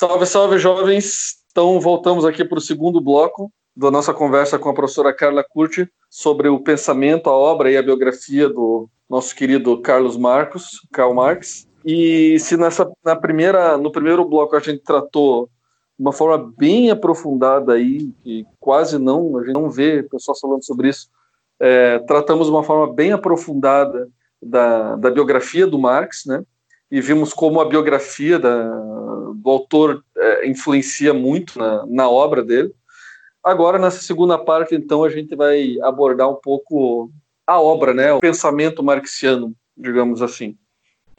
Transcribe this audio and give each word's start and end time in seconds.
Salve, 0.00 0.24
salve, 0.24 0.58
jovens! 0.58 1.44
Então, 1.50 1.78
voltamos 1.78 2.24
aqui 2.24 2.42
para 2.42 2.56
o 2.56 2.62
segundo 2.62 3.02
bloco 3.02 3.52
da 3.76 3.90
nossa 3.90 4.14
conversa 4.14 4.58
com 4.58 4.70
a 4.70 4.74
professora 4.74 5.14
Carla 5.14 5.44
Curti 5.46 5.86
sobre 6.08 6.48
o 6.48 6.58
pensamento, 6.58 7.28
a 7.28 7.34
obra 7.34 7.70
e 7.70 7.76
a 7.76 7.82
biografia 7.82 8.48
do 8.48 8.88
nosso 9.10 9.36
querido 9.36 9.78
Carlos 9.82 10.16
Marcos, 10.16 10.80
Karl 10.90 11.12
Marx. 11.12 11.68
E 11.84 12.38
se 12.38 12.56
nessa, 12.56 12.90
na 13.04 13.14
primeira, 13.14 13.76
no 13.76 13.92
primeiro 13.92 14.24
bloco 14.24 14.56
a 14.56 14.60
gente 14.60 14.82
tratou 14.82 15.50
de 15.98 16.02
uma 16.02 16.14
forma 16.14 16.50
bem 16.56 16.90
aprofundada 16.90 17.74
aí, 17.74 18.10
que 18.24 18.46
quase 18.58 18.98
não, 18.98 19.36
a 19.36 19.44
gente 19.44 19.52
não 19.52 19.68
vê 19.68 20.02
pessoas 20.04 20.40
falando 20.40 20.64
sobre 20.64 20.88
isso, 20.88 21.10
é, 21.60 21.98
tratamos 21.98 22.46
de 22.46 22.52
uma 22.54 22.64
forma 22.64 22.90
bem 22.90 23.12
aprofundada 23.12 24.08
da, 24.42 24.96
da 24.96 25.10
biografia 25.10 25.66
do 25.66 25.78
Marx, 25.78 26.24
né? 26.24 26.42
E 26.90 27.00
vimos 27.00 27.32
como 27.32 27.60
a 27.60 27.68
biografia 27.68 28.38
da, 28.38 28.68
do 29.34 29.50
autor 29.50 30.04
é, 30.16 30.48
influencia 30.48 31.14
muito 31.14 31.58
na, 31.58 31.86
na 31.86 32.10
obra 32.10 32.42
dele. 32.42 32.72
Agora, 33.42 33.78
nessa 33.78 34.02
segunda 34.02 34.36
parte, 34.36 34.74
então, 34.74 35.04
a 35.04 35.08
gente 35.08 35.34
vai 35.34 35.76
abordar 35.82 36.28
um 36.28 36.34
pouco 36.34 37.10
a 37.46 37.60
obra, 37.60 37.94
né? 37.94 38.12
O 38.12 38.20
pensamento 38.20 38.82
marxiano, 38.82 39.54
digamos 39.76 40.20
assim. 40.20 40.56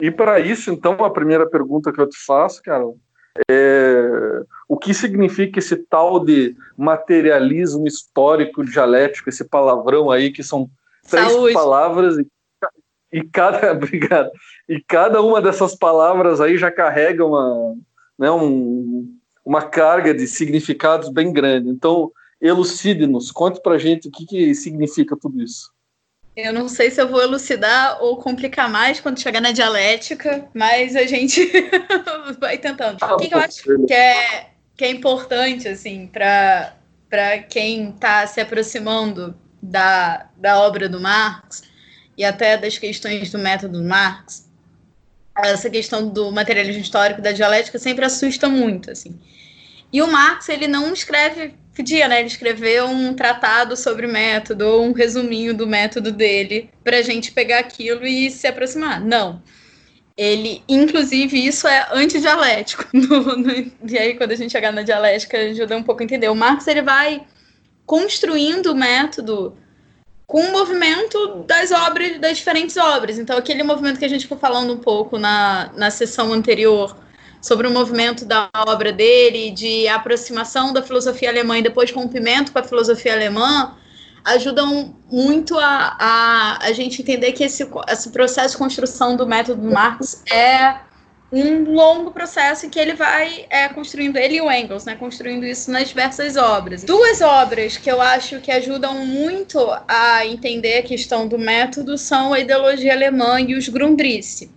E 0.00 0.10
para 0.10 0.38
isso, 0.38 0.70
então, 0.70 0.92
a 1.04 1.10
primeira 1.10 1.48
pergunta 1.48 1.92
que 1.92 2.00
eu 2.00 2.08
te 2.08 2.18
faço, 2.24 2.62
cara, 2.62 2.84
é 3.50 4.42
o 4.72 4.78
que 4.78 4.94
significa 4.94 5.58
esse 5.58 5.76
tal 5.76 6.18
de 6.18 6.56
materialismo 6.76 7.86
histórico 7.86 8.64
dialético, 8.64 9.28
esse 9.28 9.44
palavrão 9.44 10.10
aí 10.10 10.32
que 10.32 10.42
são 10.42 10.70
três 11.08 11.30
Saúde. 11.30 11.52
palavras 11.52 12.16
e, 13.12 13.22
cada, 13.22 13.70
obrigado, 13.72 14.30
e 14.68 14.80
cada 14.80 15.20
uma 15.20 15.40
dessas 15.40 15.74
palavras 15.74 16.40
aí 16.40 16.56
já 16.56 16.70
carrega 16.70 17.24
uma, 17.24 17.74
né, 18.18 18.30
um, 18.30 19.14
uma 19.44 19.62
carga 19.62 20.14
de 20.14 20.26
significados 20.26 21.08
bem 21.08 21.32
grande. 21.32 21.68
Então, 21.68 22.10
elucide-nos, 22.40 23.30
conte 23.30 23.60
para 23.60 23.78
gente 23.78 24.08
o 24.08 24.10
que, 24.10 24.24
que 24.24 24.54
significa 24.54 25.16
tudo 25.16 25.42
isso. 25.42 25.70
Eu 26.34 26.52
não 26.52 26.66
sei 26.66 26.90
se 26.90 27.00
eu 27.00 27.08
vou 27.08 27.20
elucidar 27.20 28.02
ou 28.02 28.16
complicar 28.16 28.70
mais 28.70 28.98
quando 28.98 29.20
chegar 29.20 29.40
na 29.40 29.52
dialética, 29.52 30.48
mas 30.54 30.96
a 30.96 31.06
gente 31.06 31.52
vai 32.40 32.56
tentando. 32.56 32.96
Ah, 33.02 33.14
o 33.14 33.18
que, 33.18 33.28
que 33.28 33.34
eu 33.34 33.38
acho 33.38 33.62
que 33.86 33.92
é, 33.92 34.46
que 34.74 34.84
é 34.84 34.90
importante, 34.90 35.68
assim, 35.68 36.06
para 36.06 37.38
quem 37.50 37.90
está 37.90 38.26
se 38.26 38.40
aproximando 38.40 39.36
da, 39.62 40.30
da 40.34 40.58
obra 40.58 40.88
do 40.88 40.98
Marx 40.98 41.70
e 42.16 42.24
até 42.24 42.56
das 42.56 42.78
questões 42.78 43.30
do 43.30 43.38
método 43.38 43.82
Marx, 43.82 44.48
essa 45.36 45.70
questão 45.70 46.08
do 46.08 46.30
materialismo 46.30 46.82
histórico, 46.82 47.22
da 47.22 47.32
dialética, 47.32 47.78
sempre 47.78 48.04
assusta 48.04 48.48
muito, 48.48 48.90
assim. 48.90 49.18
E 49.92 50.00
o 50.02 50.10
Marx, 50.10 50.48
ele 50.48 50.66
não 50.66 50.92
escreve 50.92 51.54
podia, 51.74 52.08
né? 52.08 52.20
Ele 52.20 52.28
escrever 52.28 52.82
um 52.84 53.14
tratado 53.14 53.76
sobre 53.76 54.06
método 54.06 54.66
ou 54.66 54.84
um 54.84 54.92
resuminho 54.92 55.54
do 55.54 55.66
método 55.66 56.12
dele 56.12 56.70
para 56.84 56.98
a 56.98 57.02
gente 57.02 57.32
pegar 57.32 57.58
aquilo 57.58 58.06
e 58.06 58.30
se 58.30 58.46
aproximar. 58.46 59.00
Não. 59.00 59.42
Ele, 60.16 60.62
inclusive, 60.68 61.46
isso 61.46 61.66
é 61.66 61.88
antidialético. 61.92 62.84
No, 62.92 63.36
no, 63.36 63.50
e 63.88 63.98
aí, 63.98 64.14
quando 64.14 64.32
a 64.32 64.36
gente 64.36 64.52
chegar 64.52 64.72
na 64.72 64.82
dialética, 64.82 65.38
ajuda 65.38 65.76
um 65.76 65.82
pouco 65.82 66.02
a 66.02 66.04
entender. 66.04 66.28
O 66.28 66.34
Marx 66.34 66.66
ele 66.66 66.82
vai 66.82 67.24
construindo 67.86 68.66
o 68.66 68.74
método 68.74 69.56
com 70.32 70.40
o 70.40 70.50
movimento 70.50 71.44
das 71.46 71.70
obras, 71.70 72.18
das 72.18 72.38
diferentes 72.38 72.78
obras. 72.78 73.18
Então, 73.18 73.36
aquele 73.36 73.62
movimento 73.62 73.98
que 73.98 74.04
a 74.06 74.08
gente 74.08 74.26
foi 74.26 74.38
falando 74.38 74.72
um 74.72 74.78
pouco 74.78 75.18
na, 75.18 75.70
na 75.76 75.90
sessão 75.90 76.32
anterior 76.32 76.96
sobre 77.38 77.66
o 77.66 77.70
movimento 77.70 78.24
da 78.24 78.48
obra 78.66 78.90
dele, 78.90 79.50
de 79.50 79.86
aproximação 79.88 80.72
da 80.72 80.80
filosofia 80.80 81.28
alemã 81.28 81.58
e 81.58 81.62
depois 81.62 81.92
rompimento 81.92 82.50
com 82.50 82.58
a 82.58 82.62
filosofia 82.62 83.12
alemã, 83.12 83.74
ajudam 84.24 84.96
muito 85.10 85.58
a, 85.58 85.96
a, 86.00 86.64
a 86.64 86.72
gente 86.72 87.02
entender 87.02 87.32
que 87.32 87.44
esse, 87.44 87.68
esse 87.90 88.08
processo 88.08 88.52
de 88.52 88.56
construção 88.56 89.14
do 89.14 89.26
método 89.26 89.62
Marx 89.62 90.22
é 90.32 90.76
um 91.32 91.72
longo 91.72 92.10
processo 92.10 92.66
em 92.66 92.70
que 92.70 92.78
ele 92.78 92.92
vai 92.92 93.46
é, 93.48 93.66
construindo, 93.68 94.18
ele 94.18 94.36
e 94.36 94.40
o 94.40 94.52
Engels, 94.52 94.84
né, 94.84 94.94
construindo 94.94 95.46
isso 95.46 95.70
nas 95.70 95.88
diversas 95.88 96.36
obras. 96.36 96.84
Duas 96.84 97.22
obras 97.22 97.78
que 97.78 97.90
eu 97.90 98.02
acho 98.02 98.38
que 98.40 98.50
ajudam 98.50 99.06
muito 99.06 99.58
a 99.88 100.26
entender 100.26 100.78
a 100.78 100.82
questão 100.82 101.26
do 101.26 101.38
método 101.38 101.96
são 101.96 102.34
a 102.34 102.40
ideologia 102.40 102.92
alemã 102.92 103.40
e 103.40 103.54
os 103.54 103.68
Grundrisse 103.68 104.50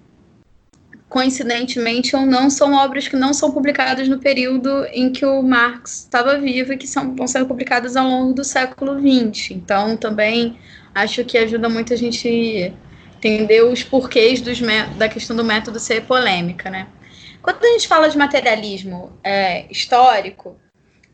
coincidentemente 1.07 2.13
ou 2.13 2.25
não, 2.25 2.49
são 2.49 2.73
obras 2.73 3.07
que 3.07 3.15
não 3.15 3.33
são 3.33 3.49
publicadas 3.49 4.05
no 4.09 4.19
período 4.19 4.85
em 4.91 5.13
que 5.13 5.25
o 5.25 5.41
Marx 5.41 5.99
estava 6.01 6.37
vivo 6.37 6.73
e 6.73 6.77
que 6.77 6.85
são, 6.85 7.15
vão 7.15 7.25
ser 7.25 7.45
publicadas 7.45 7.95
ao 7.95 8.05
longo 8.05 8.33
do 8.33 8.43
século 8.43 8.99
XX. 8.99 9.51
Então, 9.51 9.95
também 9.95 10.57
acho 10.93 11.23
que 11.23 11.37
ajuda 11.37 11.69
muito 11.69 11.93
a 11.93 11.95
gente 11.95 12.73
entender 13.17 13.63
os 13.63 13.83
porquês 13.83 14.41
da 14.97 15.09
questão 15.09 15.35
do 15.35 15.43
método 15.43 15.79
ser 15.79 16.03
polêmica, 16.03 16.69
né? 16.69 16.87
Quando 17.41 17.63
a 17.63 17.67
gente 17.69 17.87
fala 17.87 18.09
de 18.09 18.17
materialismo 18.17 19.11
é, 19.23 19.65
histórico, 19.71 20.57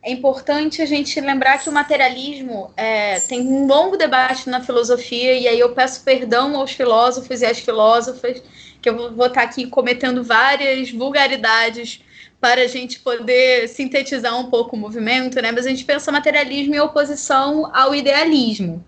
é 0.04 0.12
importante 0.12 0.82
a 0.82 0.86
gente 0.86 1.20
lembrar 1.22 1.60
que 1.60 1.70
o 1.70 1.72
materialismo 1.72 2.72
é, 2.76 3.20
tem 3.20 3.42
um 3.42 3.68
longo 3.68 3.98
debate 3.98 4.50
na 4.50 4.62
filosofia, 4.62 5.34
e 5.34 5.48
aí 5.48 5.60
eu 5.60 5.74
peço 5.74 6.04
perdão 6.04 6.56
aos 6.56 6.72
filósofos 6.72 7.42
e 7.42 7.46
às 7.46 7.60
filósofas 7.60 8.42
que 8.82 8.90
eu 8.90 9.14
vou 9.14 9.28
estar 9.28 9.44
aqui 9.44 9.68
cometendo 9.68 10.24
várias 10.24 10.90
vulgaridades 10.92 12.02
para 12.40 12.62
a 12.62 12.68
gente 12.68 13.00
poder 13.00 13.68
sintetizar 13.68 14.38
um 14.40 14.50
pouco 14.50 14.76
o 14.76 14.80
movimento, 14.80 15.40
né? 15.40 15.52
Mas 15.52 15.68
a 15.68 15.70
gente 15.70 15.86
pensa 15.86 16.12
materialismo 16.12 16.74
em 16.74 16.80
oposição 16.80 17.70
ao 17.76 17.94
idealismo. 17.94 18.84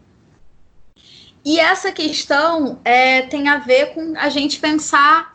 E 1.45 1.59
essa 1.59 1.91
questão 1.91 2.79
é, 2.85 3.23
tem 3.23 3.49
a 3.49 3.57
ver 3.57 3.93
com 3.93 4.13
a 4.17 4.29
gente 4.29 4.59
pensar 4.59 5.33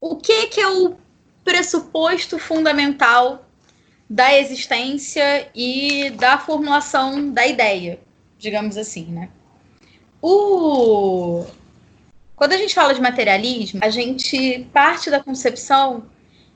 o 0.00 0.16
que, 0.16 0.48
que 0.48 0.60
é 0.60 0.68
o 0.68 0.96
pressuposto 1.44 2.38
fundamental 2.38 3.46
da 4.08 4.36
existência 4.36 5.48
e 5.54 6.10
da 6.10 6.36
formulação 6.36 7.30
da 7.30 7.46
ideia, 7.46 8.00
digamos 8.38 8.76
assim, 8.76 9.04
né? 9.04 9.28
O, 10.20 11.46
quando 12.34 12.52
a 12.52 12.56
gente 12.56 12.74
fala 12.74 12.92
de 12.92 13.00
materialismo, 13.00 13.80
a 13.82 13.88
gente 13.88 14.68
parte 14.72 15.10
da 15.10 15.22
concepção 15.22 16.04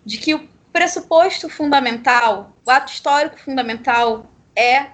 de 0.04 0.18
que 0.18 0.34
o 0.34 0.48
pressuposto 0.72 1.48
fundamental, 1.48 2.52
o 2.66 2.70
ato 2.70 2.92
histórico 2.92 3.38
fundamental 3.38 4.26
é 4.56 4.90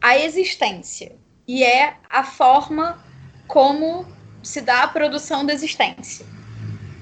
a 0.00 0.18
existência 0.18 1.16
e 1.48 1.64
é 1.64 1.96
a 2.10 2.22
forma 2.22 3.05
como 3.46 4.06
se 4.42 4.60
dá 4.60 4.82
a 4.82 4.88
produção 4.88 5.44
da 5.44 5.52
existência. 5.52 6.24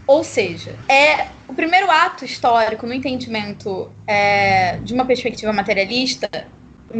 Ou 0.07 0.23
seja, 0.23 0.77
é 0.89 1.29
o 1.49 1.55
primeiro 1.55 1.91
ato 1.91 2.25
histórico 2.25 2.87
no 2.87 2.93
entendimento 2.93 3.91
é, 4.07 4.77
de 4.79 4.93
uma 4.93 5.05
perspectiva 5.05 5.53
materialista, 5.53 6.29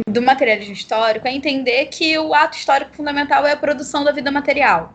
do 0.07 0.21
materialismo 0.21 0.73
histórico, 0.73 1.27
é 1.27 1.31
entender 1.31 1.85
que 1.85 2.17
o 2.17 2.33
ato 2.33 2.57
histórico 2.57 2.95
fundamental 2.95 3.45
é 3.45 3.51
a 3.51 3.57
produção 3.57 4.03
da 4.03 4.11
vida 4.11 4.31
material. 4.31 4.93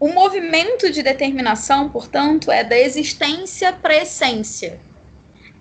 O 0.00 0.08
movimento 0.08 0.90
de 0.90 1.02
determinação, 1.02 1.88
portanto, 1.88 2.50
é 2.50 2.64
da 2.64 2.76
existência 2.76 3.72
para 3.72 3.92
a 3.92 4.02
essência. 4.02 4.80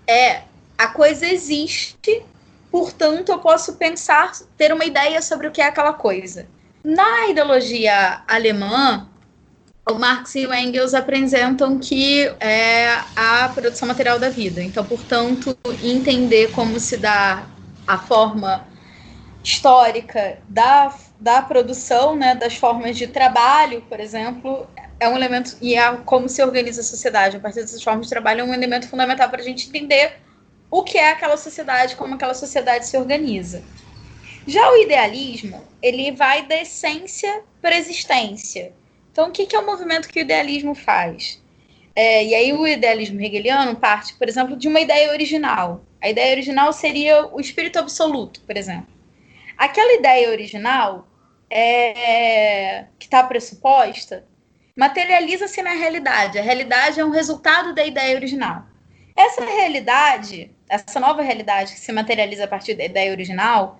É 0.07 0.41
a 0.77 0.87
coisa 0.87 1.27
existe, 1.27 2.23
portanto, 2.71 3.29
eu 3.31 3.37
posso 3.37 3.73
pensar, 3.73 4.31
ter 4.57 4.73
uma 4.73 4.85
ideia 4.85 5.21
sobre 5.21 5.47
o 5.47 5.51
que 5.51 5.61
é 5.61 5.65
aquela 5.65 5.93
coisa. 5.93 6.47
Na 6.83 7.27
ideologia 7.27 8.21
alemã, 8.27 9.07
o 9.89 9.95
Marx 9.95 10.35
e 10.35 10.45
o 10.47 10.53
Engels 10.53 10.93
apresentam 10.93 11.77
que 11.77 12.27
é 12.39 12.87
a 13.15 13.49
produção 13.53 13.87
material 13.87 14.19
da 14.19 14.29
vida. 14.29 14.61
Então, 14.61 14.83
portanto, 14.85 15.57
entender 15.83 16.51
como 16.51 16.79
se 16.79 16.97
dá 16.97 17.45
a 17.85 17.97
forma 17.97 18.67
histórica 19.43 20.39
da 20.47 20.93
da 21.21 21.39
produção, 21.39 22.15
né, 22.15 22.33
das 22.33 22.55
formas 22.55 22.97
de 22.97 23.05
trabalho, 23.05 23.83
por 23.83 23.99
exemplo, 23.99 24.67
é 24.99 25.07
um 25.07 25.15
elemento, 25.15 25.55
e 25.61 25.75
é 25.75 25.97
como 25.97 26.27
se 26.27 26.43
organiza 26.43 26.81
a 26.81 26.83
sociedade, 26.83 27.37
a 27.37 27.39
partir 27.39 27.61
dessas 27.61 27.83
formas 27.83 28.07
de 28.07 28.09
trabalho, 28.09 28.41
é 28.41 28.43
um 28.43 28.53
elemento 28.53 28.87
fundamental 28.89 29.29
para 29.29 29.39
a 29.39 29.43
gente 29.43 29.69
entender 29.69 30.13
o 30.71 30.83
que 30.83 30.97
é 30.97 31.11
aquela 31.11 31.37
sociedade, 31.37 31.95
como 31.95 32.15
aquela 32.15 32.33
sociedade 32.33 32.87
se 32.87 32.97
organiza. 32.97 33.63
Já 34.47 34.71
o 34.71 34.77
idealismo, 34.77 35.61
ele 35.81 36.11
vai 36.11 36.45
da 36.47 36.61
essência 36.61 37.43
para 37.61 37.75
a 37.75 37.77
existência. 37.77 38.73
Então, 39.11 39.29
o 39.29 39.31
que, 39.31 39.45
que 39.45 39.55
é 39.55 39.59
o 39.59 39.65
movimento 39.65 40.07
que 40.07 40.19
o 40.19 40.21
idealismo 40.21 40.73
faz? 40.73 41.41
É, 41.95 42.23
e 42.23 42.33
aí 42.33 42.53
o 42.53 42.65
idealismo 42.65 43.19
hegeliano 43.21 43.75
parte, 43.75 44.13
por 44.15 44.27
exemplo, 44.27 44.55
de 44.55 44.67
uma 44.67 44.79
ideia 44.79 45.11
original. 45.11 45.83
A 46.01 46.09
ideia 46.09 46.31
original 46.31 46.71
seria 46.73 47.27
o 47.27 47.39
espírito 47.39 47.77
absoluto, 47.77 48.41
por 48.41 48.57
exemplo. 48.57 48.87
Aquela 49.57 49.93
ideia 49.93 50.29
original, 50.29 51.07
é, 51.49 52.85
que 52.97 53.05
está 53.05 53.23
pressuposta 53.23 54.25
materializa-se 54.75 55.61
na 55.61 55.71
realidade. 55.71 56.39
A 56.39 56.41
realidade 56.41 56.99
é 56.99 57.05
um 57.05 57.11
resultado 57.11 57.75
da 57.75 57.85
ideia 57.85 58.15
original. 58.15 58.65
Essa 59.15 59.45
realidade, 59.45 60.49
essa 60.69 60.99
nova 60.99 61.21
realidade 61.21 61.73
que 61.73 61.79
se 61.79 61.91
materializa 61.91 62.45
a 62.45 62.47
partir 62.47 62.73
da 62.75 62.85
ideia 62.85 63.11
original, 63.11 63.79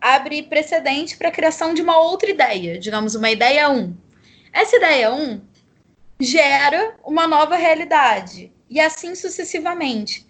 abre 0.00 0.42
precedente 0.42 1.16
para 1.16 1.28
a 1.28 1.32
criação 1.32 1.74
de 1.74 1.82
uma 1.82 1.98
outra 1.98 2.30
ideia, 2.30 2.78
digamos, 2.78 3.14
uma 3.14 3.30
ideia 3.30 3.68
1. 3.70 3.94
Essa 4.52 4.76
ideia 4.76 5.12
1 5.12 5.40
gera 6.20 6.94
uma 7.04 7.26
nova 7.26 7.56
realidade, 7.56 8.52
e 8.68 8.80
assim 8.80 9.14
sucessivamente. 9.14 10.26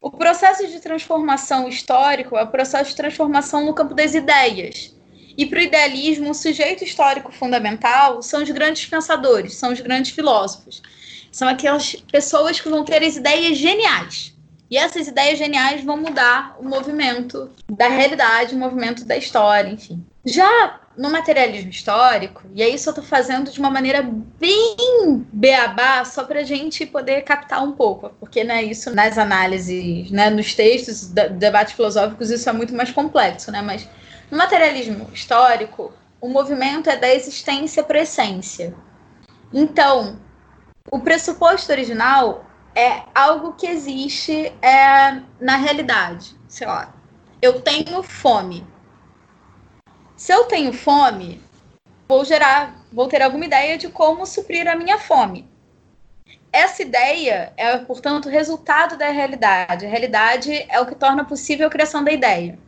O 0.00 0.10
processo 0.10 0.66
de 0.66 0.80
transformação 0.80 1.68
histórico 1.68 2.36
é 2.36 2.42
o 2.42 2.50
processo 2.50 2.90
de 2.90 2.96
transformação 2.96 3.66
no 3.66 3.74
campo 3.74 3.94
das 3.94 4.14
ideias. 4.14 4.96
E 5.36 5.44
para 5.46 5.58
o 5.58 5.62
idealismo, 5.62 6.30
o 6.30 6.34
sujeito 6.34 6.84
histórico 6.84 7.30
fundamental 7.30 8.22
são 8.22 8.42
os 8.42 8.50
grandes 8.50 8.86
pensadores, 8.86 9.54
são 9.54 9.72
os 9.72 9.80
grandes 9.80 10.12
filósofos. 10.12 10.82
São 11.30 11.48
aquelas 11.48 11.94
pessoas 12.10 12.60
que 12.60 12.68
vão 12.68 12.84
ter 12.84 13.02
as 13.02 13.16
ideias 13.16 13.56
geniais. 13.56 14.29
E 14.70 14.78
essas 14.78 15.08
ideias 15.08 15.36
geniais 15.36 15.82
vão 15.82 15.96
mudar 15.96 16.56
o 16.60 16.64
movimento 16.64 17.50
da 17.68 17.88
realidade, 17.88 18.54
o 18.54 18.58
movimento 18.58 19.04
da 19.04 19.16
história, 19.16 19.68
enfim. 19.68 20.04
Já 20.24 20.78
no 20.96 21.10
materialismo 21.10 21.70
histórico, 21.70 22.42
e 22.54 22.62
aí 22.62 22.70
eu 22.70 22.74
estou 22.76 23.02
fazendo 23.02 23.50
de 23.50 23.58
uma 23.58 23.70
maneira 23.70 24.02
bem 24.38 25.26
beabá, 25.32 26.04
só 26.04 26.22
para 26.22 26.40
a 26.40 26.44
gente 26.44 26.86
poder 26.86 27.22
captar 27.22 27.64
um 27.64 27.72
pouco, 27.72 28.10
porque 28.20 28.44
né, 28.44 28.62
isso 28.62 28.94
nas 28.94 29.18
análises, 29.18 30.10
né, 30.10 30.30
nos 30.30 30.54
textos, 30.54 31.08
debates 31.08 31.74
filosóficos, 31.74 32.30
isso 32.30 32.48
é 32.48 32.52
muito 32.52 32.74
mais 32.74 32.92
complexo, 32.92 33.50
né? 33.50 33.62
Mas 33.62 33.88
no 34.30 34.38
materialismo 34.38 35.10
histórico, 35.12 35.92
o 36.20 36.28
movimento 36.28 36.88
é 36.88 36.96
da 36.96 37.12
existência 37.12 37.82
para 37.82 38.02
essência. 38.02 38.74
Então, 39.52 40.20
o 40.92 41.00
pressuposto 41.00 41.72
original 41.72 42.44
é 42.74 43.02
algo 43.14 43.52
que 43.52 43.66
existe 43.66 44.52
é, 44.62 45.22
na 45.40 45.56
realidade. 45.56 46.36
Sei 46.48 46.66
lá, 46.66 46.94
eu 47.40 47.60
tenho 47.60 48.02
fome. 48.02 48.66
Se 50.16 50.32
eu 50.32 50.44
tenho 50.44 50.72
fome, 50.72 51.42
vou 52.08 52.24
gerar, 52.24 52.84
vou 52.92 53.08
ter 53.08 53.22
alguma 53.22 53.44
ideia 53.44 53.78
de 53.78 53.88
como 53.88 54.26
suprir 54.26 54.68
a 54.68 54.76
minha 54.76 54.98
fome. 54.98 55.48
Essa 56.52 56.82
ideia 56.82 57.52
é, 57.56 57.78
portanto, 57.78 58.28
resultado 58.28 58.98
da 58.98 59.10
realidade. 59.10 59.86
A 59.86 59.88
realidade 59.88 60.66
é 60.68 60.80
o 60.80 60.86
que 60.86 60.94
torna 60.94 61.24
possível 61.24 61.68
a 61.68 61.70
criação 61.70 62.02
da 62.02 62.12
ideia. 62.12 62.58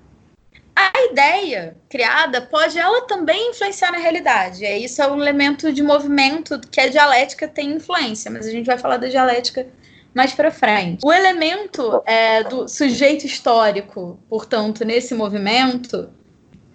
A 0.75 0.91
ideia 1.11 1.77
criada 1.89 2.41
pode 2.41 2.79
ela 2.79 3.07
também 3.07 3.51
influenciar 3.51 3.93
na 3.93 3.99
realidade. 3.99 4.65
Isso 4.65 5.03
é 5.03 5.11
um 5.11 5.21
elemento 5.21 5.73
de 5.73 5.83
movimento 5.83 6.59
que 6.71 6.81
a 6.81 6.89
dialética 6.89 7.47
tem 7.47 7.73
influência, 7.73 8.31
mas 8.31 8.47
a 8.47 8.51
gente 8.51 8.67
vai 8.67 8.79
falar 8.79 8.97
da 8.97 9.09
dialética 9.09 9.67
mais 10.15 10.33
para 10.33 10.51
frente. 10.51 11.05
O 11.05 11.13
elemento 11.13 12.03
é, 12.05 12.45
do 12.45 12.69
sujeito 12.69 13.27
histórico, 13.27 14.19
portanto, 14.29 14.85
nesse 14.85 15.15
movimento 15.15 16.11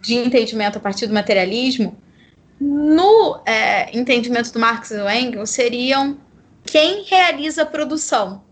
de 0.01 0.15
entendimento 0.15 0.77
a 0.77 0.81
partir 0.81 1.07
do 1.07 1.13
materialismo, 1.13 1.97
no 2.59 3.39
é, 3.45 3.95
entendimento 3.95 4.51
do 4.51 4.59
Marx 4.59 4.91
e 4.91 4.97
do 4.97 5.09
Engels, 5.09 5.51
seriam 5.51 6.17
quem 6.63 7.03
realiza 7.03 7.63
a 7.63 7.65
produção, 7.65 8.43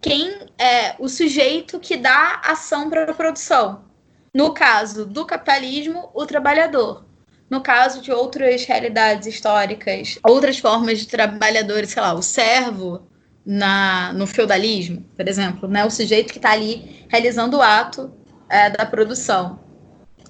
quem 0.00 0.46
é 0.58 0.94
o 0.98 1.08
sujeito 1.08 1.80
que 1.80 1.96
dá 1.96 2.40
ação 2.44 2.88
para 2.88 3.10
a 3.10 3.14
produção. 3.14 3.84
No 4.32 4.54
caso 4.54 5.04
do 5.04 5.26
capitalismo, 5.26 6.10
o 6.14 6.24
trabalhador. 6.24 7.04
No 7.50 7.60
caso 7.60 8.00
de 8.00 8.10
outras 8.10 8.64
realidades 8.64 9.26
históricas, 9.26 10.18
outras 10.22 10.58
formas 10.58 11.00
de 11.00 11.06
trabalhadores, 11.06 11.90
sei 11.90 12.00
lá, 12.00 12.14
o 12.14 12.22
servo 12.22 13.06
na, 13.44 14.12
no 14.12 14.26
feudalismo, 14.26 15.04
por 15.16 15.28
exemplo, 15.28 15.68
né? 15.68 15.84
o 15.84 15.90
sujeito 15.90 16.32
que 16.32 16.38
está 16.38 16.52
ali 16.52 17.04
realizando 17.08 17.56
o 17.56 17.62
ato 17.62 18.12
é, 18.48 18.70
da 18.70 18.86
produção 18.86 19.58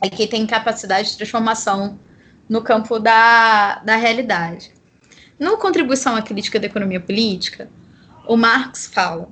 e 0.03 0.11
que 0.11 0.26
tem 0.26 0.47
capacidade 0.47 1.11
de 1.11 1.17
transformação 1.17 1.99
no 2.49 2.62
campo 2.62 2.99
da, 2.99 3.81
da 3.85 3.97
realidade. 3.97 4.73
No 5.38 5.56
Contribuição 5.56 6.17
à 6.17 6.23
Crítica 6.23 6.59
da 6.59 6.67
Economia 6.67 7.00
Política, 7.00 7.69
o 8.26 8.37
Marx 8.37 8.87
fala 8.93 9.29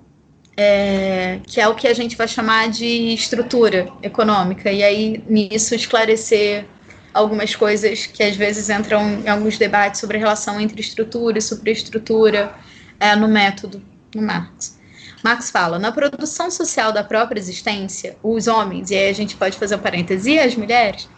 é, 0.56 1.40
que 1.46 1.60
é 1.60 1.66
o 1.68 1.74
que 1.74 1.88
a 1.88 1.94
gente 1.94 2.16
vai 2.16 2.28
chamar 2.28 2.68
de 2.68 3.14
estrutura 3.14 3.88
econômica, 4.02 4.70
e 4.70 4.82
aí 4.82 5.24
nisso 5.26 5.74
esclarecer 5.74 6.66
algumas 7.14 7.56
coisas 7.56 8.06
que 8.06 8.22
às 8.22 8.36
vezes 8.36 8.68
entram 8.68 9.20
em 9.20 9.28
alguns 9.28 9.58
debates 9.58 10.00
sobre 10.00 10.16
a 10.16 10.20
relação 10.20 10.60
entre 10.60 10.80
estrutura 10.80 11.38
e 11.38 11.42
superestrutura, 11.42 12.54
é, 13.00 13.16
no 13.16 13.26
método, 13.26 13.82
no 14.14 14.22
Marx. 14.22 14.78
Marx 15.24 15.50
fala, 15.50 15.78
na 15.78 15.90
produção 15.90 16.50
social 16.50 16.92
da 16.92 17.02
própria 17.02 17.40
existência, 17.40 18.16
os 18.22 18.46
homens, 18.46 18.90
e 18.90 18.94
aí 18.94 19.08
a 19.08 19.14
gente 19.14 19.36
pode 19.36 19.58
fazer 19.58 19.74
um 19.74 19.78
parêntese, 19.78 20.38
as 20.38 20.54
mulheres, 20.54 21.08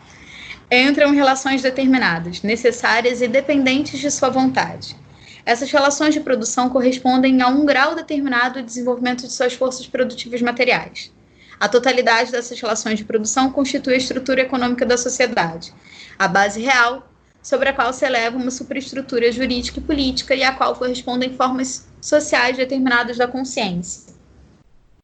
entram 0.70 1.12
em 1.12 1.16
relações 1.16 1.60
determinadas, 1.60 2.42
necessárias 2.42 3.20
e 3.20 3.28
dependentes 3.28 4.00
de 4.00 4.10
sua 4.10 4.30
vontade. 4.30 4.96
Essas 5.44 5.70
relações 5.70 6.14
de 6.14 6.20
produção 6.20 6.70
correspondem 6.70 7.42
a 7.42 7.48
um 7.48 7.66
grau 7.66 7.94
determinado 7.94 8.60
de 8.60 8.66
desenvolvimento 8.66 9.26
de 9.26 9.32
suas 9.32 9.54
forças 9.54 9.86
produtivas 9.86 10.40
materiais. 10.40 11.12
A 11.58 11.68
totalidade 11.68 12.32
dessas 12.32 12.60
relações 12.60 12.98
de 12.98 13.04
produção 13.04 13.50
constitui 13.50 13.94
a 13.94 13.98
estrutura 13.98 14.40
econômica 14.40 14.86
da 14.86 14.96
sociedade, 14.96 15.72
a 16.18 16.26
base 16.26 16.60
real 16.60 17.11
sobre 17.42 17.68
a 17.68 17.72
qual 17.72 17.92
se 17.92 18.06
eleva 18.06 18.36
uma 18.36 18.50
superestrutura 18.50 19.30
jurídica 19.32 19.80
e 19.80 19.82
política 19.82 20.34
e 20.34 20.44
a 20.44 20.52
qual 20.52 20.76
correspondem 20.76 21.34
formas 21.34 21.88
sociais 22.00 22.56
determinadas 22.56 23.18
da 23.18 23.26
consciência. 23.26 24.12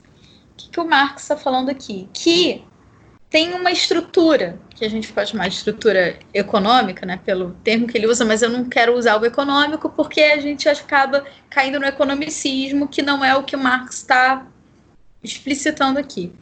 O 0.00 0.56
que, 0.56 0.70
que 0.70 0.81
o 0.81 0.88
Marx 0.88 1.23
está 1.23 1.37
falando 1.37 1.69
aqui? 1.69 2.08
Que 2.12 2.64
tem 3.29 3.52
uma 3.52 3.70
estrutura, 3.70 4.58
que 4.70 4.85
a 4.85 4.88
gente 4.88 5.12
pode 5.12 5.31
chamar 5.31 5.49
de 5.49 5.56
estrutura 5.56 6.19
econômica, 6.32 7.05
né, 7.05 7.20
pelo 7.23 7.50
termo 7.62 7.87
que 7.87 7.99
ele 7.99 8.06
usa, 8.06 8.25
mas 8.25 8.41
eu 8.41 8.49
não 8.49 8.64
quero 8.64 8.96
usar 8.96 9.20
o 9.20 9.26
econômico 9.26 9.91
porque 9.91 10.23
a 10.23 10.41
gente 10.41 10.69
acaba 10.69 11.26
caindo 11.50 11.79
no 11.79 11.84
economicismo, 11.84 12.88
que 12.88 13.02
não 13.02 13.25
é 13.25 13.37
o 13.37 13.43
que 13.43 13.56
o 13.56 13.58
Marx 13.58 13.96
está 13.96 14.46
explicitando 15.23 15.99
aqui 15.99 16.32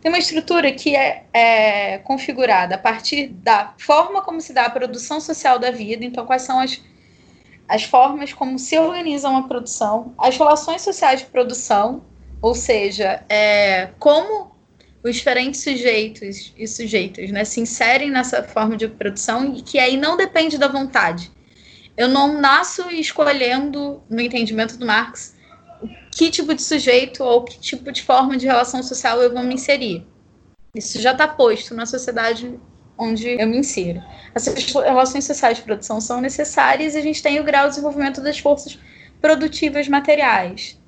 tem 0.00 0.10
uma 0.10 0.18
estrutura 0.18 0.70
que 0.72 0.94
é, 0.94 1.24
é, 1.32 1.98
configurada 1.98 2.74
a 2.74 2.78
partir 2.78 3.28
da 3.28 3.74
forma 3.78 4.22
como 4.22 4.40
se 4.40 4.52
dá 4.52 4.66
a 4.66 4.70
produção 4.70 5.20
social 5.20 5.58
da 5.58 5.70
vida, 5.70 6.04
então 6.04 6.26
quais 6.26 6.42
são 6.42 6.60
as, 6.60 6.80
as 7.68 7.84
formas 7.84 8.32
como 8.32 8.58
se 8.58 8.78
organizam 8.78 9.36
a 9.36 9.42
produção, 9.42 10.14
as 10.18 10.36
relações 10.36 10.82
sociais 10.82 11.20
de 11.20 11.26
produção, 11.26 12.02
ou 12.40 12.54
seja, 12.54 13.24
é, 13.28 13.90
como 13.98 14.54
os 15.02 15.16
diferentes 15.16 15.62
sujeitos 15.62 16.52
e 16.56 16.66
sujeitas 16.66 17.30
né, 17.30 17.44
se 17.44 17.60
inserem 17.60 18.10
nessa 18.10 18.42
forma 18.42 18.76
de 18.76 18.88
produção 18.88 19.54
e 19.54 19.62
que 19.62 19.78
aí 19.78 19.96
não 19.96 20.16
depende 20.16 20.58
da 20.58 20.68
vontade. 20.68 21.30
Eu 21.96 22.08
não 22.08 22.40
nasço 22.40 22.90
escolhendo, 22.90 24.02
no 24.10 24.20
entendimento 24.20 24.76
do 24.76 24.84
Marx, 24.84 25.35
que 26.16 26.30
tipo 26.30 26.54
de 26.54 26.62
sujeito 26.62 27.22
ou 27.22 27.44
que 27.44 27.60
tipo 27.60 27.92
de 27.92 28.02
forma 28.02 28.38
de 28.38 28.46
relação 28.46 28.82
social 28.82 29.20
eu 29.20 29.30
vou 29.30 29.42
me 29.42 29.52
inserir. 29.52 30.06
Isso 30.74 30.98
já 30.98 31.12
está 31.12 31.28
posto 31.28 31.74
na 31.74 31.84
sociedade 31.84 32.58
onde 32.96 33.38
eu 33.38 33.46
me 33.46 33.58
insiro. 33.58 34.02
Essas 34.34 34.72
relações 34.72 35.26
sociais 35.26 35.58
de 35.58 35.62
produção 35.62 36.00
são 36.00 36.18
necessárias 36.22 36.94
e 36.94 36.98
a 36.98 37.02
gente 37.02 37.22
tem 37.22 37.38
o 37.38 37.44
grau 37.44 37.64
de 37.64 37.72
desenvolvimento 37.72 38.22
das 38.22 38.38
forças 38.38 38.78
produtivas 39.20 39.88
materiais. 39.88 40.80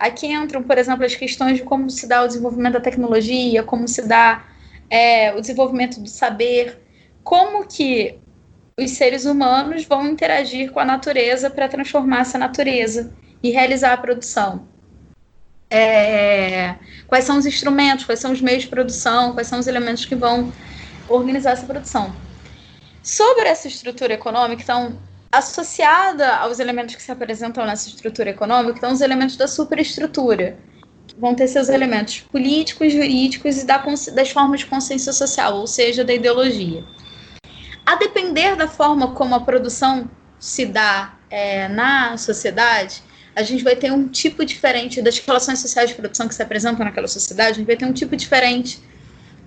Aqui 0.00 0.26
entram, 0.26 0.64
por 0.64 0.76
exemplo, 0.76 1.06
as 1.06 1.14
questões 1.14 1.58
de 1.58 1.62
como 1.62 1.88
se 1.88 2.08
dá 2.08 2.24
o 2.24 2.26
desenvolvimento 2.26 2.72
da 2.72 2.80
tecnologia, 2.80 3.62
como 3.62 3.86
se 3.86 4.02
dá 4.02 4.44
é, 4.90 5.32
o 5.32 5.40
desenvolvimento 5.40 6.00
do 6.00 6.08
saber, 6.08 6.80
como 7.22 7.68
que 7.68 8.18
os 8.76 8.90
seres 8.90 9.26
humanos 9.26 9.84
vão 9.84 10.08
interagir 10.08 10.72
com 10.72 10.80
a 10.80 10.84
natureza 10.84 11.48
para 11.48 11.68
transformar 11.68 12.22
essa 12.22 12.36
natureza 12.36 13.12
e 13.40 13.50
realizar 13.50 13.92
a 13.92 13.96
produção. 13.96 14.71
É, 15.74 16.76
quais 17.06 17.24
são 17.24 17.38
os 17.38 17.46
instrumentos, 17.46 18.04
quais 18.04 18.20
são 18.20 18.30
os 18.30 18.42
meios 18.42 18.64
de 18.64 18.68
produção, 18.68 19.32
quais 19.32 19.48
são 19.48 19.58
os 19.58 19.66
elementos 19.66 20.04
que 20.04 20.14
vão 20.14 20.52
organizar 21.08 21.52
essa 21.52 21.64
produção. 21.64 22.14
Sobre 23.02 23.48
essa 23.48 23.68
estrutura 23.68 24.12
econômica, 24.12 24.62
então, 24.62 24.98
associada 25.30 26.36
aos 26.36 26.60
elementos 26.60 26.94
que 26.94 27.02
se 27.02 27.10
apresentam 27.10 27.64
nessa 27.64 27.88
estrutura 27.88 28.28
econômica, 28.28 28.74
estão 28.74 28.92
os 28.92 29.00
elementos 29.00 29.34
da 29.36 29.48
superestrutura. 29.48 30.58
Vão 31.16 31.34
ter 31.34 31.48
seus 31.48 31.70
elementos 31.70 32.20
políticos, 32.20 32.92
jurídicos 32.92 33.62
e 33.62 33.66
da, 33.66 33.78
das 34.14 34.30
formas 34.30 34.60
de 34.60 34.66
consciência 34.66 35.12
social, 35.12 35.56
ou 35.56 35.66
seja, 35.66 36.04
da 36.04 36.12
ideologia. 36.12 36.84
A 37.86 37.96
depender 37.96 38.56
da 38.56 38.68
forma 38.68 39.12
como 39.12 39.34
a 39.34 39.40
produção 39.40 40.08
se 40.38 40.66
dá 40.66 41.14
é, 41.30 41.66
na 41.68 42.16
sociedade, 42.18 43.02
a 43.34 43.42
gente 43.42 43.64
vai 43.64 43.76
ter 43.76 43.90
um 43.90 44.08
tipo 44.08 44.44
diferente 44.44 45.00
das 45.00 45.18
relações 45.18 45.58
sociais 45.58 45.90
de 45.90 45.96
produção 45.96 46.28
que 46.28 46.34
se 46.34 46.42
apresentam 46.42 46.84
naquela 46.84 47.08
sociedade, 47.08 47.50
a 47.50 47.54
gente 47.54 47.66
vai 47.66 47.76
ter 47.76 47.84
um 47.84 47.92
tipo 47.92 48.16
diferente 48.16 48.80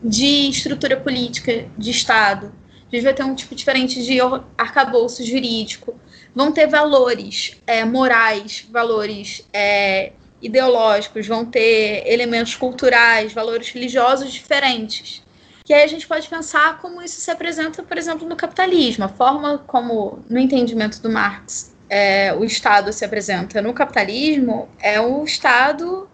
de 0.04 0.50
estrutura 0.50 0.98
política, 0.98 1.66
de 1.78 1.92
Estado, 1.92 2.52
a 2.92 2.96
gente 2.96 3.04
vai 3.04 3.14
ter 3.14 3.24
um 3.24 3.36
tipo 3.36 3.54
diferente 3.56 4.04
de 4.04 4.20
arcabouço 4.58 5.26
jurídico, 5.26 6.00
vão 6.34 6.52
ter 6.52 6.68
valores 6.68 7.58
é, 7.66 7.84
morais, 7.84 8.66
valores 8.72 9.46
é, 9.52 10.14
ideológicos, 10.42 11.28
vão 11.28 11.46
ter 11.46 12.04
elementos 12.06 12.56
culturais, 12.56 13.34
valores 13.34 13.70
religiosos 13.70 14.32
diferentes. 14.32 15.24
Que 15.64 15.74
aí 15.74 15.84
a 15.84 15.88
gente 15.88 16.08
pode 16.08 16.28
pensar 16.30 16.78
como 16.80 17.02
isso 17.02 17.20
se 17.20 17.32
apresenta, 17.32 17.82
por 17.82 17.98
exemplo, 17.98 18.28
no 18.30 18.36
capitalismo, 18.36 19.06
a 19.06 19.10
forma 19.10 19.58
como, 19.66 20.24
no 20.30 20.40
entendimento 20.40 21.02
do 21.02 21.10
Marx, 21.10 21.75
é, 21.98 22.34
o 22.34 22.44
Estado 22.44 22.92
se 22.92 23.06
apresenta 23.06 23.62
no 23.62 23.74
capitalismo 23.74 24.68
é 24.82 25.00
um 25.00 25.24
Estado 25.24 26.10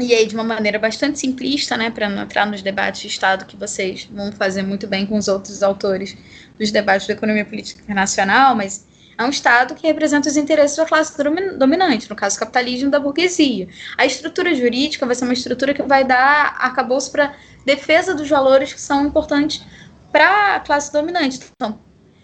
e 0.00 0.14
aí 0.14 0.26
de 0.26 0.34
uma 0.34 0.42
maneira 0.42 0.78
bastante 0.78 1.18
simplista, 1.18 1.76
né, 1.76 1.90
para 1.90 2.08
não 2.08 2.22
entrar 2.22 2.46
nos 2.46 2.62
debates 2.62 3.02
de 3.02 3.08
Estado 3.08 3.44
que 3.44 3.54
vocês 3.54 4.08
vão 4.10 4.32
fazer 4.32 4.62
muito 4.62 4.86
bem 4.86 5.04
com 5.04 5.18
os 5.18 5.28
outros 5.28 5.62
autores 5.62 6.16
dos 6.58 6.70
debates 6.70 7.06
da 7.06 7.12
economia 7.12 7.44
política 7.44 7.82
internacional, 7.82 8.54
mas 8.54 8.86
é 9.18 9.22
um 9.22 9.28
Estado 9.28 9.74
que 9.74 9.86
representa 9.86 10.30
os 10.30 10.36
interesses 10.38 10.78
da 10.78 10.86
classe 10.86 11.14
dominante, 11.58 12.08
no 12.08 12.16
caso, 12.16 12.36
o 12.36 12.38
capitalismo 12.38 12.90
da 12.90 12.98
burguesia. 12.98 13.68
A 13.98 14.06
estrutura 14.06 14.54
jurídica 14.54 15.04
vai 15.04 15.14
ser 15.14 15.24
uma 15.24 15.34
estrutura 15.34 15.74
que 15.74 15.82
vai 15.82 16.04
dar 16.04 16.56
arcabouço 16.58 17.12
para 17.12 17.34
defesa 17.66 18.14
dos 18.14 18.30
valores 18.30 18.72
que 18.72 18.80
são 18.80 19.06
importantes 19.06 19.62
para 20.10 20.56
a 20.56 20.60
classe 20.60 20.90
dominante. 20.90 21.38
Então, 21.54 21.78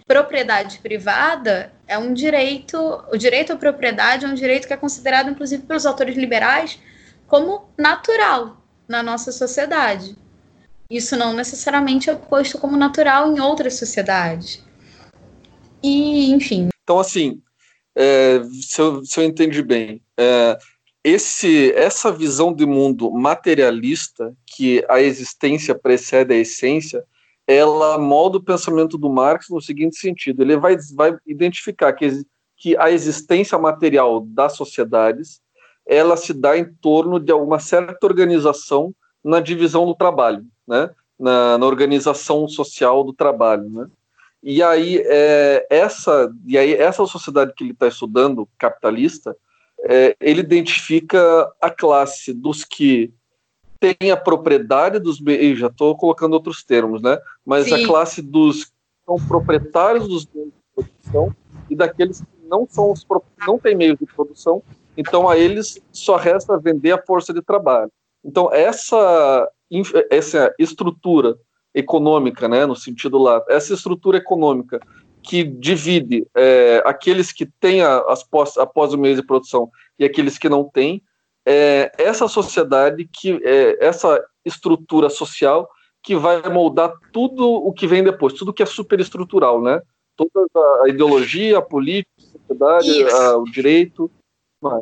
propriedade 0.08 0.78
privada 0.78 1.70
é 1.86 1.98
um 1.98 2.14
direito, 2.14 2.76
o 3.12 3.16
direito 3.18 3.52
à 3.52 3.56
propriedade 3.56 4.24
é 4.24 4.28
um 4.28 4.34
direito 4.34 4.66
que 4.66 4.72
é 4.72 4.76
considerado, 4.76 5.30
inclusive, 5.30 5.62
pelos 5.64 5.84
autores 5.84 6.16
liberais 6.16 6.80
como 7.26 7.68
natural 7.76 8.56
na 8.88 9.02
nossa 9.02 9.30
sociedade. 9.30 10.16
Isso 10.90 11.14
não 11.14 11.34
necessariamente 11.34 12.08
é 12.08 12.14
posto 12.14 12.58
como 12.58 12.74
natural 12.74 13.30
em 13.30 13.38
outras 13.38 13.74
sociedades. 13.74 14.64
E, 15.82 16.32
enfim. 16.32 16.70
Então, 16.82 16.98
assim, 16.98 17.42
é, 17.94 18.40
se, 18.62 18.80
eu, 18.80 19.04
se 19.04 19.20
eu 19.20 19.24
entendi 19.24 19.62
bem, 19.62 20.00
é, 20.16 20.58
esse, 21.04 21.70
essa 21.72 22.10
visão 22.10 22.54
de 22.54 22.64
mundo 22.64 23.10
materialista, 23.10 24.34
que 24.46 24.82
a 24.88 25.02
existência 25.02 25.74
precede 25.74 26.32
a 26.32 26.38
essência, 26.38 27.04
ela 27.48 27.96
molda 27.96 28.36
o 28.36 28.42
pensamento 28.42 28.98
do 28.98 29.08
Marx 29.08 29.46
no 29.48 29.60
seguinte 29.60 29.96
sentido: 29.96 30.42
ele 30.42 30.58
vai, 30.58 30.76
vai 30.94 31.16
identificar 31.26 31.94
que, 31.94 32.22
que 32.58 32.76
a 32.76 32.90
existência 32.90 33.58
material 33.58 34.20
das 34.20 34.54
sociedades 34.54 35.40
ela 35.86 36.18
se 36.18 36.34
dá 36.34 36.58
em 36.58 36.70
torno 36.74 37.18
de 37.18 37.32
uma 37.32 37.58
certa 37.58 38.06
organização 38.06 38.94
na 39.24 39.40
divisão 39.40 39.86
do 39.86 39.94
trabalho, 39.94 40.44
né? 40.66 40.90
na, 41.18 41.56
na 41.56 41.64
organização 41.64 42.46
social 42.46 43.02
do 43.02 43.14
trabalho. 43.14 43.70
Né? 43.70 43.86
E 44.42 44.62
aí, 44.62 45.02
é, 45.06 45.66
essa, 45.70 46.30
e 46.46 46.58
aí 46.58 46.74
essa 46.74 47.06
sociedade 47.06 47.54
que 47.56 47.64
ele 47.64 47.72
está 47.72 47.88
estudando, 47.88 48.46
capitalista, 48.58 49.34
é, 49.88 50.14
ele 50.20 50.40
identifica 50.40 51.50
a 51.58 51.70
classe 51.70 52.34
dos 52.34 52.64
que 52.64 53.10
têm 53.80 54.10
a 54.10 54.16
propriedade 54.16 54.98
dos 54.98 55.20
bens, 55.20 55.58
já 55.58 55.68
estou 55.68 55.96
colocando 55.96 56.34
outros 56.34 56.64
termos, 56.64 57.02
né? 57.02 57.18
mas 57.44 57.66
Sim. 57.66 57.84
a 57.84 57.86
classe 57.86 58.22
dos 58.22 58.64
que 58.64 58.72
são 59.06 59.16
proprietários 59.26 60.08
dos 60.08 60.26
meios 60.34 60.50
de 60.50 60.84
produção 60.84 61.36
e 61.70 61.76
daqueles 61.76 62.20
que 62.20 62.48
não 62.48 62.66
são 62.68 62.90
os 62.92 63.06
não 63.46 63.58
têm 63.58 63.74
meios 63.74 63.98
de 63.98 64.06
produção 64.06 64.62
então, 64.98 65.28
a 65.28 65.38
eles 65.38 65.80
só 65.92 66.16
resta 66.16 66.58
vender 66.58 66.90
a 66.90 67.00
força 67.00 67.32
de 67.32 67.40
trabalho. 67.40 67.88
Então, 68.24 68.52
essa, 68.52 69.48
essa 70.10 70.52
estrutura 70.58 71.36
econômica, 71.72 72.48
né, 72.48 72.66
no 72.66 72.74
sentido 72.74 73.16
lá, 73.16 73.40
essa 73.48 73.72
estrutura 73.72 74.18
econômica 74.18 74.80
que 75.22 75.44
divide 75.44 76.26
é, 76.36 76.82
aqueles 76.84 77.30
que 77.30 77.46
têm 77.60 77.80
as 77.80 78.24
pós, 78.24 78.58
após 78.58 78.92
o 78.92 78.98
meio 78.98 79.14
de 79.14 79.22
produção 79.22 79.70
e 79.96 80.04
aqueles 80.04 80.36
que 80.36 80.48
não 80.48 80.64
têm, 80.64 81.00
é 81.50 81.92
essa 81.96 82.28
sociedade 82.28 83.08
que 83.10 83.40
é 83.42 83.84
essa 83.84 84.22
estrutura 84.44 85.08
social 85.08 85.68
que 86.02 86.14
vai 86.14 86.42
moldar 86.48 86.92
tudo 87.12 87.48
o 87.48 87.72
que 87.72 87.86
vem 87.86 88.04
depois, 88.04 88.34
tudo 88.34 88.52
que 88.52 88.62
é 88.62 88.66
superestrutural, 88.66 89.62
né? 89.62 89.80
Toda 90.16 90.30
a 90.84 90.88
ideologia, 90.88 91.58
a 91.58 91.62
política, 91.62 92.10
a 92.18 92.38
sociedade, 92.38 93.04
a, 93.04 93.36
o 93.36 93.44
direito, 93.44 94.10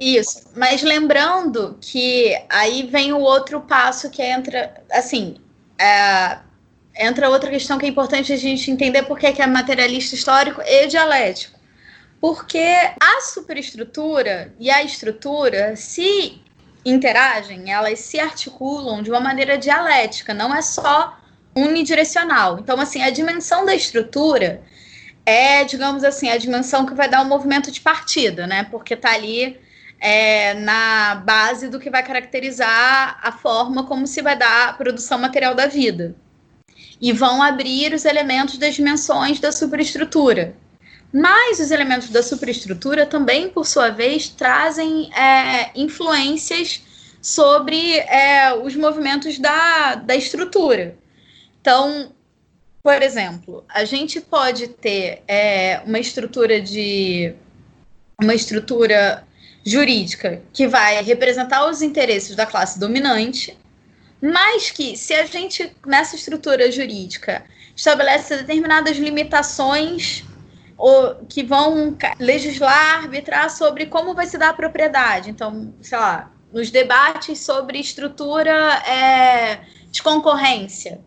isso, 0.00 0.49
mas 0.56 0.82
lembrando 0.82 1.76
que 1.82 2.35
aí 2.49 2.85
vem 2.85 3.12
o 3.12 3.20
outro 3.20 3.61
passo 3.61 4.08
que 4.08 4.23
entra, 4.23 4.82
assim, 4.90 5.37
é, 5.78 6.38
entra 6.99 7.28
outra 7.28 7.50
questão 7.50 7.76
que 7.76 7.85
é 7.85 7.88
importante 7.88 8.32
a 8.32 8.37
gente 8.37 8.70
entender 8.70 9.02
porque 9.02 9.30
que 9.32 9.42
é 9.42 9.46
materialista 9.46 10.14
histórico 10.14 10.62
e 10.62 10.87
dialético. 10.87 11.58
Porque 12.18 12.58
a 12.58 13.20
superestrutura 13.20 14.54
e 14.58 14.70
a 14.70 14.82
estrutura 14.82 15.76
se 15.76 16.40
interagem, 16.88 17.70
elas 17.70 17.98
se 17.98 18.18
articulam 18.18 19.02
de 19.02 19.10
uma 19.10 19.20
maneira 19.20 19.58
dialética, 19.58 20.32
não 20.32 20.54
é 20.54 20.62
só 20.62 21.18
unidirecional. 21.54 22.58
Então, 22.58 22.80
assim, 22.80 23.02
a 23.02 23.10
dimensão 23.10 23.66
da 23.66 23.74
estrutura 23.74 24.62
é, 25.26 25.64
digamos 25.64 26.04
assim, 26.04 26.30
a 26.30 26.38
dimensão 26.38 26.86
que 26.86 26.94
vai 26.94 27.08
dar 27.08 27.20
o 27.20 27.24
um 27.24 27.28
movimento 27.28 27.72
de 27.72 27.80
partida, 27.80 28.46
né? 28.46 28.62
Porque 28.70 28.94
está 28.94 29.12
ali 29.12 29.58
é, 30.00 30.54
na 30.54 31.16
base 31.16 31.68
do 31.68 31.80
que 31.80 31.90
vai 31.90 32.04
caracterizar 32.04 33.18
a 33.20 33.32
forma 33.32 33.84
como 33.84 34.06
se 34.06 34.22
vai 34.22 34.36
dar 34.36 34.68
a 34.68 34.72
produção 34.72 35.18
material 35.18 35.52
da 35.52 35.66
vida. 35.66 36.14
E 37.00 37.12
vão 37.12 37.42
abrir 37.42 37.92
os 37.92 38.04
elementos 38.04 38.56
das 38.56 38.76
dimensões 38.76 39.40
da 39.40 39.50
superestrutura. 39.50 40.54
Mas 41.18 41.61
os 41.61 41.70
elementos 41.70 42.11
da 42.11 42.23
superestrutura 42.23 43.06
também, 43.06 43.49
por 43.49 43.66
sua 43.66 43.88
vez, 43.88 44.28
trazem 44.28 45.11
é, 45.14 45.70
influências 45.75 46.82
sobre 47.23 47.96
é, 48.00 48.52
os 48.52 48.76
movimentos 48.76 49.38
da, 49.38 49.94
da 49.94 50.14
estrutura. 50.14 50.94
Então, 51.58 52.12
por 52.82 53.02
exemplo, 53.02 53.64
a 53.66 53.87
gente 53.87 54.20
pode 54.20 54.68
ter 54.68 55.23
é, 55.26 55.80
uma 55.87 55.99
estrutura 55.99 56.61
de 56.61 57.32
uma 58.20 58.35
estrutura 58.35 59.26
jurídica 59.64 60.42
que 60.52 60.68
vai 60.68 61.02
representar 61.02 61.66
os 61.66 61.80
interesses 61.80 62.37
da 62.37 62.44
classe 62.44 62.78
dominante, 62.78 63.56
mas 64.20 64.70
que, 64.70 64.99
se 64.99 65.14
a 65.14 65.25
gente, 65.25 65.75
nessa 65.87 66.14
estrutura 66.14 66.70
jurídica, 66.70 67.42
estabelece 67.75 68.37
determinadas 68.37 68.99
limitações 68.99 70.23
que 71.28 71.42
vão 71.42 71.97
legislar, 72.18 73.04
arbitrar 73.04 73.50
sobre 73.50 73.87
como 73.87 74.14
vai 74.14 74.26
se 74.26 74.37
dar 74.37 74.50
a 74.50 74.54
propriedade. 74.54 75.30
Então, 75.30 75.75
sei 75.80 75.99
lá, 75.99 76.30
nos 76.52 76.71
debates 76.71 77.40
sobre 77.40 77.78
estrutura 77.78 78.52
é, 78.87 79.61
de 79.90 80.02
concorrência. 80.02 81.00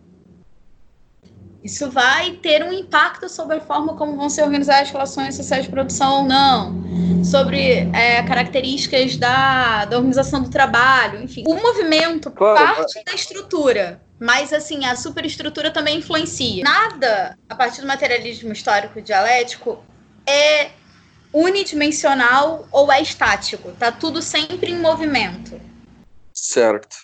Isso 1.63 1.91
vai 1.91 2.31
ter 2.33 2.63
um 2.63 2.71
impacto 2.71 3.27
sobre 3.27 3.57
a 3.57 3.61
forma 3.61 3.95
como 3.95 4.15
vão 4.15 4.29
ser 4.29 4.43
organizadas 4.43 4.83
as 4.83 4.91
relações 4.91 5.35
sociais 5.35 5.65
de 5.65 5.69
produção 5.69 6.19
ou 6.19 6.23
não, 6.23 7.23
sobre 7.23 7.89
é, 7.93 8.23
características 8.23 9.17
da, 9.17 9.85
da 9.85 9.97
organização 9.97 10.41
do 10.41 10.49
trabalho, 10.49 11.21
enfim. 11.21 11.43
O 11.45 11.55
movimento 11.55 12.31
claro. 12.31 12.77
parte 12.77 13.03
da 13.03 13.13
estrutura, 13.13 14.01
mas 14.19 14.51
assim, 14.51 14.85
a 14.85 14.95
superestrutura 14.95 15.71
também 15.71 15.97
influencia. 15.97 16.63
Nada, 16.63 17.37
a 17.47 17.55
partir 17.55 17.81
do 17.81 17.87
materialismo 17.87 18.51
histórico 18.51 19.01
dialético, 19.01 19.83
é 20.27 20.71
unidimensional 21.33 22.67
ou 22.71 22.91
é 22.91 23.01
estático. 23.01 23.71
Tá 23.79 23.91
tudo 23.91 24.21
sempre 24.21 24.71
em 24.71 24.79
movimento. 24.79 25.59
Certo. 26.33 26.95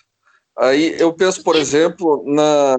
Aí 0.58 0.96
eu 0.98 1.12
penso, 1.12 1.42
por 1.42 1.56
exemplo, 1.56 2.22
na, 2.26 2.76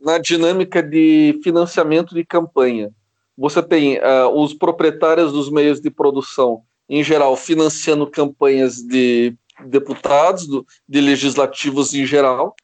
na 0.00 0.18
dinâmica 0.18 0.82
de 0.82 1.40
financiamento 1.42 2.14
de 2.14 2.24
campanha. 2.24 2.90
Você 3.36 3.62
tem 3.62 3.98
uh, 3.98 4.28
os 4.28 4.52
proprietários 4.52 5.32
dos 5.32 5.50
meios 5.50 5.80
de 5.80 5.90
produção, 5.90 6.62
em 6.88 7.02
geral, 7.02 7.36
financiando 7.36 8.10
campanhas 8.10 8.82
de 8.82 9.34
deputados, 9.66 10.46
do, 10.46 10.66
de 10.88 11.00
legislativos 11.00 11.94
em 11.94 12.04
geral. 12.04 12.54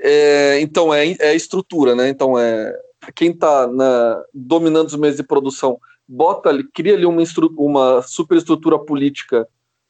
É, 0.00 0.60
então, 0.60 0.92
é, 0.92 1.14
é 1.20 1.34
estrutura, 1.34 1.94
né? 1.94 2.08
Então, 2.08 2.38
é 2.38 2.74
quem 3.14 3.30
está 3.30 3.68
dominando 4.34 4.88
os 4.88 4.96
meios 4.96 5.16
de 5.16 5.22
produção 5.22 5.78
bota 6.06 6.48
ali, 6.48 6.64
cria 6.64 6.94
ali 6.94 7.06
uma, 7.06 7.22
uma 7.56 8.02
superestrutura 8.02 8.78
política 8.78 9.46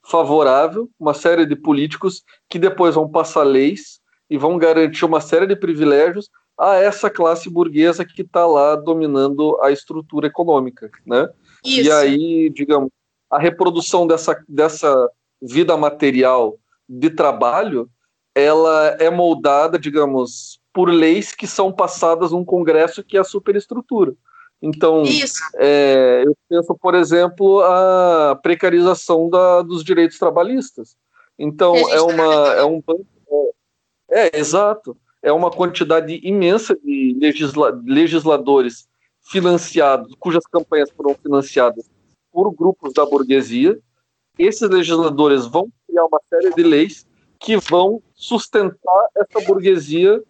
favorável, 0.06 0.88
uma 0.98 1.14
série 1.14 1.46
de 1.46 1.56
políticos 1.56 2.22
que 2.48 2.58
depois 2.58 2.94
vão 2.94 3.08
passar 3.08 3.42
leis 3.42 4.00
e 4.28 4.36
vão 4.36 4.58
garantir 4.58 5.04
uma 5.04 5.20
série 5.20 5.46
de 5.46 5.56
privilégios 5.56 6.28
a 6.58 6.74
essa 6.76 7.08
classe 7.08 7.48
burguesa 7.48 8.04
que 8.04 8.20
está 8.20 8.46
lá 8.46 8.76
dominando 8.76 9.58
a 9.62 9.70
estrutura 9.70 10.26
econômica, 10.26 10.90
né? 11.06 11.28
Isso. 11.64 11.88
E 11.88 11.92
aí, 11.92 12.50
digamos, 12.50 12.90
a 13.30 13.38
reprodução 13.38 14.06
dessa, 14.06 14.42
dessa 14.46 15.08
vida 15.40 15.76
material 15.76 16.58
de 16.86 17.08
trabalho, 17.08 17.88
ela 18.34 18.96
é 18.98 19.10
moldada, 19.10 19.78
digamos, 19.78 20.60
por 20.72 20.88
leis 20.88 21.34
que 21.34 21.46
são 21.46 21.72
passadas 21.72 22.32
num 22.32 22.44
congresso 22.44 23.02
que 23.02 23.16
é 23.16 23.20
a 23.20 23.24
superestrutura. 23.24 24.14
Então, 24.62 25.02
é, 25.56 26.22
eu 26.24 26.36
penso, 26.48 26.76
por 26.78 26.94
exemplo, 26.94 27.60
a 27.62 28.38
precarização 28.42 29.30
da, 29.30 29.62
dos 29.62 29.82
direitos 29.82 30.18
trabalhistas. 30.18 30.96
Então, 31.38 31.74
é 31.74 32.00
uma. 32.02 32.54
É, 32.54 32.64
um, 32.64 32.82
é, 34.10 34.36
é, 34.36 34.38
exato. 34.38 34.96
É 35.22 35.32
uma 35.32 35.50
quantidade 35.50 36.20
imensa 36.22 36.76
de 36.76 37.16
legisla, 37.18 37.78
legisladores 37.84 38.86
financiados, 39.22 40.14
cujas 40.18 40.44
campanhas 40.46 40.90
foram 40.90 41.14
financiadas 41.14 41.90
por 42.30 42.50
grupos 42.52 42.92
da 42.92 43.04
burguesia. 43.06 43.78
Esses 44.38 44.68
legisladores 44.68 45.46
vão 45.46 45.68
criar 45.86 46.04
uma 46.04 46.20
série 46.28 46.54
de 46.54 46.62
leis 46.62 47.06
que 47.40 47.56
vão 47.56 48.02
sustentar 48.14 49.08
essa 49.16 49.44
burguesia, 49.46 50.22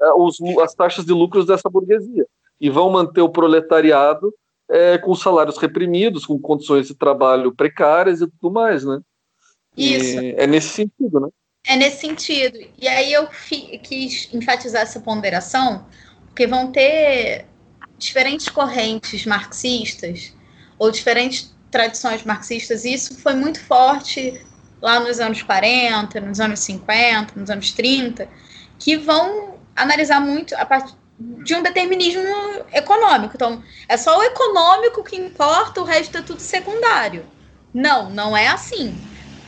é, 0.00 0.12
os, 0.14 0.40
as 0.62 0.74
taxas 0.74 1.04
de 1.04 1.12
lucros 1.12 1.46
dessa 1.46 1.68
burguesia, 1.68 2.26
e 2.60 2.70
vão 2.70 2.90
manter 2.90 3.20
o 3.20 3.28
proletariado 3.28 4.34
é, 4.68 4.96
com 4.96 5.14
salários 5.14 5.58
reprimidos, 5.58 6.24
com 6.24 6.38
condições 6.38 6.88
de 6.88 6.94
trabalho 6.94 7.54
precárias 7.54 8.22
e 8.22 8.26
tudo 8.26 8.52
mais, 8.52 8.84
né? 8.84 9.00
Isso. 9.76 10.20
E 10.20 10.34
é 10.36 10.46
nesse 10.46 10.68
sentido, 10.68 11.20
né? 11.20 11.28
É 11.66 11.76
nesse 11.76 12.00
sentido. 12.00 12.58
E 12.78 12.88
aí 12.88 13.12
eu 13.12 13.28
quis 13.82 14.32
enfatizar 14.32 14.82
essa 14.82 15.00
ponderação, 15.00 15.86
porque 16.26 16.46
vão 16.46 16.72
ter 16.72 17.46
diferentes 17.98 18.48
correntes 18.48 19.26
marxistas 19.26 20.34
ou 20.78 20.90
diferentes 20.90 21.54
tradições 21.70 22.24
marxistas, 22.24 22.84
e 22.84 22.94
isso 22.94 23.18
foi 23.18 23.34
muito 23.34 23.60
forte 23.60 24.40
lá 24.84 25.00
nos 25.00 25.18
anos 25.18 25.42
40, 25.42 26.20
nos 26.20 26.38
anos 26.38 26.60
50, 26.60 27.40
nos 27.40 27.48
anos 27.48 27.72
30, 27.72 28.28
que 28.78 28.98
vão 28.98 29.54
analisar 29.74 30.20
muito 30.20 30.54
a 30.56 30.66
partir 30.66 30.92
de 31.18 31.54
um 31.54 31.62
determinismo 31.62 32.22
econômico. 32.70 33.32
Então, 33.34 33.62
é 33.88 33.96
só 33.96 34.18
o 34.18 34.22
econômico 34.22 35.02
que 35.02 35.16
importa, 35.16 35.80
o 35.80 35.84
resto 35.84 36.18
é 36.18 36.22
tudo 36.22 36.40
secundário. 36.40 37.24
Não, 37.72 38.10
não 38.10 38.36
é 38.36 38.48
assim 38.48 38.94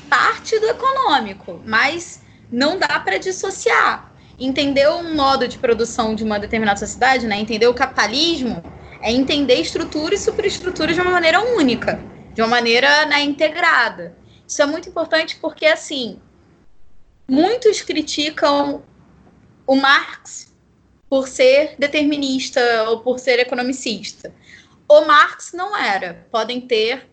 parte 0.09 0.59
do 0.59 0.67
econômico, 0.69 1.61
mas 1.67 2.23
não 2.51 2.79
dá 2.79 2.99
para 3.01 3.19
dissociar. 3.19 4.11
Entender 4.39 4.89
um 4.89 5.15
modo 5.15 5.47
de 5.47 5.59
produção 5.59 6.15
de 6.15 6.25
uma 6.25 6.39
determinada 6.39 6.79
sociedade, 6.79 7.27
né? 7.27 7.39
entender 7.39 7.67
o 7.67 7.75
capitalismo, 7.75 8.63
é 9.03 9.13
entender 9.13 9.57
estrutura 9.57 10.15
e 10.15 10.19
superestrutura 10.19 10.95
de 10.95 11.01
uma 11.01 11.11
maneira 11.11 11.43
única, 11.43 12.01
de 12.33 12.41
uma 12.41 12.49
maneira 12.49 13.05
né, 13.05 13.23
integrada. 13.23 14.17
Isso 14.47 14.63
é 14.63 14.67
muito 14.67 14.89
importante 14.89 15.37
porque, 15.41 15.67
assim, 15.67 16.19
muitos 17.29 17.83
criticam 17.83 18.83
o 19.67 19.75
Marx 19.75 20.55
por 21.09 21.29
ser 21.29 21.75
determinista 21.79 22.61
ou 22.89 23.01
por 23.01 23.19
ser 23.19 23.39
economicista. 23.39 24.33
O 24.89 25.05
Marx 25.05 25.53
não 25.53 25.77
era. 25.77 26.27
Podem 26.31 26.61
ter 26.61 27.09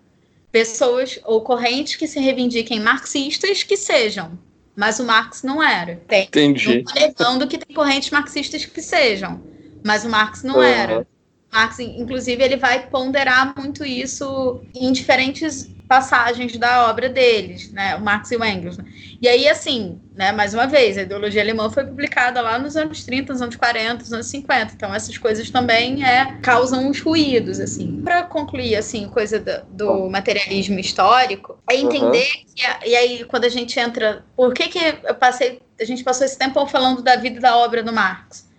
pessoas 0.51 1.19
ou 1.25 1.41
correntes 1.41 1.95
que 1.95 2.07
se 2.07 2.19
reivindiquem 2.19 2.79
marxistas 2.79 3.63
que 3.63 3.75
sejam. 3.75 4.37
Mas 4.75 4.99
o 4.99 5.03
Marx 5.03 5.43
não 5.43 5.61
era. 5.61 6.01
Tem. 6.07 6.25
Entendi. 6.25 6.83
Não 6.83 6.93
negando 6.93 7.47
que 7.47 7.57
tem 7.57 7.75
correntes 7.75 8.09
marxistas 8.11 8.65
que 8.65 8.81
sejam. 8.81 9.41
Mas 9.83 10.05
o 10.05 10.09
Marx 10.09 10.43
não 10.43 10.55
uhum. 10.55 10.63
era. 10.63 11.07
Marx, 11.51 11.79
inclusive, 11.79 12.43
ele 12.43 12.57
vai 12.57 12.87
ponderar 12.87 13.53
muito 13.55 13.85
isso 13.85 14.61
em 14.73 14.91
diferentes 14.91 15.69
passagens 15.87 16.57
da 16.57 16.89
obra 16.89 17.09
deles, 17.09 17.71
né, 17.71 17.95
o 17.95 18.01
Marx 18.01 18.31
e 18.31 18.35
o 18.35 18.43
Engels. 18.43 18.77
Né? 18.77 18.85
E 19.21 19.27
aí, 19.27 19.47
assim, 19.47 19.99
né, 20.15 20.31
mais 20.31 20.53
uma 20.53 20.65
vez, 20.65 20.97
a 20.97 21.01
ideologia 21.01 21.41
alemã 21.41 21.69
foi 21.69 21.85
publicada 21.85 22.41
lá 22.41 22.57
nos 22.57 22.75
anos 22.75 23.03
30, 23.03 23.33
nos 23.33 23.41
anos 23.41 23.55
40, 23.55 23.95
nos 23.95 24.13
anos 24.13 24.27
50, 24.27 24.73
então 24.73 24.93
essas 24.93 25.17
coisas 25.17 25.49
também 25.49 26.05
é, 26.05 26.37
causam 26.41 26.87
uns 26.87 26.99
ruídos, 26.99 27.59
assim. 27.59 28.01
Para 28.03 28.23
concluir, 28.23 28.75
assim, 28.75 29.07
coisa 29.07 29.39
do, 29.39 29.65
do 29.69 30.09
materialismo 30.09 30.79
histórico, 30.79 31.57
é 31.69 31.75
entender 31.75 32.27
uhum. 32.27 32.45
que, 32.55 32.89
e 32.89 32.95
aí, 32.95 33.25
quando 33.25 33.45
a 33.45 33.49
gente 33.49 33.79
entra, 33.79 34.25
por 34.35 34.53
que 34.53 34.67
que 34.67 34.79
eu 35.03 35.15
passei, 35.15 35.61
a 35.79 35.85
gente 35.85 36.03
passou 36.03 36.25
esse 36.25 36.37
tempo 36.37 36.65
falando 36.67 37.01
da 37.01 37.15
vida 37.15 37.37
e 37.37 37.41
da 37.41 37.55
obra 37.57 37.83
do 37.83 37.93
Marx? 37.93 38.51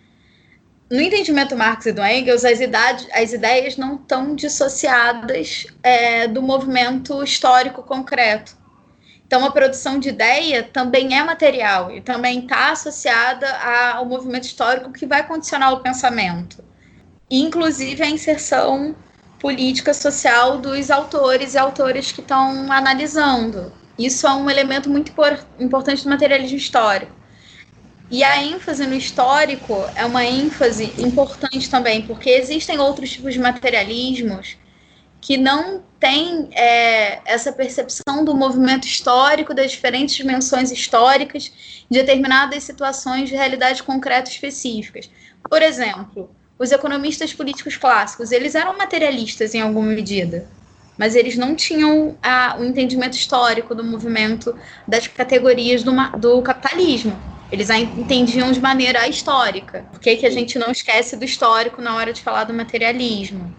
No 0.94 1.00
entendimento 1.00 1.56
Marx 1.56 1.86
e 1.86 1.92
do 1.92 2.04
Engels, 2.04 2.44
as, 2.44 2.60
as 3.12 3.32
ideias 3.32 3.76
não 3.76 3.96
estão 3.96 4.36
dissociadas 4.36 5.66
é, 5.82 6.28
do 6.28 6.40
movimento 6.40 7.20
histórico 7.24 7.82
concreto. 7.82 8.56
Então, 9.26 9.44
a 9.44 9.50
produção 9.50 9.98
de 9.98 10.10
ideia 10.10 10.62
também 10.62 11.18
é 11.18 11.24
material 11.24 11.90
e 11.90 12.00
também 12.00 12.40
está 12.40 12.70
associada 12.70 13.50
ao 13.92 14.06
movimento 14.06 14.44
histórico 14.44 14.92
que 14.92 15.04
vai 15.04 15.26
condicionar 15.26 15.72
o 15.72 15.80
pensamento, 15.80 16.62
inclusive 17.28 18.00
a 18.00 18.08
inserção 18.08 18.94
política 19.40 19.92
social 19.92 20.58
dos 20.58 20.92
autores 20.92 21.54
e 21.54 21.58
autores 21.58 22.12
que 22.12 22.20
estão 22.20 22.70
analisando. 22.70 23.72
Isso 23.98 24.28
é 24.28 24.32
um 24.32 24.48
elemento 24.48 24.88
muito 24.88 25.12
importante 25.58 26.04
do 26.04 26.10
materialismo 26.10 26.56
histórico. 26.56 27.23
E 28.14 28.22
a 28.22 28.40
ênfase 28.40 28.86
no 28.86 28.94
histórico 28.94 29.90
é 29.92 30.06
uma 30.06 30.24
ênfase 30.24 30.94
importante 30.98 31.68
também, 31.68 32.06
porque 32.06 32.30
existem 32.30 32.78
outros 32.78 33.10
tipos 33.10 33.34
de 33.34 33.40
materialismos 33.40 34.56
que 35.20 35.36
não 35.36 35.82
têm 35.98 36.48
é, 36.52 37.18
essa 37.24 37.52
percepção 37.52 38.24
do 38.24 38.32
movimento 38.32 38.86
histórico, 38.86 39.52
das 39.52 39.72
diferentes 39.72 40.14
dimensões 40.14 40.70
históricas, 40.70 41.50
de 41.90 41.98
determinadas 41.98 42.62
situações 42.62 43.30
de 43.30 43.34
realidade 43.34 43.82
concreta 43.82 44.30
específicas. 44.30 45.10
Por 45.50 45.60
exemplo, 45.60 46.30
os 46.56 46.70
economistas 46.70 47.34
políticos 47.34 47.76
clássicos, 47.76 48.30
eles 48.30 48.54
eram 48.54 48.78
materialistas 48.78 49.56
em 49.56 49.60
alguma 49.60 49.88
medida, 49.88 50.48
mas 50.96 51.16
eles 51.16 51.36
não 51.36 51.56
tinham 51.56 52.16
a, 52.22 52.58
o 52.60 52.64
entendimento 52.64 53.14
histórico 53.14 53.74
do 53.74 53.82
movimento 53.82 54.56
das 54.86 55.08
categorias 55.08 55.82
do, 55.82 55.90
do 56.16 56.40
capitalismo 56.42 57.33
eles 57.54 57.70
a 57.70 57.78
entendiam 57.78 58.50
de 58.50 58.60
maneira 58.60 59.08
histórica. 59.08 59.86
Por 59.92 60.00
que, 60.00 60.16
que 60.16 60.26
a 60.26 60.30
gente 60.30 60.58
não 60.58 60.70
esquece 60.70 61.16
do 61.16 61.24
histórico 61.24 61.80
na 61.80 61.94
hora 61.96 62.12
de 62.12 62.22
falar 62.22 62.44
do 62.44 62.52
materialismo? 62.52 63.54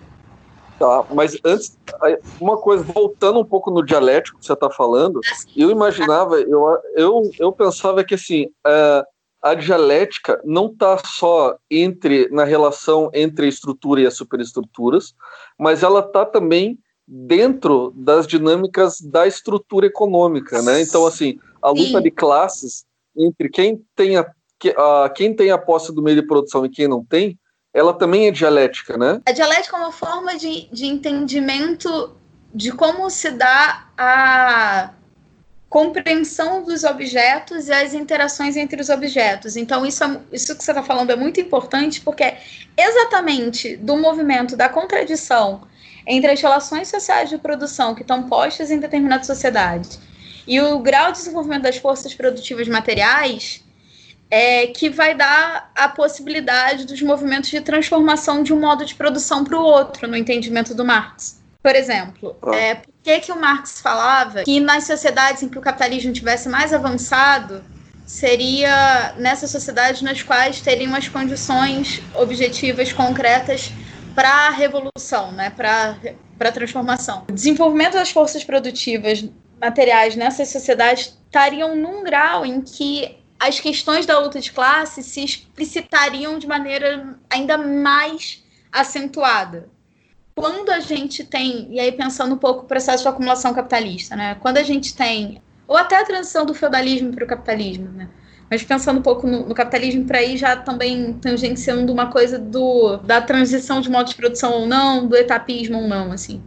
Tá, 0.77 1.05
mas 1.13 1.37
antes, 1.45 1.77
uma 2.39 2.57
coisa, 2.57 2.83
voltando 2.83 3.39
um 3.39 3.45
pouco 3.45 3.71
no 3.71 3.83
dialético 3.83 4.37
que 4.37 4.45
você 4.45 4.51
está 4.51 4.69
falando, 4.69 5.21
assim, 5.31 5.49
eu 5.55 5.71
imaginava, 5.71 6.35
eu, 6.41 6.77
eu, 6.93 7.31
eu 7.39 7.51
pensava 7.53 8.03
que 8.03 8.15
assim, 8.15 8.47
a, 8.65 9.05
a 9.41 9.53
dialética 9.53 10.41
não 10.43 10.65
está 10.65 10.97
só 10.97 11.55
entre 11.71 12.27
na 12.29 12.43
relação 12.43 13.09
entre 13.13 13.45
a 13.45 13.49
estrutura 13.49 14.01
e 14.01 14.05
as 14.05 14.15
superestruturas, 14.17 15.15
mas 15.57 15.81
ela 15.81 16.01
está 16.01 16.25
também 16.25 16.77
dentro 17.07 17.93
das 17.95 18.27
dinâmicas 18.27 18.99
da 18.99 19.25
estrutura 19.25 19.85
econômica, 19.85 20.61
né? 20.61 20.81
Então, 20.81 21.05
assim, 21.05 21.39
a 21.61 21.69
luta 21.69 21.99
Sim. 21.99 22.01
de 22.01 22.11
classes 22.11 22.83
entre 23.17 23.49
quem 23.49 23.81
tem 23.95 24.17
a, 24.17 24.25
a, 24.77 25.09
quem 25.09 25.33
tem 25.33 25.51
a 25.51 25.57
posse 25.57 25.93
do 25.93 26.01
meio 26.01 26.21
de 26.21 26.27
produção 26.27 26.65
e 26.65 26.69
quem 26.69 26.87
não 26.87 27.03
tem, 27.03 27.37
ela 27.73 27.93
também 27.93 28.27
é 28.27 28.31
dialética, 28.31 28.97
né? 28.97 29.19
A 29.25 29.31
dialética 29.31 29.75
é 29.75 29.79
uma 29.79 29.91
forma 29.91 30.37
de, 30.37 30.67
de 30.71 30.85
entendimento 30.85 32.15
de 32.53 32.71
como 32.71 33.09
se 33.09 33.31
dá 33.31 33.89
a 33.97 34.93
compreensão 35.67 36.63
dos 36.63 36.85
objetos 36.85 37.67
e 37.67 37.73
as 37.73 37.93
interações 37.93 38.55
entre 38.55 38.81
os 38.81 38.87
objetos. 38.87 39.57
Então, 39.57 39.85
isso, 39.85 40.05
é, 40.05 40.21
isso 40.31 40.55
que 40.55 40.63
você 40.63 40.71
está 40.71 40.81
falando 40.81 41.11
é 41.11 41.17
muito 41.17 41.41
importante, 41.41 41.99
porque 41.99 42.23
é 42.23 42.39
exatamente 42.77 43.75
do 43.75 43.97
movimento 43.97 44.55
da 44.55 44.69
contradição 44.69 45.63
entre 46.07 46.31
as 46.31 46.39
relações 46.39 46.87
sociais 46.87 47.29
de 47.29 47.37
produção 47.37 47.93
que 47.93 48.03
estão 48.03 48.23
postas 48.23 48.71
em 48.71 48.79
determinada 48.79 49.25
sociedade 49.25 49.99
e 50.47 50.59
o 50.61 50.79
grau 50.79 51.11
de 51.11 51.17
desenvolvimento 51.19 51.63
das 51.63 51.77
forças 51.77 52.13
produtivas 52.13 52.67
materiais 52.67 53.63
é 54.29 54.67
que 54.67 54.89
vai 54.89 55.15
dar 55.15 55.71
a 55.75 55.87
possibilidade 55.87 56.85
dos 56.85 57.01
movimentos 57.01 57.49
de 57.49 57.61
transformação 57.61 58.43
de 58.43 58.53
um 58.53 58.59
modo 58.59 58.85
de 58.85 58.95
produção 58.95 59.43
para 59.43 59.57
o 59.57 59.63
outro, 59.63 60.07
no 60.07 60.17
entendimento 60.17 60.73
do 60.73 60.83
Marx. 60.83 61.41
Por 61.61 61.75
exemplo, 61.75 62.35
ah. 62.43 62.55
é, 62.55 62.75
por 62.75 62.93
que, 63.03 63.19
que 63.21 63.31
o 63.31 63.39
Marx 63.39 63.81
falava 63.81 64.43
que 64.43 64.59
nas 64.59 64.85
sociedades 64.85 65.41
em 65.41 65.49
que 65.49 65.57
o 65.57 65.61
capitalismo 65.61 66.11
tivesse 66.11 66.49
mais 66.49 66.73
avançado, 66.73 67.63
seria 68.05 69.13
nessas 69.17 69.49
sociedades 69.49 70.01
nas 70.01 70.21
quais 70.21 70.61
teriam 70.61 70.93
as 70.93 71.07
condições 71.07 72.01
objetivas 72.13 72.93
concretas 72.93 73.71
para 74.13 74.29
a 74.29 74.49
revolução, 74.49 75.31
né, 75.31 75.49
para 75.49 75.97
a 76.39 76.51
transformação. 76.51 77.25
O 77.29 77.33
desenvolvimento 77.33 77.93
das 77.93 78.11
forças 78.11 78.43
produtivas 78.43 79.25
materiais 79.59 80.15
nessas 80.15 80.49
sociedades 80.49 81.17
estariam 81.25 81.75
num 81.75 82.03
grau 82.03 82.45
em 82.45 82.61
que 82.61 83.17
as 83.39 83.59
questões 83.59 84.05
da 84.05 84.17
luta 84.19 84.39
de 84.39 84.51
classe 84.51 85.03
se 85.03 85.23
explicitariam 85.23 86.39
de 86.39 86.47
maneira 86.47 87.17
ainda 87.29 87.57
mais 87.57 88.43
acentuada. 88.71 89.69
Quando 90.33 90.69
a 90.69 90.79
gente 90.79 91.23
tem, 91.23 91.67
e 91.71 91.79
aí 91.79 91.91
pensando 91.91 92.35
um 92.35 92.37
pouco 92.37 92.63
o 92.63 92.67
processo 92.67 93.03
de 93.03 93.09
acumulação 93.09 93.53
capitalista, 93.53 94.15
né? 94.15 94.35
Quando 94.35 94.57
a 94.57 94.63
gente 94.63 94.95
tem, 94.95 95.41
ou 95.67 95.77
até 95.77 95.97
a 95.97 96.05
transição 96.05 96.45
do 96.45 96.53
feudalismo 96.53 97.13
para 97.13 97.23
o 97.23 97.27
capitalismo, 97.27 97.89
né? 97.89 98.09
Mas 98.49 98.63
pensando 98.63 98.99
um 98.99 99.03
pouco 99.03 99.25
no, 99.25 99.47
no 99.47 99.55
capitalismo, 99.55 100.05
para 100.05 100.19
aí 100.19 100.37
já 100.37 100.55
também 100.55 101.13
tangenciando 101.13 101.91
uma 101.91 102.11
coisa 102.11 102.37
do, 102.37 102.97
da 102.97 103.21
transição 103.21 103.81
de 103.81 103.89
modo 103.89 104.09
de 104.09 104.15
produção 104.15 104.51
ou 104.53 104.67
não, 104.67 105.07
do 105.07 105.15
etapismo 105.15 105.79
ou 105.79 105.87
não, 105.87 106.11
assim 106.11 106.43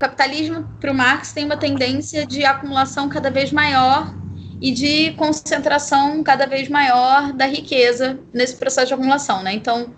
capitalismo, 0.00 0.66
para 0.80 0.90
o 0.90 0.94
Marx, 0.94 1.30
tem 1.32 1.44
uma 1.44 1.58
tendência 1.58 2.24
de 2.26 2.42
acumulação 2.42 3.06
cada 3.10 3.30
vez 3.30 3.52
maior 3.52 4.14
e 4.58 4.72
de 4.72 5.12
concentração 5.12 6.22
cada 6.24 6.46
vez 6.46 6.70
maior 6.70 7.34
da 7.34 7.44
riqueza 7.44 8.18
nesse 8.32 8.56
processo 8.56 8.88
de 8.88 8.94
acumulação, 8.94 9.42
né? 9.42 9.52
Então, 9.52 9.94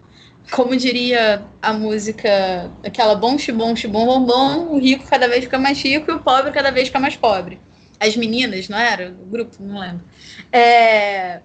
como 0.51 0.77
diria 0.77 1.45
a 1.63 1.73
música, 1.73 2.69
aquela 2.85 3.15
bom 3.15 3.39
xibom, 3.39 3.77
xibom, 3.77 4.05
bom, 4.05 4.25
bom, 4.27 4.75
o 4.75 4.79
rico 4.81 5.07
cada 5.09 5.29
vez 5.29 5.45
fica 5.45 5.57
mais 5.57 5.81
rico 5.81 6.11
e 6.11 6.15
o 6.15 6.21
pobre 6.21 6.51
cada 6.51 6.73
vez 6.73 6.89
fica 6.89 6.99
mais 6.99 7.15
pobre. 7.15 7.61
As 8.01 8.17
meninas, 8.17 8.69
não 8.69 8.79
era? 8.79 9.11
O 9.11 9.27
grupo, 9.27 9.63
não 9.63 9.79
lembro. 9.79 10.05
É... 10.51 11.43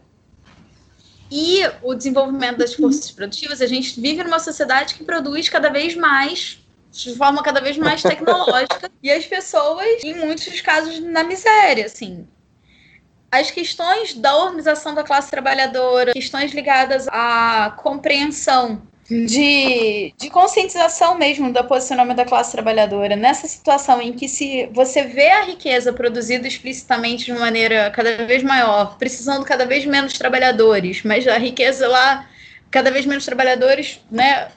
E 1.30 1.62
o 1.84 1.94
desenvolvimento 1.94 2.58
das 2.58 2.74
forças 2.74 3.12
produtivas, 3.12 3.62
a 3.62 3.68
gente 3.68 4.02
vive 4.02 4.24
numa 4.24 4.40
sociedade 4.40 4.96
que 4.96 5.04
produz 5.04 5.48
cada 5.48 5.70
vez 5.70 5.96
mais 5.96 6.60
de 6.92 7.16
forma 7.16 7.44
cada 7.44 7.62
vez 7.62 7.78
mais 7.78 8.02
tecnológica 8.02 8.90
e 9.02 9.12
as 9.12 9.26
pessoas, 9.26 10.04
em 10.04 10.14
muitos 10.14 10.62
casos, 10.62 11.00
na 11.00 11.24
miséria, 11.24 11.86
assim. 11.86 12.28
As 13.32 13.52
questões 13.52 14.14
da 14.14 14.36
organização 14.38 14.96
da 14.96 15.04
classe 15.04 15.30
trabalhadora, 15.30 16.14
questões 16.14 16.54
ligadas 16.54 17.08
à 17.10 17.74
compreensão 17.78 18.82
de, 19.10 20.14
de 20.18 20.30
conscientização 20.30 21.18
mesmo 21.18 21.52
do 21.52 21.64
posicionamento 21.64 22.18
da 22.18 22.26
classe 22.26 22.52
trabalhadora 22.52 23.16
nessa 23.16 23.48
situação 23.48 24.02
em 24.02 24.12
que 24.12 24.28
se 24.28 24.68
você 24.74 25.04
vê 25.04 25.30
a 25.30 25.44
riqueza 25.44 25.94
produzida 25.94 26.48
explicitamente 26.48 27.26
de 27.26 27.34
maneira 27.34 27.90
cada 27.92 28.26
vez 28.26 28.44
maior, 28.44 28.98
precisando 28.98 29.46
cada 29.46 29.66
vez 29.66 29.86
menos 29.86 30.18
trabalhadores, 30.18 31.04
mas 31.04 31.26
a 31.28 31.38
riqueza 31.38 31.88
lá 31.88 32.28
cada 32.70 32.92
vez 32.92 33.06
menos 33.06 33.26
trabalhadores, 33.26 34.02
né, 34.12 34.50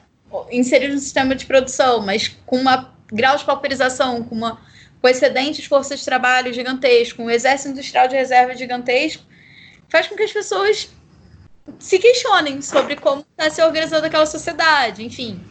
inseridos 0.51 0.97
no 0.97 1.01
sistema 1.01 1.35
de 1.35 1.47
produção, 1.47 2.01
mas 2.01 2.29
com 2.47 2.57
uma 2.57 2.95
grau 3.13 3.37
de 3.37 3.45
pauperização, 3.45 4.23
com 4.23 4.35
uma 4.35 4.61
com 5.01 5.09
excedentes 5.09 5.65
forças 5.65 6.01
de 6.01 6.05
trabalho 6.05 6.53
gigantesco, 6.53 7.23
um 7.23 7.31
exército 7.31 7.71
industrial 7.71 8.07
de 8.07 8.15
reserva 8.15 8.55
gigantesco, 8.55 9.23
faz 9.89 10.07
com 10.07 10.15
que 10.15 10.23
as 10.23 10.33
pessoas 10.33 10.91
se 11.79 11.99
questionem 11.99 12.61
sobre 12.61 12.97
como 12.97 13.25
está 13.31 13.51
se 13.51 13.63
organizando 13.63 14.07
aquela 14.07 14.27
sociedade. 14.27 15.05
Enfim, 15.05 15.43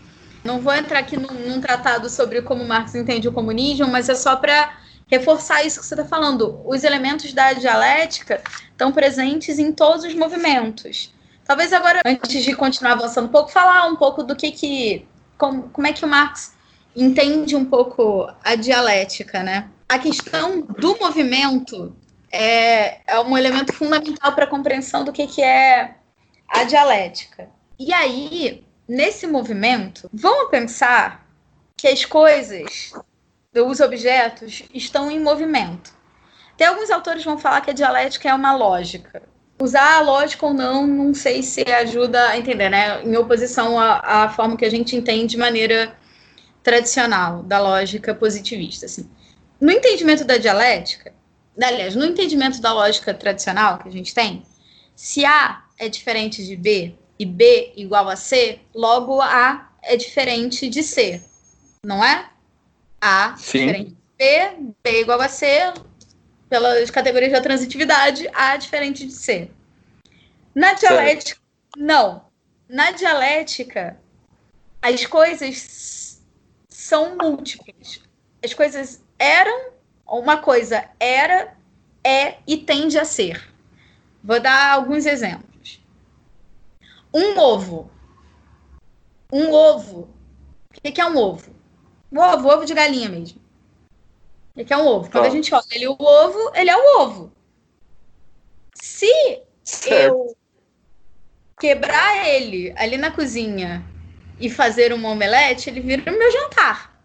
não 0.44 0.60
vou 0.60 0.74
entrar 0.74 1.00
aqui 1.00 1.18
num, 1.18 1.34
num 1.34 1.60
tratado 1.60 2.10
sobre 2.10 2.42
como 2.42 2.64
Marx 2.64 2.94
entende 2.96 3.28
o 3.28 3.32
comunismo, 3.32 3.88
mas 3.88 4.08
é 4.08 4.16
só 4.16 4.36
para 4.36 4.78
reforçar 5.08 5.66
isso 5.66 5.80
que 5.80 5.86
você 5.86 5.96
está 5.96 6.06
falando. 6.06 6.62
Os 6.66 6.84
elementos 6.84 7.34
da 7.34 7.54
dialética 7.54 8.42
estão 8.72 8.92
presentes 8.92 9.58
em 9.58 9.72
todos 9.72 10.06
os 10.06 10.14
movimentos. 10.14 11.12
Talvez 11.50 11.74
agora, 11.74 12.02
antes 12.06 12.44
de 12.44 12.56
continuar 12.56 12.92
avançando 12.92 13.26
um 13.26 13.32
pouco, 13.32 13.50
falar 13.50 13.88
um 13.88 13.96
pouco 13.96 14.22
do 14.22 14.36
que 14.36 14.52
que 14.52 15.08
como, 15.36 15.64
como 15.70 15.88
é 15.88 15.92
que 15.92 16.06
o 16.06 16.08
Marx 16.08 16.54
entende 16.96 17.56
um 17.56 17.66
pouco 17.66 18.32
a 18.44 18.54
dialética, 18.54 19.42
né? 19.42 19.68
A 19.90 19.98
questão 19.98 20.62
do 20.62 20.96
movimento 21.00 21.96
é, 22.32 23.02
é 23.12 23.20
um 23.22 23.36
elemento 23.36 23.74
fundamental 23.74 24.32
para 24.34 24.44
a 24.44 24.48
compreensão 24.48 25.04
do 25.04 25.12
que, 25.12 25.26
que 25.26 25.42
é 25.42 25.96
a 26.48 26.66
dialética. 26.66 27.50
E 27.80 27.92
aí, 27.92 28.64
nesse 28.88 29.26
movimento, 29.26 30.08
vamos 30.14 30.52
pensar 30.52 31.28
que 31.76 31.88
as 31.88 32.06
coisas, 32.06 32.94
os 33.56 33.80
objetos, 33.80 34.62
estão 34.72 35.10
em 35.10 35.20
movimento. 35.20 35.98
Tem 36.56 36.68
alguns 36.68 36.92
autores 36.92 37.24
vão 37.24 37.40
falar 37.40 37.62
que 37.62 37.72
a 37.72 37.74
dialética 37.74 38.30
é 38.30 38.34
uma 38.36 38.56
lógica. 38.56 39.24
Usar 39.62 39.98
a 39.98 40.02
lógica 40.02 40.46
ou 40.46 40.54
não, 40.54 40.88
não 40.88 41.14
sei 41.14 41.44
se 41.44 41.62
ajuda 41.62 42.30
a 42.30 42.38
entender, 42.38 42.70
né? 42.70 43.04
Em 43.04 43.16
oposição 43.18 43.78
à, 43.78 44.24
à 44.24 44.30
forma 44.30 44.56
que 44.56 44.64
a 44.66 44.72
gente 44.72 44.96
entende 44.96 45.28
de 45.28 45.38
maneira 45.38 45.96
tradicional 46.64 47.44
da 47.44 47.60
lógica 47.60 48.14
positivista. 48.16 48.86
Assim. 48.86 49.10
No 49.60 49.72
entendimento 49.72 50.24
da 50.24 50.38
dialética, 50.38 51.14
aliás, 51.62 51.96
no 51.96 52.06
entendimento 52.06 52.62
da 52.62 52.74
lógica 52.74 53.14
tradicional 53.14 53.80
que 53.80 53.90
a 53.90 53.92
gente 53.92 54.14
tem, 54.14 54.44
se 54.96 55.26
A 55.26 55.64
é 55.78 55.90
diferente 55.90 56.46
de 56.46 56.56
B 56.56 56.96
e 57.18 57.26
B 57.26 57.74
igual 57.76 58.08
a 58.08 58.16
C, 58.16 58.60
logo 58.74 59.22
A 59.22 59.70
é 59.82 59.98
diferente 59.98 60.70
de 60.70 60.84
C, 60.84 61.22
não 61.84 62.04
é? 62.04 62.30
A 63.02 63.36
Sim. 63.38 63.60
diferente 63.60 63.90
de 63.90 63.96
B, 64.18 64.74
B 64.84 65.02
igual 65.02 65.22
a 65.22 65.28
C, 65.28 65.74
pelas 66.50 66.90
categorias 66.90 67.32
da 67.32 67.42
transitividade, 67.42 68.28
A 68.34 68.58
diferente 68.58 69.06
de 69.06 69.14
C. 69.14 69.50
Na 70.56 70.74
dialética, 70.74 71.40
não. 71.78 72.26
Na 72.68 72.92
dialética, 72.92 74.00
as 74.82 75.06
coisas 75.06 76.22
são 76.68 77.16
múltiplas. 77.18 78.02
As 78.44 78.54
coisas 78.54 79.04
eram, 79.18 79.72
uma 80.08 80.38
coisa 80.38 80.90
era, 81.00 81.56
é 82.04 82.38
e 82.48 82.58
tende 82.58 82.98
a 82.98 83.06
ser. 83.06 83.54
Vou 84.24 84.40
dar 84.40 84.74
alguns 84.74 85.06
exemplos. 85.06 85.82
Um 87.14 87.38
ovo. 87.38 87.92
Um 89.32 89.52
ovo. 89.52 90.10
O 90.76 90.82
que 90.82 91.00
é 91.00 91.06
um 91.06 91.18
ovo? 91.18 91.56
Um 92.12 92.20
ovo, 92.20 92.50
ovo 92.50 92.66
de 92.66 92.74
galinha 92.74 93.10
mesmo. 93.10 93.39
O 94.60 94.66
que 94.66 94.74
é 94.74 94.78
um 94.78 94.86
ovo? 94.86 95.10
Quando 95.10 95.26
a 95.26 95.30
gente 95.30 95.56
olha 95.56 95.64
ele 95.72 95.88
o 95.88 95.96
ovo, 95.98 96.52
ele 96.54 96.70
é 96.70 96.76
o 96.76 97.02
ovo. 97.02 97.32
Se 98.74 99.42
certo. 99.64 99.96
eu 99.96 100.36
quebrar 101.58 102.28
ele 102.28 102.74
ali 102.76 102.98
na 102.98 103.10
cozinha 103.10 103.86
e 104.38 104.50
fazer 104.50 104.94
um 104.94 105.06
omelete, 105.06 105.70
ele 105.70 105.80
vira 105.80 106.12
o 106.12 106.18
meu 106.18 106.30
jantar. 106.30 107.02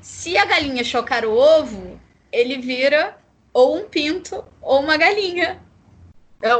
Se 0.00 0.36
a 0.38 0.44
galinha 0.44 0.84
chocar 0.84 1.24
o 1.24 1.36
ovo, 1.36 2.00
ele 2.30 2.58
vira 2.58 3.18
ou 3.52 3.76
um 3.76 3.88
pinto 3.88 4.44
ou 4.62 4.80
uma 4.80 4.96
galinha. 4.96 5.60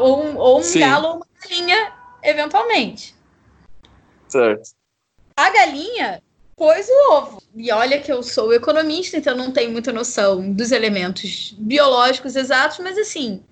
Ou 0.01 0.25
um, 0.25 0.37
ou 0.37 0.61
um 0.61 0.79
galo 0.79 1.09
ou 1.09 1.17
uma 1.17 1.27
galinha, 1.41 1.93
eventualmente. 2.25 3.15
Certo. 4.29 4.71
A 5.37 5.49
galinha 5.51 6.21
pôs 6.61 6.87
o 6.91 7.13
ovo. 7.15 7.43
E 7.55 7.73
olha 7.73 7.99
que 7.99 8.13
eu 8.13 8.23
sou 8.23 8.53
economista, 8.53 9.17
então 9.17 9.35
não 9.35 9.51
tenho 9.51 9.73
muita 9.73 9.95
noção 9.95 10.53
dos 10.53 10.73
elementos 10.73 11.55
biológicos 11.57 12.37
exatos, 12.37 12.81
mas 12.81 12.99
assim, 12.99 13.43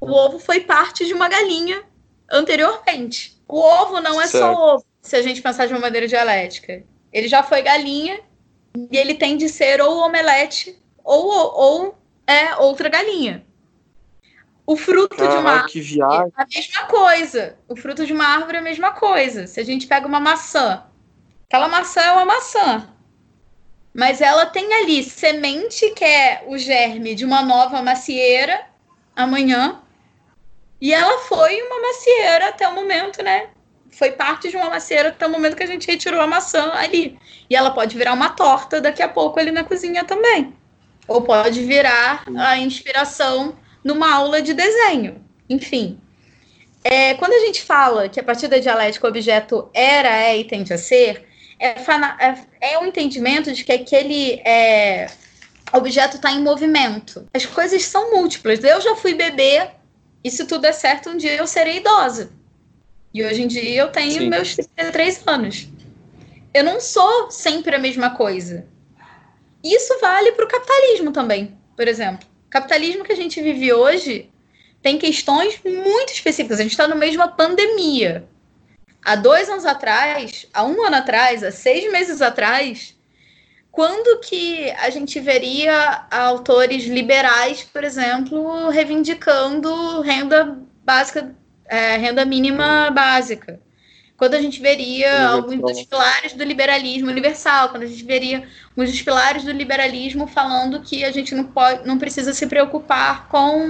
o 0.00 0.10
ovo 0.10 0.40
foi 0.40 0.62
parte 0.62 1.06
de 1.06 1.14
uma 1.14 1.28
galinha 1.28 1.84
anteriormente. 2.28 3.40
O 3.46 3.56
ovo 3.56 4.00
não 4.00 4.20
é 4.20 4.26
certo. 4.26 4.42
só 4.42 4.74
ovo, 4.74 4.84
se 5.00 5.14
a 5.14 5.22
gente 5.22 5.40
pensar 5.40 5.66
de 5.66 5.72
uma 5.72 5.78
maneira 5.78 6.08
dialética. 6.08 6.82
Ele 7.12 7.28
já 7.28 7.44
foi 7.44 7.62
galinha 7.62 8.18
e 8.90 8.96
ele 8.98 9.14
tem 9.14 9.36
de 9.36 9.48
ser 9.48 9.80
ou 9.80 9.98
omelete 9.98 10.76
ou, 11.04 11.24
ou 11.54 11.98
é 12.26 12.56
outra 12.56 12.88
galinha. 12.88 13.46
O 14.66 14.76
fruto 14.76 15.16
de 15.16 15.22
uma 15.22 15.52
árvore 15.52 16.00
é 16.00 16.42
a 16.42 16.46
mesma 16.52 16.84
coisa. 16.86 17.56
O 17.68 17.76
fruto 17.76 18.04
de 18.04 18.12
uma 18.12 18.26
árvore 18.26 18.56
é 18.56 18.60
a 18.60 18.64
mesma 18.64 18.90
coisa. 18.90 19.46
Se 19.46 19.60
a 19.60 19.64
gente 19.64 19.86
pega 19.86 20.06
uma 20.06 20.18
maçã, 20.18 20.82
aquela 21.52 21.68
maçã 21.68 22.00
é 22.00 22.12
uma 22.12 22.24
maçã. 22.24 22.88
Mas 23.92 24.22
ela 24.22 24.46
tem 24.46 24.72
ali 24.72 25.02
semente, 25.02 25.90
que 25.90 26.02
é 26.02 26.44
o 26.46 26.56
germe 26.56 27.14
de 27.14 27.26
uma 27.26 27.42
nova 27.42 27.82
macieira 27.82 28.64
amanhã, 29.14 29.82
e 30.80 30.94
ela 30.94 31.18
foi 31.18 31.60
uma 31.60 31.78
macieira 31.82 32.48
até 32.48 32.66
o 32.66 32.74
momento, 32.74 33.22
né? 33.22 33.50
Foi 33.90 34.12
parte 34.12 34.48
de 34.48 34.56
uma 34.56 34.70
macieira 34.70 35.10
até 35.10 35.26
o 35.26 35.30
momento 35.30 35.54
que 35.54 35.62
a 35.62 35.66
gente 35.66 35.86
retirou 35.86 36.22
a 36.22 36.26
maçã 36.26 36.72
ali. 36.72 37.18
E 37.50 37.54
ela 37.54 37.70
pode 37.70 37.98
virar 37.98 38.14
uma 38.14 38.30
torta 38.30 38.80
daqui 38.80 39.02
a 39.02 39.08
pouco 39.08 39.38
ali 39.38 39.50
na 39.50 39.62
cozinha 39.62 40.04
também. 40.04 40.54
Ou 41.06 41.20
pode 41.20 41.62
virar 41.64 42.24
a 42.34 42.56
inspiração 42.56 43.58
numa 43.84 44.10
aula 44.14 44.40
de 44.40 44.54
desenho. 44.54 45.22
Enfim. 45.50 46.00
É, 46.82 47.12
quando 47.14 47.34
a 47.34 47.40
gente 47.40 47.62
fala 47.62 48.08
que 48.08 48.18
a 48.18 48.24
partir 48.24 48.48
da 48.48 48.58
dialética 48.58 49.06
o 49.06 49.10
objeto 49.10 49.68
era, 49.74 50.08
é 50.08 50.38
e 50.38 50.44
tende 50.44 50.72
a 50.72 50.78
ser, 50.78 51.30
é, 51.62 51.76
é, 52.60 52.72
é 52.72 52.78
um 52.80 52.86
entendimento 52.86 53.52
de 53.52 53.62
que 53.62 53.70
aquele 53.70 54.40
é, 54.44 55.06
objeto 55.72 56.16
está 56.16 56.32
em 56.32 56.42
movimento. 56.42 57.28
As 57.32 57.46
coisas 57.46 57.84
são 57.84 58.10
múltiplas. 58.10 58.62
Eu 58.64 58.80
já 58.80 58.96
fui 58.96 59.14
bebê 59.14 59.68
e 60.24 60.30
se 60.30 60.44
tudo 60.44 60.66
é 60.66 60.72
certo, 60.72 61.10
um 61.10 61.16
dia 61.16 61.34
eu 61.36 61.46
serei 61.46 61.76
idosa. 61.76 62.30
E 63.14 63.24
hoje 63.24 63.42
em 63.42 63.46
dia 63.46 63.82
eu 63.82 63.92
tenho 63.92 64.22
Sim. 64.22 64.28
meus 64.28 64.56
33 64.56 65.22
anos. 65.26 65.68
Eu 66.52 66.64
não 66.64 66.80
sou 66.80 67.30
sempre 67.30 67.76
a 67.76 67.78
mesma 67.78 68.10
coisa. 68.10 68.66
Isso 69.62 69.98
vale 70.00 70.32
para 70.32 70.44
o 70.44 70.48
capitalismo 70.48 71.12
também, 71.12 71.56
por 71.76 71.86
exemplo. 71.86 72.26
O 72.46 72.50
capitalismo 72.50 73.04
que 73.04 73.12
a 73.12 73.16
gente 73.16 73.40
vive 73.40 73.72
hoje 73.72 74.28
tem 74.82 74.98
questões 74.98 75.60
muito 75.64 76.12
específicas. 76.12 76.58
A 76.58 76.62
gente 76.62 76.72
está 76.72 76.88
no 76.88 76.96
meio 76.96 77.12
de 77.12 77.18
uma 77.18 77.28
pandemia. 77.28 78.26
Há 79.04 79.16
dois 79.16 79.48
anos 79.48 79.64
atrás, 79.64 80.46
há 80.52 80.64
um 80.64 80.84
ano 80.86 80.96
atrás, 80.96 81.42
há 81.42 81.50
seis 81.50 81.90
meses 81.90 82.22
atrás, 82.22 82.96
quando 83.70 84.20
que 84.20 84.70
a 84.72 84.90
gente 84.90 85.18
veria 85.18 86.06
autores 86.10 86.84
liberais, 86.84 87.62
por 87.62 87.82
exemplo, 87.82 88.68
reivindicando 88.68 90.00
renda 90.02 90.58
básica, 90.84 91.34
é, 91.66 91.96
renda 91.96 92.24
mínima 92.24 92.90
básica? 92.90 93.60
quando 94.22 94.34
a 94.34 94.40
gente 94.40 94.62
veria 94.62 95.30
alguns 95.30 95.60
dos 95.60 95.82
pilares 95.82 96.32
do 96.34 96.44
liberalismo 96.44 97.10
universal, 97.10 97.70
quando 97.70 97.82
a 97.82 97.86
gente 97.86 98.04
veria 98.04 98.44
alguns 98.70 98.92
dos 98.92 99.02
pilares 99.02 99.42
do 99.42 99.50
liberalismo 99.50 100.28
falando 100.28 100.80
que 100.80 101.04
a 101.04 101.10
gente 101.10 101.34
não, 101.34 101.42
pode, 101.42 101.84
não 101.84 101.98
precisa 101.98 102.32
se 102.32 102.46
preocupar 102.46 103.26
com 103.26 103.66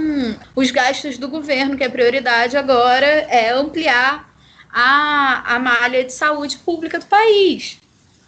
os 0.55 0.69
gastos 0.69 1.17
do 1.17 1.27
governo, 1.27 1.75
que 1.75 1.83
a 1.83 1.89
prioridade 1.89 2.55
agora 2.55 3.07
é 3.07 3.49
ampliar 3.49 4.31
a, 4.73 5.55
a 5.55 5.59
malha 5.59 6.03
de 6.03 6.11
saúde 6.11 6.57
pública 6.57 6.97
do 6.97 7.05
país. 7.05 7.79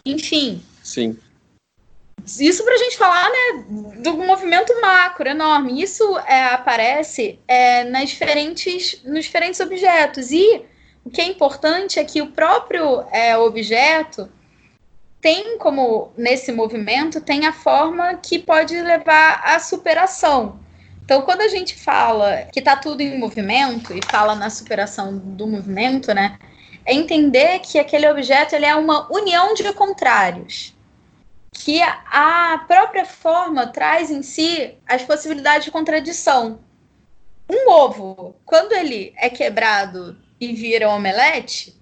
Enfim. 0.05 0.63
Sim. 0.83 1.17
Isso 2.39 2.63
para 2.63 2.73
a 2.73 2.77
gente 2.77 2.97
falar 2.97 3.29
né, 3.29 3.65
do 4.01 4.17
movimento 4.17 4.79
macro 4.81 5.27
enorme. 5.27 5.81
Isso 5.81 6.17
é, 6.19 6.45
aparece 6.45 7.39
é, 7.47 7.83
nas 7.83 8.09
diferentes, 8.09 9.01
nos 9.03 9.25
diferentes 9.25 9.59
objetos. 9.59 10.31
E 10.31 10.61
o 11.03 11.09
que 11.09 11.21
é 11.21 11.25
importante 11.25 11.99
é 11.99 12.03
que 12.03 12.21
o 12.21 12.31
próprio 12.31 13.01
é, 13.11 13.37
objeto 13.37 14.29
tem 15.21 15.57
como, 15.57 16.11
nesse 16.15 16.51
movimento, 16.51 17.19
tem 17.19 17.47
a 17.47 17.53
forma 17.53 18.15
que 18.15 18.37
pode 18.37 18.79
levar 18.79 19.41
à 19.43 19.59
superação. 19.59 20.59
Então, 21.05 21.21
quando 21.21 21.41
a 21.41 21.47
gente 21.47 21.75
fala 21.75 22.47
que 22.51 22.57
está 22.57 22.75
tudo 22.75 23.01
em 23.01 23.19
movimento 23.19 23.93
e 23.93 23.99
fala 24.09 24.33
na 24.33 24.49
superação 24.49 25.15
do 25.15 25.45
movimento, 25.45 26.11
né, 26.15 26.39
é 26.83 26.95
entender 26.95 27.59
que 27.59 27.77
aquele 27.77 28.09
objeto 28.09 28.55
ele 28.55 28.65
é 28.65 28.75
uma 28.75 29.07
união 29.13 29.53
de 29.53 29.71
contrários, 29.73 30.73
que 31.51 31.79
a 31.81 32.63
própria 32.67 33.05
forma 33.05 33.67
traz 33.67 34.09
em 34.09 34.23
si 34.23 34.75
as 34.87 35.03
possibilidades 35.03 35.65
de 35.65 35.71
contradição. 35.71 36.59
Um 37.47 37.69
ovo, 37.69 38.35
quando 38.43 38.73
ele 38.73 39.13
é 39.15 39.29
quebrado 39.29 40.17
e 40.39 40.53
vira 40.53 40.89
um 40.89 40.95
omelete, 40.95 41.79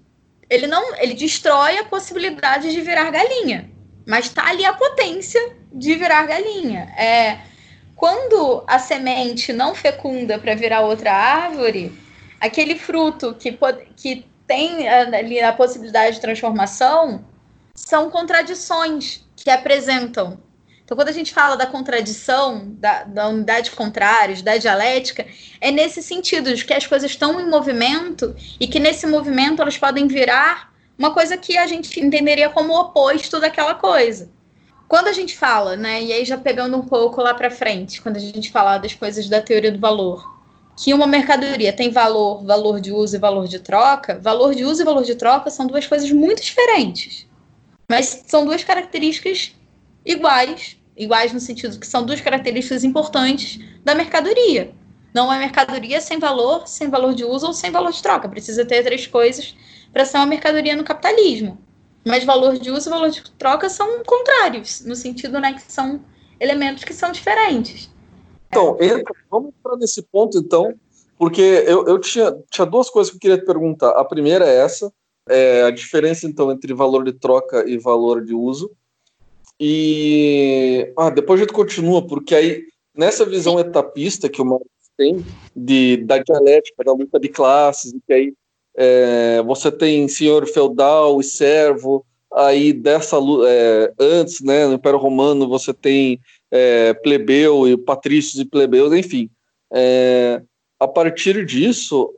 ele 0.50 0.66
não, 0.66 0.94
ele 0.96 1.14
destrói 1.14 1.78
a 1.78 1.84
possibilidade 1.84 2.70
de 2.70 2.80
virar 2.82 3.10
galinha, 3.10 3.70
mas 4.06 4.26
está 4.26 4.50
ali 4.50 4.66
a 4.66 4.74
potência 4.74 5.56
de 5.72 5.94
virar 5.94 6.26
galinha. 6.26 6.92
É 6.98 7.53
quando 7.96 8.64
a 8.66 8.78
semente 8.78 9.52
não 9.52 9.74
fecunda 9.74 10.38
para 10.38 10.54
virar 10.54 10.80
outra 10.80 11.12
árvore, 11.12 11.92
aquele 12.40 12.78
fruto 12.78 13.34
que, 13.34 13.56
que 13.96 14.26
tem 14.46 14.88
ali 14.88 15.40
a 15.40 15.52
possibilidade 15.52 16.16
de 16.16 16.20
transformação 16.20 17.24
são 17.74 18.10
contradições 18.10 19.24
que 19.36 19.50
apresentam 19.50 20.38
então, 20.84 20.98
quando 20.98 21.08
a 21.08 21.12
gente 21.12 21.32
fala 21.32 21.56
da 21.56 21.66
contradição, 21.66 22.74
da, 22.74 23.04
da 23.04 23.28
unidade 23.28 23.70
contrária, 23.70 24.40
da 24.42 24.58
dialética, 24.58 25.26
é 25.58 25.70
nesse 25.70 26.02
sentido, 26.02 26.54
de 26.54 26.62
que 26.62 26.74
as 26.74 26.86
coisas 26.86 27.10
estão 27.10 27.40
em 27.40 27.48
movimento 27.48 28.36
e 28.60 28.68
que 28.68 28.78
nesse 28.78 29.06
movimento 29.06 29.62
elas 29.62 29.78
podem 29.78 30.06
virar 30.06 30.74
uma 30.98 31.12
coisa 31.12 31.38
que 31.38 31.56
a 31.56 31.66
gente 31.66 31.98
entenderia 31.98 32.50
como 32.50 32.78
oposto 32.78 33.40
daquela 33.40 33.74
coisa. 33.74 34.30
Quando 34.94 35.08
a 35.08 35.12
gente 35.12 35.36
fala, 35.36 35.76
né, 35.76 36.00
e 36.04 36.12
aí 36.12 36.24
já 36.24 36.38
pegando 36.38 36.76
um 36.76 36.82
pouco 36.82 37.20
lá 37.20 37.34
para 37.34 37.50
frente, 37.50 38.00
quando 38.00 38.14
a 38.16 38.20
gente 38.20 38.52
fala 38.52 38.78
das 38.78 38.94
coisas 38.94 39.28
da 39.28 39.42
teoria 39.42 39.72
do 39.72 39.80
valor, 39.80 40.24
que 40.76 40.94
uma 40.94 41.04
mercadoria 41.04 41.72
tem 41.72 41.90
valor, 41.90 42.44
valor 42.44 42.80
de 42.80 42.92
uso 42.92 43.16
e 43.16 43.18
valor 43.18 43.48
de 43.48 43.58
troca, 43.58 44.20
valor 44.20 44.54
de 44.54 44.64
uso 44.64 44.82
e 44.82 44.84
valor 44.84 45.02
de 45.02 45.16
troca 45.16 45.50
são 45.50 45.66
duas 45.66 45.84
coisas 45.84 46.12
muito 46.12 46.40
diferentes. 46.40 47.26
Mas 47.90 48.22
são 48.28 48.46
duas 48.46 48.62
características 48.62 49.52
iguais, 50.06 50.76
iguais 50.96 51.32
no 51.32 51.40
sentido 51.40 51.80
que 51.80 51.88
são 51.88 52.06
duas 52.06 52.20
características 52.20 52.84
importantes 52.84 53.58
da 53.84 53.96
mercadoria. 53.96 54.76
Não 55.12 55.32
é 55.32 55.40
mercadoria 55.40 56.00
sem 56.00 56.20
valor, 56.20 56.68
sem 56.68 56.88
valor 56.88 57.16
de 57.16 57.24
uso 57.24 57.48
ou 57.48 57.52
sem 57.52 57.72
valor 57.72 57.90
de 57.90 58.00
troca. 58.00 58.28
Precisa 58.28 58.64
ter 58.64 58.84
três 58.84 59.08
coisas 59.08 59.56
para 59.92 60.04
ser 60.04 60.18
uma 60.18 60.26
mercadoria 60.26 60.76
no 60.76 60.84
capitalismo. 60.84 61.63
Mas 62.04 62.24
valor 62.24 62.58
de 62.58 62.70
uso 62.70 62.88
e 62.88 62.90
valor 62.90 63.10
de 63.10 63.22
troca 63.32 63.68
são 63.68 64.02
contrários, 64.04 64.84
no 64.84 64.94
sentido 64.94 65.40
né, 65.40 65.54
que 65.54 65.72
são 65.72 66.04
elementos 66.38 66.84
que 66.84 66.92
são 66.92 67.10
diferentes. 67.10 67.90
Então, 68.48 68.76
entra, 68.80 69.14
vamos 69.30 69.52
entrar 69.58 69.76
nesse 69.76 70.02
ponto, 70.02 70.38
então, 70.38 70.74
porque 71.18 71.40
eu, 71.66 71.86
eu 71.86 71.98
tinha, 71.98 72.36
tinha 72.50 72.66
duas 72.66 72.90
coisas 72.90 73.10
que 73.10 73.16
eu 73.16 73.20
queria 73.20 73.38
te 73.38 73.46
perguntar. 73.46 73.90
A 73.90 74.04
primeira 74.04 74.46
é 74.46 74.58
essa, 74.58 74.92
é 75.28 75.62
a 75.62 75.70
diferença, 75.70 76.26
então, 76.26 76.52
entre 76.52 76.72
valor 76.74 77.04
de 77.04 77.12
troca 77.12 77.68
e 77.68 77.78
valor 77.78 78.24
de 78.24 78.34
uso. 78.34 78.70
E 79.58 80.92
ah, 80.96 81.10
depois 81.10 81.40
a 81.40 81.44
gente 81.44 81.52
continua, 81.52 82.06
porque 82.06 82.34
aí, 82.34 82.64
nessa 82.94 83.24
visão 83.24 83.58
etapista 83.58 84.28
que 84.28 84.42
o 84.42 84.44
Marx 84.44 84.66
tem 84.96 85.24
de, 85.54 85.98
da 85.98 86.18
dialética, 86.18 86.84
da 86.84 86.92
luta 86.92 87.18
de 87.18 87.28
classes, 87.28 87.92
e 87.92 88.00
que 88.06 88.12
aí 88.12 88.34
é, 88.76 89.42
você 89.42 89.70
tem 89.70 90.08
senhor 90.08 90.46
feudal 90.46 91.20
e 91.20 91.24
servo, 91.24 92.04
aí 92.32 92.72
dessa 92.72 93.16
é, 93.46 93.92
antes, 93.98 94.40
né, 94.40 94.66
no 94.66 94.74
Império 94.74 94.98
Romano, 94.98 95.48
você 95.48 95.72
tem 95.72 96.20
é, 96.50 96.92
plebeu 96.94 97.68
e 97.68 97.76
patrícios 97.76 98.40
e 98.40 98.44
plebeus, 98.44 98.92
enfim. 98.92 99.30
É, 99.72 100.42
a 100.78 100.88
partir 100.88 101.44
disso, 101.46 102.12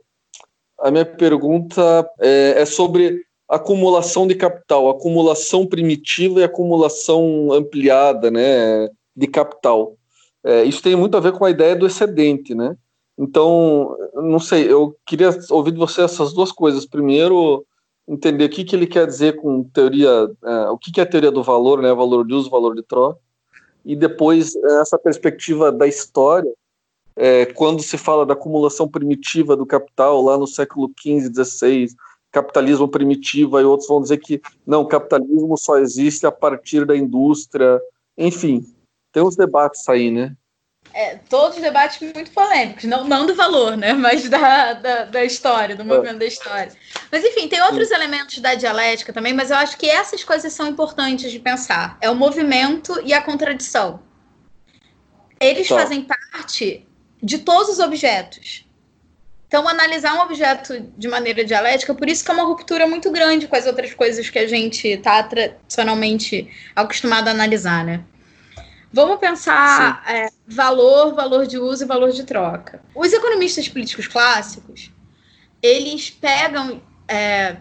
a 0.79 0.89
minha 0.89 1.05
pergunta 1.05 2.09
é, 2.19 2.61
é 2.61 2.65
sobre 2.65 3.23
acumulação 3.47 4.27
de 4.27 4.35
capital, 4.35 4.89
acumulação 4.89 5.65
primitiva 5.65 6.39
e 6.39 6.43
acumulação 6.43 7.51
ampliada, 7.53 8.29
né, 8.29 8.89
de 9.15 9.27
capital. 9.27 9.95
É, 10.43 10.63
isso 10.63 10.81
tem 10.81 10.95
muito 10.95 11.15
a 11.15 11.19
ver 11.19 11.33
com 11.33 11.45
a 11.45 11.49
ideia 11.49 11.75
do 11.75 11.85
excedente, 11.85 12.53
né? 12.53 12.75
Então, 13.17 13.97
não 14.13 14.39
sei, 14.39 14.71
eu 14.71 14.95
queria 15.05 15.29
ouvir 15.49 15.71
de 15.71 15.77
você 15.77 16.03
essas 16.03 16.33
duas 16.33 16.51
coisas. 16.51 16.85
Primeiro, 16.85 17.65
entender 18.07 18.45
o 18.45 18.49
que, 18.49 18.63
que 18.63 18.75
ele 18.75 18.85
quer 18.85 19.07
dizer 19.07 19.37
com 19.37 19.63
teoria, 19.63 20.29
é, 20.45 20.69
o 20.69 20.77
que, 20.77 20.91
que 20.91 20.99
é 20.99 21.03
a 21.03 21.09
teoria 21.09 21.31
do 21.31 21.43
valor, 21.43 21.81
né, 21.81 21.93
valor 21.93 22.25
de 22.25 22.33
uso, 22.33 22.49
valor 22.49 22.75
de 22.75 22.83
troca, 22.83 23.19
e 23.83 23.95
depois 23.95 24.55
essa 24.55 24.97
perspectiva 24.97 25.71
da 25.71 25.87
história, 25.87 26.51
é, 27.15 27.45
quando 27.47 27.81
se 27.81 27.97
fala 27.97 28.25
da 28.25 28.33
acumulação 28.33 28.87
primitiva 28.87 29.55
do 29.55 29.65
capital 29.65 30.21
lá 30.21 30.37
no 30.37 30.45
século 30.45 30.91
XV, 30.99 31.33
XVI, 31.33 31.87
capitalismo 32.31 32.87
primitivo, 32.87 33.59
e 33.59 33.63
outros 33.63 33.89
vão 33.89 34.01
dizer 34.01 34.17
que 34.19 34.39
não, 34.65 34.85
capitalismo 34.85 35.57
só 35.57 35.77
existe 35.77 36.27
a 36.27 36.31
partir 36.31 36.85
da 36.85 36.95
indústria. 36.95 37.81
Enfim, 38.17 38.63
tem 39.11 39.23
uns 39.23 39.35
debates 39.35 39.87
aí, 39.89 40.11
né? 40.11 40.35
É, 40.93 41.15
todos 41.29 41.59
debates 41.59 41.99
muito 42.01 42.31
polêmicos, 42.31 42.85
não, 42.85 43.03
não 43.03 43.25
do 43.25 43.35
valor, 43.35 43.77
né? 43.77 43.93
Mas 43.93 44.27
da, 44.29 44.73
da, 44.73 45.03
da 45.05 45.23
história, 45.23 45.75
do 45.75 45.85
movimento 45.85 46.15
é. 46.15 46.19
da 46.19 46.25
história. 46.25 46.71
Mas 47.11 47.23
enfim, 47.23 47.47
tem 47.47 47.61
outros 47.61 47.89
Sim. 47.89 47.95
elementos 47.95 48.39
da 48.39 48.55
dialética 48.55 49.13
também, 49.13 49.33
mas 49.33 49.51
eu 49.51 49.57
acho 49.57 49.77
que 49.77 49.87
essas 49.87 50.23
coisas 50.23 50.51
são 50.53 50.67
importantes 50.67 51.31
de 51.31 51.39
pensar. 51.39 51.97
É 52.01 52.09
o 52.09 52.15
movimento 52.15 52.99
e 53.05 53.13
a 53.13 53.21
contradição. 53.21 54.01
Eles 55.39 55.67
tá. 55.67 55.75
fazem 55.75 56.01
parte 56.01 56.87
de 57.21 57.39
todos 57.39 57.69
os 57.69 57.79
objetos. 57.79 58.65
Então, 59.47 59.67
analisar 59.67 60.13
um 60.15 60.21
objeto 60.21 60.91
de 60.97 61.07
maneira 61.07 61.43
dialética, 61.43 61.93
por 61.93 62.09
isso 62.09 62.23
que 62.23 62.29
é 62.29 62.33
uma 62.33 62.43
ruptura 62.43 62.85
muito 62.85 63.09
grande 63.09 63.47
com 63.47 63.55
as 63.55 63.65
outras 63.65 63.93
coisas 63.93 64.29
que 64.29 64.37
a 64.37 64.47
gente 64.47 64.87
está 64.89 65.23
tradicionalmente 65.23 66.49
acostumado 66.75 67.29
a 67.29 67.31
analisar, 67.31 67.85
né? 67.85 68.03
Vamos 68.91 69.19
pensar 69.19 70.03
é, 70.07 70.29
valor, 70.47 71.13
valor 71.13 71.45
de 71.45 71.57
uso 71.57 71.83
e 71.83 71.87
valor 71.87 72.11
de 72.11 72.23
troca. 72.23 72.81
Os 72.95 73.11
economistas 73.11 73.67
políticos 73.67 74.07
clássicos, 74.07 74.91
eles 75.61 76.09
pegam 76.09 76.81
é, 77.07 77.57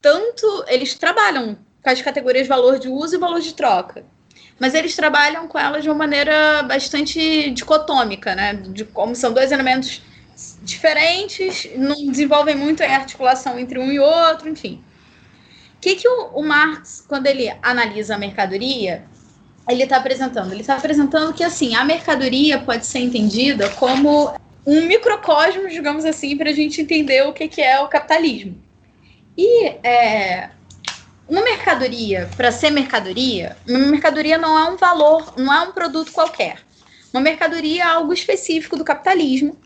tanto, 0.00 0.64
eles 0.68 0.94
trabalham 0.94 1.58
com 1.82 1.90
as 1.90 2.00
categorias 2.00 2.46
valor 2.46 2.78
de 2.78 2.88
uso 2.88 3.16
e 3.16 3.18
valor 3.18 3.40
de 3.40 3.54
troca, 3.54 4.04
mas 4.58 4.74
eles 4.74 4.94
trabalham 4.94 5.48
com 5.48 5.58
elas 5.58 5.82
de 5.82 5.88
uma 5.88 5.98
maneira 5.98 6.62
bastante 6.62 7.50
dicotômica, 7.50 8.34
né? 8.34 8.54
De 8.54 8.84
como 8.84 9.16
são 9.16 9.32
dois 9.32 9.50
elementos 9.50 10.02
diferentes, 10.62 11.68
não 11.76 12.06
desenvolvem 12.06 12.54
muito 12.54 12.82
a 12.82 12.86
articulação 12.86 13.58
entre 13.58 13.78
um 13.78 13.90
e 13.90 13.98
outro, 13.98 14.48
enfim. 14.48 14.82
O 15.76 15.80
que, 15.80 15.96
que 15.96 16.08
o, 16.08 16.26
o 16.34 16.42
Marx, 16.42 17.04
quando 17.08 17.26
ele 17.26 17.50
analisa 17.62 18.14
a 18.14 18.18
mercadoria, 18.18 19.04
ele 19.74 19.84
está 19.84 19.96
apresentando? 19.96 20.52
Ele 20.52 20.60
está 20.60 20.76
apresentando 20.76 21.32
que 21.32 21.44
assim 21.44 21.74
a 21.74 21.84
mercadoria 21.84 22.58
pode 22.58 22.86
ser 22.86 23.00
entendida 23.00 23.68
como 23.70 24.32
um 24.66 24.82
microcosmo, 24.86 25.68
digamos 25.68 26.04
assim, 26.04 26.36
para 26.36 26.50
a 26.50 26.52
gente 26.52 26.80
entender 26.80 27.26
o 27.26 27.32
que, 27.32 27.48
que 27.48 27.62
é 27.62 27.80
o 27.80 27.88
capitalismo. 27.88 28.56
E 29.36 29.66
é, 29.82 30.50
uma 31.28 31.42
mercadoria, 31.42 32.28
para 32.36 32.52
ser 32.52 32.70
mercadoria, 32.70 33.56
uma 33.68 33.86
mercadoria 33.86 34.36
não 34.36 34.58
é 34.58 34.70
um 34.70 34.76
valor, 34.76 35.34
não 35.36 35.52
é 35.52 35.60
um 35.62 35.72
produto 35.72 36.12
qualquer. 36.12 36.58
Uma 37.12 37.20
mercadoria 37.20 37.82
é 37.82 37.86
algo 37.86 38.12
específico 38.12 38.76
do 38.76 38.84
capitalismo 38.84 39.56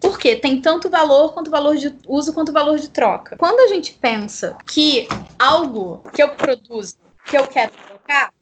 porque 0.00 0.34
tem 0.34 0.60
tanto 0.60 0.90
valor 0.90 1.32
quanto 1.32 1.50
valor 1.50 1.76
de 1.76 1.94
uso 2.08 2.32
quanto 2.32 2.52
valor 2.52 2.78
de 2.78 2.90
troca. 2.90 3.36
Quando 3.36 3.60
a 3.60 3.68
gente 3.68 3.92
pensa 3.94 4.56
que 4.66 5.06
algo 5.38 6.02
que 6.12 6.20
eu 6.20 6.30
produzo, 6.30 6.96
que 7.24 7.38
eu 7.38 7.46
quero 7.46 7.70
trocar, 7.86 8.32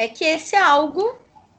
é 0.00 0.08
que 0.08 0.24
esse 0.24 0.56
algo 0.56 1.14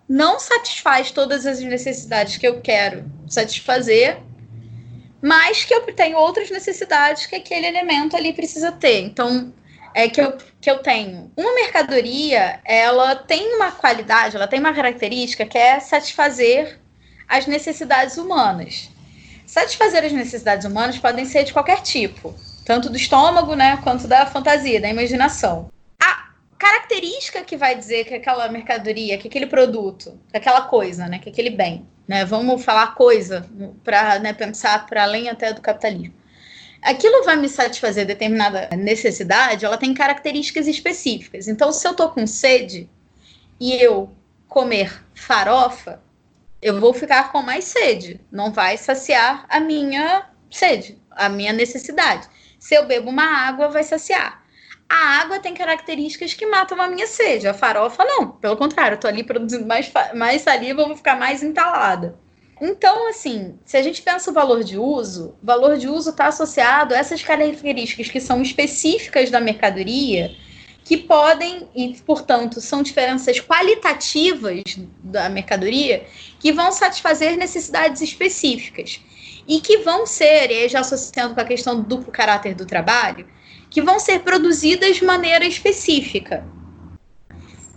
não 0.10 0.40
satisfaz 0.40 1.12
todas 1.12 1.46
as 1.46 1.60
necessidades 1.60 2.38
que 2.38 2.48
eu 2.48 2.60
quero 2.60 3.06
satisfazer, 3.28 4.18
mas 5.22 5.64
que 5.64 5.72
eu 5.72 5.82
tenho 5.94 6.18
outras 6.18 6.50
necessidades 6.50 7.28
que 7.28 7.36
aquele 7.36 7.68
elemento 7.68 8.18
ali 8.18 8.34
precisa 8.34 8.72
ter. 8.72 9.02
Então, 9.02 9.54
é 9.94 10.10
que 10.10 10.20
eu, 10.20 10.36
que 10.60 10.72
eu 10.72 10.80
tenho. 10.80 11.32
Uma 11.38 11.54
mercadoria, 11.54 12.60
ela 12.66 13.16
tem 13.16 13.56
uma 13.56 13.72
qualidade, 13.72 14.36
ela 14.36 14.48
tem 14.48 14.60
uma 14.60 14.74
característica 14.74 15.46
que 15.46 15.58
é 15.60 15.80
satisfazer 15.80 16.80
as 17.28 17.46
necessidades 17.46 18.18
humanas. 18.18 18.90
Satisfazer 19.46 20.04
as 20.04 20.12
necessidades 20.12 20.66
humanas 20.66 20.98
podem 20.98 21.26
ser 21.26 21.44
de 21.44 21.54
qualquer 21.54 21.82
tipo, 21.82 22.34
tanto 22.66 22.90
do 22.90 22.98
estômago, 22.98 23.54
né, 23.54 23.78
quanto 23.84 24.08
da 24.08 24.26
fantasia, 24.26 24.82
da 24.82 24.90
imaginação. 24.90 25.70
Característica 26.62 27.44
que 27.44 27.58
vai 27.58 27.76
dizer 27.76 28.06
que 28.06 28.14
aquela 28.14 28.48
mercadoria, 28.48 29.18
que 29.18 29.28
aquele 29.28 29.48
produto, 29.48 30.20
que 30.30 30.38
aquela 30.38 30.62
coisa, 30.62 31.08
né, 31.08 31.18
que 31.18 31.30
aquele 31.30 31.50
bem, 31.50 31.88
né, 32.08 32.24
vamos 32.24 32.64
falar 32.64 32.94
coisa 32.94 33.50
para 33.84 34.20
né, 34.20 34.32
pensar 34.32 34.86
para 34.86 35.02
além 35.02 35.28
até 35.28 35.52
do 35.54 35.62
capitalismo 35.62 36.14
aquilo 36.82 37.24
vai 37.24 37.36
me 37.36 37.48
satisfazer 37.48 38.06
determinada 38.06 38.68
necessidade, 38.76 39.66
ela 39.66 39.78
tem 39.78 39.94
características 39.94 40.68
específicas. 40.68 41.48
Então, 41.48 41.72
se 41.72 41.88
eu 41.88 41.94
tô 41.94 42.10
com 42.10 42.26
sede 42.26 42.90
e 43.60 43.74
eu 43.74 44.10
comer 44.48 45.04
farofa, 45.14 46.02
eu 46.62 46.80
vou 46.80 46.94
ficar 46.94 47.32
com 47.32 47.42
mais 47.42 47.66
sede, 47.66 48.20
não 48.32 48.52
vai 48.52 48.78
saciar 48.78 49.46
a 49.48 49.60
minha 49.60 50.28
sede, 50.50 50.98
a 51.12 51.30
minha 51.30 51.54
necessidade. 51.54 52.28
Se 52.60 52.76
eu 52.76 52.86
bebo 52.86 53.10
uma 53.10 53.26
água, 53.26 53.70
vai 53.70 53.84
saciar. 53.84 54.41
A 54.94 55.22
água 55.22 55.40
tem 55.40 55.54
características 55.54 56.34
que 56.34 56.46
matam 56.46 56.82
a 56.82 56.90
minha 56.90 57.08
sede, 57.08 57.48
a 57.48 57.54
farofa 57.54 58.04
não. 58.04 58.28
Pelo 58.28 58.58
contrário, 58.58 58.96
eu 58.96 59.00
tô 59.00 59.08
ali 59.08 59.24
produzindo 59.24 59.66
mais, 59.66 59.90
mais 60.14 60.42
saliva, 60.42 60.82
eu 60.82 60.88
vou 60.88 60.98
ficar 60.98 61.16
mais 61.18 61.42
entalada. 61.42 62.20
Então, 62.60 63.08
assim, 63.08 63.58
se 63.64 63.78
a 63.78 63.82
gente 63.82 64.02
pensa 64.02 64.30
o 64.30 64.34
valor 64.34 64.66
de 64.66 64.78
uso, 64.78 65.34
valor 65.42 65.78
de 65.78 65.88
uso 65.88 66.10
está 66.10 66.28
associado 66.28 66.94
a 66.94 66.98
essas 66.98 67.24
características 67.24 68.10
que 68.10 68.20
são 68.20 68.42
específicas 68.42 69.32
da 69.32 69.40
mercadoria, 69.40 70.36
que 70.84 70.98
podem, 70.98 71.70
e 71.74 71.96
portanto 72.06 72.60
são 72.60 72.84
diferenças 72.84 73.40
qualitativas 73.40 74.78
da 75.02 75.30
mercadoria, 75.30 76.06
que 76.38 76.52
vão 76.52 76.70
satisfazer 76.70 77.38
necessidades 77.38 78.02
específicas. 78.02 79.00
E 79.48 79.62
que 79.62 79.78
vão 79.78 80.06
ser, 80.06 80.52
e 80.52 80.68
já 80.68 80.82
associando 80.82 81.34
com 81.34 81.40
a 81.40 81.46
questão 81.46 81.78
do 81.78 81.84
duplo 81.84 82.12
caráter 82.12 82.54
do 82.54 82.66
trabalho, 82.66 83.26
que 83.72 83.82
vão 83.82 84.00
ser 84.00 84.20
produzidas 84.20 84.98
de 84.98 85.06
maneira 85.06 85.46
específica 85.46 86.46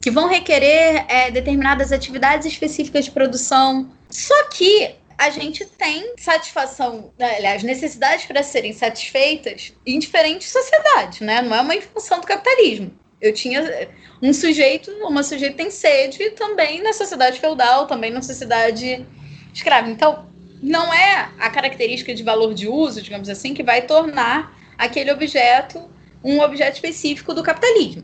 que 0.05 0.11
vão 0.11 0.29
requerer 0.29 1.07
é, 1.09 1.31
determinadas 1.31 1.91
atividades 1.91 2.47
específicas 2.47 3.07
de 3.07 3.11
produção. 3.11 3.91
Só 4.11 4.51
que 4.51 4.97
a 5.17 5.31
gente 5.31 5.65
tem 5.65 6.13
satisfação, 6.19 7.11
né, 7.19 7.37
aliás, 7.37 7.63
necessidades 7.63 8.27
para 8.27 8.43
serem 8.43 8.75
satisfeitas 8.75 9.73
em 9.87 9.99
diferentes 9.99 10.53
sociedades, 10.53 11.21
né? 11.21 11.41
Não 11.41 11.57
é 11.57 11.61
uma 11.63 11.81
função 11.81 12.21
do 12.21 12.27
capitalismo. 12.27 12.93
Eu 13.19 13.33
tinha 13.33 13.89
um 14.21 14.35
sujeito, 14.35 14.91
uma 14.91 15.23
sujeita 15.23 15.57
tem 15.57 15.71
sede 15.71 16.33
também 16.33 16.83
na 16.83 16.93
sociedade 16.93 17.41
feudal, 17.41 17.87
também 17.87 18.11
na 18.11 18.21
sociedade 18.21 19.07
escrava. 19.55 19.89
Então, 19.89 20.29
não 20.63 20.93
é 20.93 21.31
a 21.39 21.49
característica 21.49 22.15
de 22.15 22.23
valor 22.23 22.53
de 22.53 22.69
uso, 22.69 23.01
digamos 23.01 23.31
assim, 23.31 23.55
que 23.55 23.63
vai 23.63 23.81
tornar 23.81 24.55
aquele 24.79 25.13
objeto 25.13 25.91
um 26.25 26.41
objeto 26.41 26.77
específico 26.77 27.35
do 27.35 27.43
capitalismo. 27.43 28.03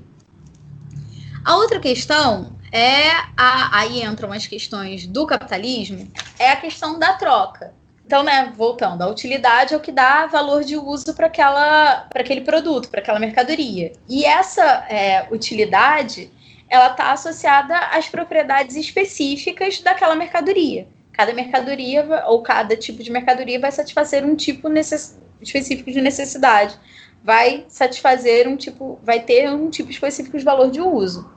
A 1.42 1.56
outra 1.56 1.80
questão 1.80 2.58
é 2.70 3.08
a, 3.36 3.78
aí 3.78 4.02
entram 4.04 4.30
as 4.30 4.46
questões 4.46 5.06
do 5.06 5.26
capitalismo, 5.26 6.06
é 6.38 6.50
a 6.50 6.56
questão 6.56 6.98
da 6.98 7.14
troca. 7.14 7.72
Então, 8.04 8.22
né, 8.22 8.52
voltando, 8.56 9.02
a 9.02 9.06
utilidade 9.06 9.72
é 9.72 9.76
o 9.76 9.80
que 9.80 9.92
dá 9.92 10.26
valor 10.26 10.64
de 10.64 10.76
uso 10.76 11.14
para 11.14 11.28
aquela 11.28 12.08
para 12.10 12.22
aquele 12.22 12.40
produto, 12.42 12.90
para 12.90 13.00
aquela 13.00 13.20
mercadoria. 13.20 13.92
E 14.08 14.24
essa 14.24 14.64
é, 14.88 15.28
utilidade, 15.30 16.30
ela 16.68 16.88
está 16.88 17.12
associada 17.12 17.76
às 17.78 18.08
propriedades 18.08 18.76
específicas 18.76 19.80
daquela 19.80 20.16
mercadoria. 20.16 20.88
Cada 21.12 21.32
mercadoria 21.32 22.04
ou 22.26 22.42
cada 22.42 22.76
tipo 22.76 23.02
de 23.02 23.10
mercadoria 23.10 23.60
vai 23.60 23.70
satisfazer 23.70 24.24
um 24.24 24.34
tipo 24.34 24.68
necess... 24.68 25.18
específico 25.40 25.90
de 25.90 26.00
necessidade 26.00 26.78
vai 27.22 27.66
satisfazer 27.68 28.48
um 28.48 28.56
tipo, 28.56 28.98
vai 29.02 29.20
ter 29.22 29.50
um 29.50 29.68
tipo 29.70 29.90
específico 29.90 30.38
de 30.38 30.44
valor 30.44 30.70
de 30.70 30.80
uso. 30.80 31.30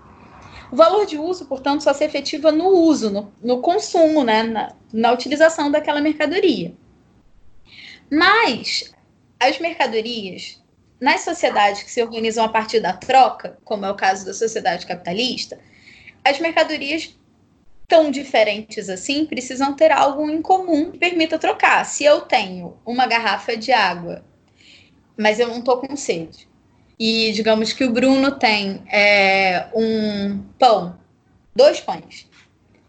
O 0.71 0.75
valor 0.75 1.05
de 1.05 1.17
uso, 1.17 1.45
portanto, 1.45 1.83
só 1.83 1.93
se 1.93 2.03
efetiva 2.03 2.51
no 2.51 2.67
uso, 2.67 3.09
no, 3.09 3.33
no 3.43 3.61
consumo, 3.61 4.23
né, 4.23 4.43
na, 4.43 4.73
na 4.91 5.11
utilização 5.11 5.69
daquela 5.69 6.01
mercadoria. 6.01 6.73
Mas 8.09 8.91
as 9.39 9.59
mercadorias 9.59 10.63
nas 10.99 11.21
sociedades 11.21 11.83
que 11.83 11.91
se 11.91 12.01
organizam 12.01 12.45
a 12.45 12.49
partir 12.49 12.79
da 12.79 12.93
troca, 12.93 13.57
como 13.65 13.85
é 13.85 13.91
o 13.91 13.95
caso 13.95 14.25
da 14.25 14.33
sociedade 14.33 14.85
capitalista, 14.85 15.59
as 16.23 16.39
mercadorias 16.39 17.13
tão 17.93 18.09
diferentes 18.09 18.89
assim 18.89 19.23
precisam 19.23 19.75
ter 19.75 19.91
algo 19.91 20.27
em 20.27 20.41
comum 20.41 20.89
que 20.89 20.97
permita 20.97 21.37
trocar. 21.37 21.85
Se 21.85 22.03
eu 22.03 22.21
tenho 22.21 22.75
uma 22.83 23.05
garrafa 23.05 23.55
de 23.55 23.71
água 23.71 24.25
mas 25.15 25.39
eu 25.39 25.47
não 25.47 25.61
tô 25.61 25.77
com 25.77 25.95
sede. 25.95 26.47
E 26.97 27.31
digamos 27.33 27.71
que 27.71 27.83
o 27.83 27.91
Bruno 27.91 28.31
tem 28.31 28.83
é, 28.91 29.67
um 29.75 30.39
pão, 30.57 30.97
dois 31.55 31.79
pães, 31.79 32.27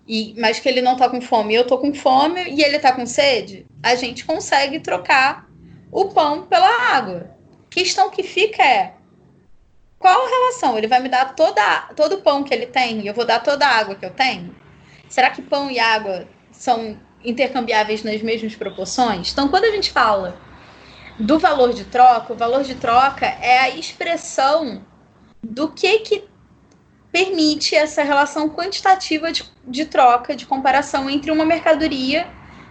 e, 0.08 0.34
mas 0.38 0.58
que 0.58 0.68
ele 0.70 0.80
não 0.80 0.96
tá 0.96 1.06
com 1.08 1.20
fome, 1.20 1.54
eu 1.54 1.66
tô 1.66 1.76
com 1.76 1.92
fome 1.92 2.42
e 2.50 2.62
ele 2.62 2.78
tá 2.78 2.90
com 2.90 3.04
sede, 3.04 3.66
a 3.82 3.94
gente 3.94 4.24
consegue 4.24 4.80
trocar 4.80 5.46
o 5.92 6.06
pão 6.06 6.46
pela 6.46 6.94
água. 6.94 7.30
Questão 7.68 8.08
que 8.08 8.22
fica 8.22 8.62
é 8.62 8.94
qual 9.98 10.24
a 10.24 10.30
relação? 10.30 10.78
Ele 10.78 10.88
vai 10.88 11.00
me 11.00 11.10
dar 11.10 11.34
toda, 11.34 11.90
todo 11.94 12.14
o 12.14 12.22
pão 12.22 12.42
que 12.42 12.54
ele 12.54 12.66
tem 12.66 13.02
e 13.02 13.06
eu 13.06 13.12
vou 13.12 13.26
dar 13.26 13.40
toda 13.40 13.66
a 13.66 13.78
água 13.78 13.94
que 13.94 14.06
eu 14.06 14.10
tenho? 14.10 14.63
Será 15.08 15.30
que 15.30 15.42
pão 15.42 15.70
e 15.70 15.78
água 15.78 16.26
são 16.50 16.98
intercambiáveis 17.24 18.02
nas 18.02 18.20
mesmas 18.22 18.54
proporções? 18.54 19.32
Então, 19.32 19.48
quando 19.48 19.64
a 19.64 19.70
gente 19.70 19.90
fala 19.90 20.38
do 21.18 21.38
valor 21.38 21.72
de 21.72 21.84
troca, 21.84 22.32
o 22.32 22.36
valor 22.36 22.62
de 22.64 22.74
troca 22.74 23.26
é 23.26 23.58
a 23.58 23.70
expressão 23.70 24.84
do 25.42 25.68
que 25.68 25.98
que 26.00 26.24
permite 27.12 27.76
essa 27.76 28.02
relação 28.02 28.50
quantitativa 28.50 29.30
de, 29.30 29.44
de 29.68 29.84
troca, 29.84 30.34
de 30.34 30.46
comparação 30.46 31.08
entre 31.08 31.30
uma 31.30 31.44
mercadoria 31.44 32.26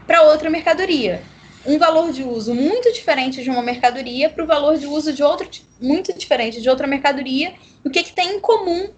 para 0.06 0.24
outra 0.24 0.50
mercadoria. 0.50 1.24
Um 1.66 1.78
valor 1.78 2.12
de 2.12 2.24
uso 2.24 2.54
muito 2.54 2.92
diferente 2.92 3.42
de 3.42 3.50
uma 3.50 3.62
mercadoria 3.62 4.30
para 4.30 4.44
o 4.44 4.48
valor 4.48 4.78
de 4.78 4.86
uso 4.86 5.14
de 5.14 5.24
outro 5.24 5.50
muito 5.80 6.12
diferente 6.12 6.62
de 6.62 6.70
outra 6.70 6.86
mercadoria. 6.86 7.54
O 7.86 7.90
que, 7.90 8.04
que 8.04 8.12
tem 8.12 8.36
em 8.36 8.40
comum 8.42 8.90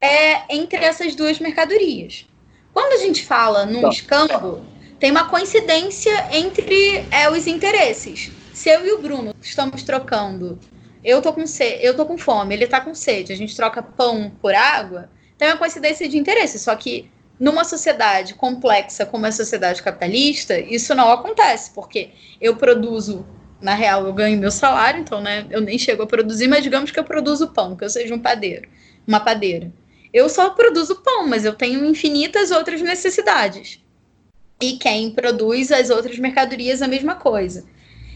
é 0.00 0.42
entre 0.52 0.84
essas 0.84 1.14
duas 1.14 1.38
mercadorias? 1.38 2.26
Quando 2.72 2.92
a 2.92 3.04
gente 3.04 3.24
fala 3.24 3.66
num 3.66 3.88
escambo, 3.88 4.64
tem 4.98 5.10
uma 5.10 5.28
coincidência 5.28 6.28
entre 6.30 7.06
é, 7.10 7.30
os 7.30 7.46
interesses. 7.46 8.30
Se 8.52 8.68
eu 8.68 8.86
e 8.86 8.92
o 8.92 8.98
Bruno 9.00 9.34
estamos 9.40 9.82
trocando, 9.82 10.58
eu 11.02 11.22
tô 11.22 11.32
com 11.32 11.46
sede, 11.46 11.84
eu 11.84 11.96
tô 11.96 12.04
com 12.04 12.18
fome, 12.18 12.54
ele 12.54 12.66
tá 12.66 12.80
com 12.80 12.94
sede, 12.94 13.32
a 13.32 13.36
gente 13.36 13.56
troca 13.56 13.82
pão 13.82 14.30
por 14.40 14.54
água, 14.54 15.10
tem 15.38 15.48
uma 15.48 15.56
coincidência 15.56 16.06
de 16.08 16.18
interesse, 16.18 16.58
só 16.58 16.74
que 16.76 17.10
numa 17.38 17.64
sociedade 17.64 18.34
complexa 18.34 19.06
como 19.06 19.24
a 19.24 19.32
sociedade 19.32 19.82
capitalista, 19.82 20.58
isso 20.58 20.94
não 20.94 21.10
acontece, 21.10 21.70
porque 21.70 22.10
eu 22.38 22.56
produzo, 22.56 23.26
na 23.58 23.74
real, 23.74 24.04
eu 24.04 24.12
ganho 24.12 24.38
meu 24.38 24.50
salário, 24.50 25.00
então, 25.00 25.22
né, 25.22 25.46
eu 25.50 25.62
nem 25.62 25.78
chego 25.78 26.02
a 26.02 26.06
produzir, 26.06 26.48
mas 26.48 26.62
digamos 26.62 26.90
que 26.90 27.00
eu 27.00 27.04
produzo 27.04 27.48
pão, 27.48 27.74
que 27.74 27.82
eu 27.82 27.88
seja 27.88 28.14
um 28.14 28.18
padeiro, 28.18 28.68
uma 29.06 29.20
padeira. 29.20 29.72
Eu 30.12 30.28
só 30.28 30.50
produzo 30.50 30.96
pão, 30.96 31.26
mas 31.26 31.44
eu 31.44 31.54
tenho 31.54 31.84
infinitas 31.84 32.50
outras 32.50 32.80
necessidades. 32.82 33.80
E 34.60 34.72
quem 34.72 35.10
produz 35.10 35.70
as 35.70 35.88
outras 35.90 36.18
mercadorias 36.18 36.82
a 36.82 36.88
mesma 36.88 37.14
coisa. 37.14 37.64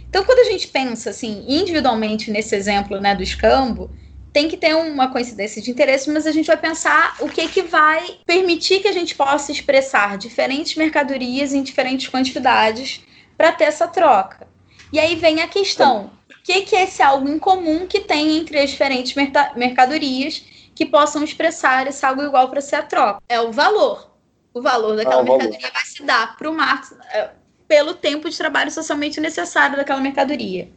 Então, 0.08 0.24
quando 0.24 0.40
a 0.40 0.50
gente 0.50 0.68
pensa 0.68 1.10
assim, 1.10 1.44
individualmente 1.48 2.30
nesse 2.30 2.54
exemplo 2.54 3.00
né, 3.00 3.14
do 3.14 3.22
escambo, 3.22 3.90
tem 4.32 4.48
que 4.48 4.56
ter 4.56 4.74
uma 4.74 5.10
coincidência 5.10 5.62
de 5.62 5.70
interesse, 5.70 6.10
mas 6.10 6.26
a 6.26 6.32
gente 6.32 6.46
vai 6.46 6.56
pensar 6.56 7.16
o 7.20 7.28
que, 7.28 7.46
que 7.48 7.62
vai 7.62 8.18
permitir 8.26 8.80
que 8.80 8.88
a 8.88 8.92
gente 8.92 9.14
possa 9.14 9.52
expressar 9.52 10.18
diferentes 10.18 10.74
mercadorias 10.74 11.54
em 11.54 11.62
diferentes 11.62 12.08
quantidades 12.08 13.00
para 13.36 13.52
ter 13.52 13.64
essa 13.64 13.86
troca. 13.86 14.46
E 14.92 14.98
aí 14.98 15.14
vem 15.14 15.40
a 15.40 15.48
questão: 15.48 16.10
o 16.28 16.42
que, 16.42 16.62
que 16.62 16.74
é 16.74 16.82
esse 16.82 17.00
algo 17.00 17.28
em 17.28 17.38
comum 17.38 17.86
que 17.86 18.00
tem 18.00 18.36
entre 18.36 18.58
as 18.58 18.70
diferentes 18.70 19.14
mercadorias 19.56 20.44
que 20.74 20.84
possam 20.84 21.22
expressar 21.22 21.86
esse 21.86 22.04
algo 22.04 22.22
igual 22.22 22.48
para 22.50 22.60
ser 22.60 22.76
a 22.76 22.82
troca? 22.82 23.22
É 23.28 23.40
o 23.40 23.52
valor. 23.52 24.12
O 24.52 24.62
valor 24.62 24.96
daquela 24.96 25.20
ah, 25.20 25.24
mercadoria 25.24 25.58
valor. 25.58 25.72
vai 25.72 25.84
se 25.84 26.02
dar 26.02 26.36
para 26.36 26.50
o 26.50 26.54
Marx 26.54 26.94
é, 27.12 27.30
pelo 27.66 27.94
tempo 27.94 28.28
de 28.28 28.36
trabalho 28.36 28.70
socialmente 28.70 29.20
necessário 29.20 29.76
daquela 29.76 30.00
mercadoria. 30.00 30.70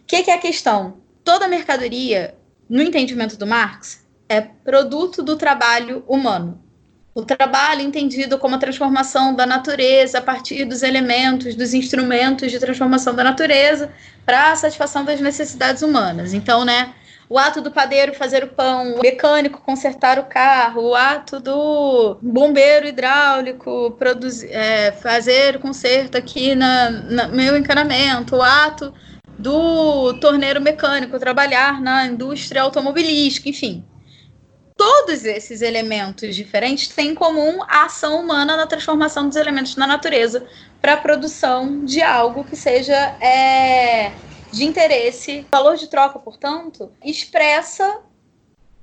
O 0.00 0.06
que, 0.06 0.22
que 0.22 0.30
é 0.30 0.34
a 0.34 0.38
questão? 0.38 0.98
Toda 1.24 1.48
mercadoria, 1.48 2.36
no 2.68 2.82
entendimento 2.82 3.36
do 3.36 3.46
Marx, 3.46 4.04
é 4.28 4.40
produto 4.40 5.22
do 5.22 5.36
trabalho 5.36 6.04
humano. 6.06 6.62
O 7.14 7.24
trabalho 7.24 7.80
entendido 7.80 8.38
como 8.38 8.56
a 8.56 8.58
transformação 8.58 9.34
da 9.34 9.46
natureza 9.46 10.18
a 10.18 10.22
partir 10.22 10.64
dos 10.64 10.82
elementos, 10.82 11.54
dos 11.54 11.72
instrumentos 11.72 12.50
de 12.50 12.58
transformação 12.58 13.14
da 13.14 13.22
natureza 13.22 13.92
para 14.26 14.50
a 14.50 14.56
satisfação 14.56 15.04
das 15.04 15.20
necessidades 15.20 15.82
humanas. 15.82 16.34
Então, 16.34 16.64
né, 16.64 16.92
o 17.28 17.38
ato 17.38 17.60
do 17.60 17.70
padeiro 17.70 18.14
fazer 18.14 18.44
o 18.44 18.48
pão, 18.48 18.96
o 18.96 19.00
mecânico 19.00 19.60
consertar 19.62 20.18
o 20.18 20.24
carro, 20.24 20.90
o 20.90 20.94
ato 20.94 21.40
do 21.40 22.18
bombeiro 22.20 22.86
hidráulico 22.86 23.92
produzir, 23.98 24.50
é, 24.52 24.92
fazer 24.92 25.58
conserto 25.58 26.16
aqui 26.16 26.54
na, 26.54 26.90
no 26.90 27.36
meu 27.36 27.56
encanamento, 27.56 28.36
o 28.36 28.42
ato 28.42 28.92
do 29.38 30.14
torneiro 30.14 30.60
mecânico 30.60 31.18
trabalhar 31.18 31.80
na 31.80 32.06
indústria 32.06 32.62
automobilística, 32.62 33.48
enfim. 33.48 33.84
Todos 34.76 35.24
esses 35.24 35.62
elementos 35.62 36.34
diferentes 36.34 36.88
têm 36.88 37.10
em 37.10 37.14
comum 37.14 37.62
a 37.62 37.84
ação 37.84 38.20
humana 38.20 38.56
na 38.56 38.66
transformação 38.66 39.28
dos 39.28 39.36
elementos 39.36 39.76
na 39.76 39.86
natureza 39.86 40.44
para 40.80 40.94
a 40.94 40.96
produção 40.96 41.84
de 41.84 42.02
algo 42.02 42.44
que 42.44 42.56
seja 42.56 42.94
é, 43.20 44.12
de 44.54 44.64
interesse. 44.64 45.46
O 45.52 45.56
valor 45.56 45.76
de 45.76 45.88
troca, 45.88 46.18
portanto, 46.18 46.92
expressa 47.04 48.00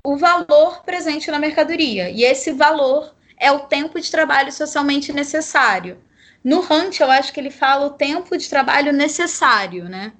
o 0.04 0.18
valor 0.18 0.84
presente 0.84 1.30
na 1.32 1.40
mercadoria. 1.40 2.10
E 2.10 2.24
esse 2.24 2.52
valor 2.52 3.16
é 3.38 3.52
o 3.52 3.60
tempo 3.62 4.00
de 4.00 4.10
trabalho 4.12 4.52
socialmente 4.52 5.14
necessário. 5.14 6.00
No 6.44 6.60
Hunt, 6.60 7.00
eu 7.00 7.10
acho 7.10 7.32
que 7.32 7.40
ele 7.40 7.52
fala 7.52 7.86
o 7.86 7.92
tempo 7.92 8.38
de 8.38 8.50
trabalho 8.50 8.92
necessário, 8.92 9.86
né? 9.88 10.14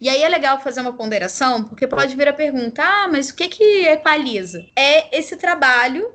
E 0.00 0.08
aí 0.08 0.22
é 0.22 0.28
legal 0.28 0.60
fazer 0.60 0.80
uma 0.80 0.92
ponderação, 0.92 1.62
porque 1.62 1.86
pode 1.86 2.16
vir 2.16 2.26
a 2.26 2.32
pergunta: 2.32 2.82
ah, 2.82 3.08
mas 3.08 3.30
o 3.30 3.36
que, 3.36 3.46
que 3.46 3.86
equaliza? 3.86 4.66
É 4.76 5.16
esse 5.16 5.36
trabalho 5.36 6.12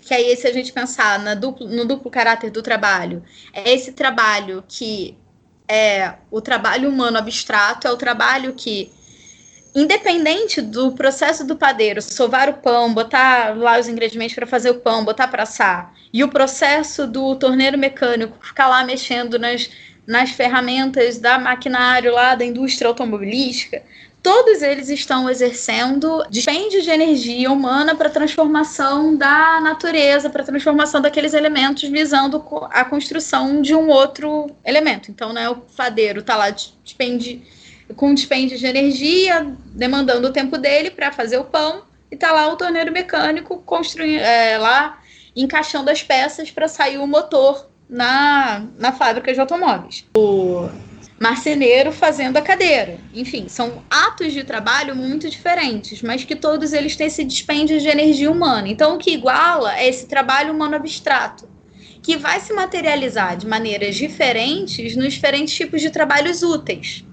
que 0.00 0.14
aí 0.14 0.34
se 0.36 0.46
a 0.46 0.52
gente 0.52 0.72
pensar 0.72 1.18
duplo, 1.36 1.66
no 1.68 1.84
duplo 1.84 2.10
caráter 2.10 2.50
do 2.50 2.62
trabalho, 2.62 3.22
é 3.52 3.72
esse 3.72 3.92
trabalho 3.92 4.64
que 4.66 5.18
é 5.68 6.14
o 6.30 6.40
trabalho 6.40 6.88
humano 6.88 7.18
abstrato, 7.18 7.86
é 7.86 7.90
o 7.90 7.96
trabalho 7.96 8.54
que, 8.54 8.90
independente 9.74 10.60
do 10.60 10.92
processo 10.92 11.46
do 11.46 11.56
padeiro, 11.56 12.00
sovar 12.00 12.48
o 12.48 12.54
pão, 12.54 12.94
botar 12.94 13.56
lá 13.56 13.78
os 13.78 13.88
ingredientes 13.88 14.34
para 14.34 14.46
fazer 14.46 14.70
o 14.70 14.80
pão, 14.80 15.04
botar 15.04 15.28
para 15.28 15.42
assar, 15.42 15.92
e 16.12 16.24
o 16.24 16.28
processo 16.28 17.06
do 17.06 17.36
torneiro 17.36 17.76
mecânico 17.76 18.44
ficar 18.44 18.68
lá 18.68 18.82
mexendo 18.84 19.38
nas 19.38 19.68
nas 20.08 20.30
ferramentas 20.30 21.18
da 21.18 21.38
maquinário 21.38 22.14
lá 22.14 22.34
da 22.34 22.42
indústria 22.42 22.88
automobilística, 22.88 23.82
todos 24.28 24.60
eles 24.60 24.90
estão 24.90 25.30
exercendo 25.30 26.22
dispêndio 26.28 26.82
de 26.82 26.90
energia 26.90 27.50
humana 27.50 27.94
para 27.94 28.10
transformação 28.10 29.16
da 29.16 29.58
natureza, 29.58 30.28
para 30.28 30.44
transformação 30.44 31.00
daqueles 31.00 31.32
elementos, 31.32 31.88
visando 31.88 32.44
a 32.70 32.84
construção 32.84 33.62
de 33.62 33.74
um 33.74 33.88
outro 33.88 34.50
elemento. 34.62 35.10
Então, 35.10 35.32
né, 35.32 35.48
o 35.48 35.62
fadeiro 35.74 36.20
está 36.20 36.36
lá 36.36 36.50
despende, 36.50 37.42
com 37.96 38.12
dispêndio 38.12 38.58
de 38.58 38.66
energia, 38.66 39.50
demandando 39.72 40.28
o 40.28 40.30
tempo 40.30 40.58
dele 40.58 40.90
para 40.90 41.10
fazer 41.10 41.38
o 41.38 41.44
pão, 41.44 41.84
e 42.10 42.14
está 42.14 42.30
lá 42.30 42.52
o 42.52 42.56
torneiro 42.56 42.92
mecânico 42.92 43.62
construindo 43.64 44.20
é, 44.20 44.58
lá 44.58 44.98
encaixando 45.34 45.88
as 45.88 46.02
peças 46.02 46.50
para 46.50 46.68
sair 46.68 46.98
o 46.98 47.06
motor 47.06 47.66
na, 47.88 48.62
na 48.76 48.92
fábrica 48.92 49.32
de 49.32 49.40
automóveis. 49.40 50.04
O 50.18 50.68
marceneiro 51.20 51.92
fazendo 51.92 52.36
a 52.36 52.42
cadeira. 52.42 52.98
Enfim, 53.12 53.48
são 53.48 53.84
atos 53.90 54.32
de 54.32 54.44
trabalho 54.44 54.94
muito 54.94 55.28
diferentes, 55.28 56.02
mas 56.02 56.24
que 56.24 56.36
todos 56.36 56.72
eles 56.72 56.96
têm 56.96 57.08
esse 57.08 57.24
dispêndio 57.24 57.80
de 57.80 57.88
energia 57.88 58.30
humana. 58.30 58.68
Então, 58.68 58.94
o 58.94 58.98
que 58.98 59.10
iguala 59.10 59.76
é 59.78 59.88
esse 59.88 60.06
trabalho 60.06 60.52
humano 60.54 60.76
abstrato, 60.76 61.48
que 62.02 62.16
vai 62.16 62.40
se 62.40 62.52
materializar 62.52 63.36
de 63.36 63.46
maneiras 63.46 63.96
diferentes 63.96 64.96
nos 64.96 65.14
diferentes 65.14 65.54
tipos 65.54 65.80
de 65.80 65.90
trabalhos 65.90 66.42
úteis. 66.42 67.04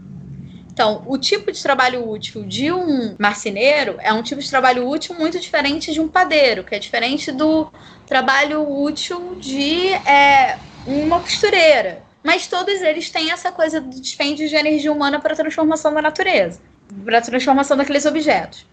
Então, 0.71 1.03
o 1.07 1.17
tipo 1.17 1.51
de 1.51 1.61
trabalho 1.63 2.07
útil 2.09 2.45
de 2.45 2.71
um 2.71 3.15
marceneiro 3.17 3.95
é 4.01 4.11
um 4.11 4.21
tipo 4.21 4.41
de 4.41 4.49
trabalho 4.49 4.87
útil 4.87 5.15
muito 5.17 5.39
diferente 5.39 5.93
de 5.93 6.01
um 6.01 6.09
padeiro, 6.09 6.65
que 6.65 6.75
é 6.75 6.79
diferente 6.79 7.31
do 7.31 7.71
trabalho 8.05 8.69
útil 8.69 9.35
de 9.39 9.93
é, 10.05 10.59
uma 10.85 11.21
costureira. 11.21 12.04
Mas 12.25 12.47
todos 12.47 12.81
eles 12.81 13.11
têm 13.11 13.31
essa 13.31 13.51
coisa 13.51 13.79
do 13.79 14.01
dispêndio 14.01 14.49
de 14.49 14.55
energia 14.55 14.91
humana 14.91 15.19
para 15.19 15.35
transformação 15.35 15.93
da 15.93 16.01
natureza, 16.01 16.59
para 17.05 17.21
transformação 17.21 17.77
daqueles 17.77 18.03
objetos. 18.03 18.65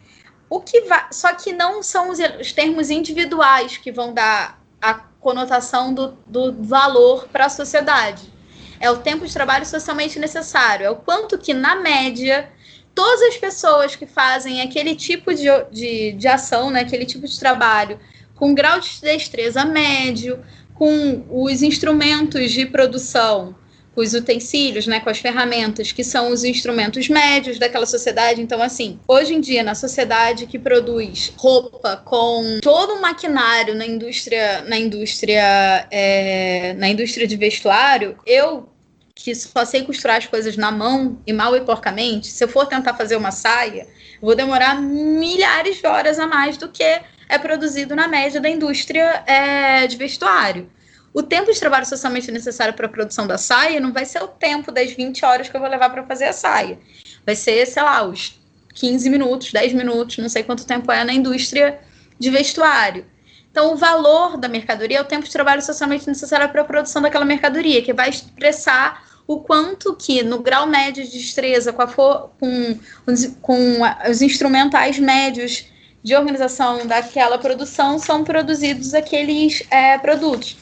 O 0.49 0.59
que 0.59 0.83
só 1.11 1.35
que 1.35 1.53
não 1.53 1.83
são 1.83 2.09
os, 2.09 2.19
os 2.41 2.51
termos 2.51 2.89
individuais 2.89 3.77
que 3.77 3.93
vão 3.93 4.15
dar 4.15 4.59
a 4.81 4.95
conotação 4.95 5.93
do, 5.93 6.17
do 6.27 6.63
valor 6.63 7.29
para 7.29 7.45
a 7.45 7.51
sociedade 7.51 8.33
é 8.81 8.91
o 8.91 8.97
tempo 8.97 9.27
de 9.27 9.33
trabalho 9.35 9.67
socialmente 9.67 10.19
necessário, 10.19 10.87
é 10.87 10.91
o 10.91 10.97
quanto 10.97 11.37
que, 11.37 11.53
na 11.53 11.77
média, 11.77 12.51
todas 12.95 13.21
as 13.21 13.37
pessoas 13.37 13.95
que 13.95 14.07
fazem 14.07 14.63
aquele 14.63 14.97
tipo 14.97 15.35
de, 15.35 15.45
de, 15.71 16.13
de 16.13 16.27
ação, 16.27 16.71
né, 16.71 16.81
aquele 16.81 17.05
tipo 17.05 17.29
de 17.29 17.39
trabalho, 17.39 18.01
com 18.35 18.55
grau 18.55 18.81
de 18.81 19.01
destreza 19.03 19.65
médio, 19.65 20.43
com 20.83 21.25
os 21.31 21.63
instrumentos 21.63 22.51
de 22.51 22.67
produção, 22.67 23.55
com 23.95 24.01
os 24.01 24.15
utensílios, 24.15 24.85
né, 24.85 24.99
com 24.99 25.11
as 25.11 25.19
ferramentas, 25.19 25.93
que 25.93 26.03
são 26.03 26.33
os 26.33 26.43
instrumentos 26.43 27.09
médios 27.09 27.57
daquela 27.57 27.87
sociedade. 27.87 28.43
Então, 28.43 28.61
assim, 28.61 28.99
hoje 29.07 29.33
em 29.33 29.41
dia, 29.41 29.63
na 29.63 29.77
sociedade 29.77 30.45
que 30.45 30.59
produz 30.59 31.33
roupa 31.37 31.99
com 31.99 32.59
todo 32.61 32.95
o 32.95 33.01
maquinário 33.01 33.77
na 33.77 33.87
indústria, 33.87 34.63
na 34.63 34.77
indústria, 34.77 35.87
é, 35.89 36.75
na 36.77 36.89
indústria 36.89 37.29
de 37.29 37.37
vestuário, 37.37 38.17
eu 38.27 38.69
que 39.15 39.37
só 39.37 39.65
sei 39.65 39.85
costurar 39.85 40.17
as 40.17 40.27
coisas 40.27 40.57
na 40.57 40.73
mão 40.73 41.17
e 41.25 41.33
mal 41.33 41.55
e 41.55 41.61
porcamente, 41.61 42.27
se 42.27 42.43
eu 42.43 42.49
for 42.49 42.67
tentar 42.67 42.95
fazer 42.95 43.15
uma 43.15 43.31
saia, 43.31 43.87
vou 44.21 44.35
demorar 44.35 44.83
milhares 44.83 45.77
de 45.77 45.87
horas 45.87 46.19
a 46.19 46.27
mais 46.27 46.57
do 46.57 46.69
que 46.69 47.01
é 47.33 47.39
produzido 47.39 47.97
na 47.97 48.07
média 48.07 48.39
da 48.43 48.49
indústria 48.49 49.25
é, 49.27 49.87
de 49.87 49.97
vestuário. 49.97 50.71
O 51.15 51.23
tempo 51.23 51.51
de 51.51 51.59
trabalho 51.59 51.87
socialmente 51.87 52.31
necessário 52.31 52.75
para 52.75 52.85
a 52.85 52.91
produção 52.91 53.27
da 53.27 53.39
saia 53.39 53.81
não 53.81 53.91
vai 53.91 54.05
ser 54.05 54.23
o 54.23 54.29
tempo 54.29 54.71
das 54.71 54.93
20 54.93 55.25
horas 55.25 55.49
que 55.49 55.57
eu 55.57 55.61
vou 55.61 55.69
levar 55.69 55.89
para 55.89 56.05
fazer 56.05 56.27
a 56.27 56.33
saia. 56.35 56.79
Vai 57.25 57.35
ser, 57.35 57.65
sei 57.67 57.83
lá, 57.83 58.03
os 58.03 58.39
15 58.75 59.09
minutos, 59.09 59.51
10 59.51 59.73
minutos, 59.73 60.19
não 60.19 60.29
sei 60.29 60.43
quanto 60.43 60.67
tempo 60.67 60.93
é 60.93 61.05
na 61.05 61.13
indústria 61.15 61.81
de 62.19 62.29
vestuário. 62.29 63.07
Então, 63.51 63.73
o 63.73 63.77
valor 63.77 64.37
da 64.37 64.49
mercadoria 64.49 64.99
é 64.99 65.01
o 65.01 65.07
tempo 65.07 65.25
de 65.25 65.33
trabalho 65.33 65.63
socialmente 65.63 66.07
necessário 66.07 66.51
para 66.51 66.61
a 66.61 66.65
produção 66.67 67.01
daquela 67.01 67.25
mercadoria, 67.25 67.83
que 67.83 67.95
vai 67.95 68.11
expressar 68.11 69.07
o 69.27 69.41
quanto 69.41 69.95
que, 69.95 70.23
no 70.23 70.41
grau 70.41 70.67
médio 70.67 71.03
de 71.03 71.13
destreza, 71.13 71.73
com, 71.73 71.87
com, 71.87 72.79
os, 73.07 73.27
com 73.41 73.81
os 74.07 74.21
instrumentais 74.21 74.99
médios 74.99 75.72
de 76.03 76.17
organização 76.17 76.87
daquela 76.87 77.39
produção, 77.39 77.99
são 77.99 78.25
produzidos 78.25 78.93
aqueles 78.93 79.63
é, 79.71 79.97
produtos, 79.99 80.57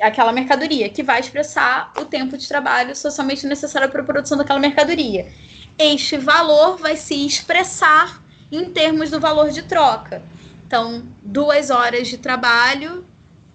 aquela 0.00 0.32
mercadoria, 0.32 0.88
que 0.88 1.02
vai 1.02 1.20
expressar 1.20 1.92
o 1.98 2.04
tempo 2.04 2.38
de 2.38 2.48
trabalho 2.48 2.96
socialmente 2.96 3.46
necessário 3.46 3.90
para 3.90 4.00
a 4.00 4.04
produção 4.04 4.38
daquela 4.38 4.58
mercadoria. 4.58 5.30
Este 5.78 6.16
valor 6.16 6.78
vai 6.78 6.96
se 6.96 7.26
expressar 7.26 8.22
em 8.50 8.70
termos 8.70 9.10
do 9.10 9.20
valor 9.20 9.50
de 9.50 9.62
troca. 9.62 10.22
Então, 10.66 11.06
duas 11.22 11.70
horas 11.70 12.08
de 12.08 12.18
trabalho, 12.18 13.06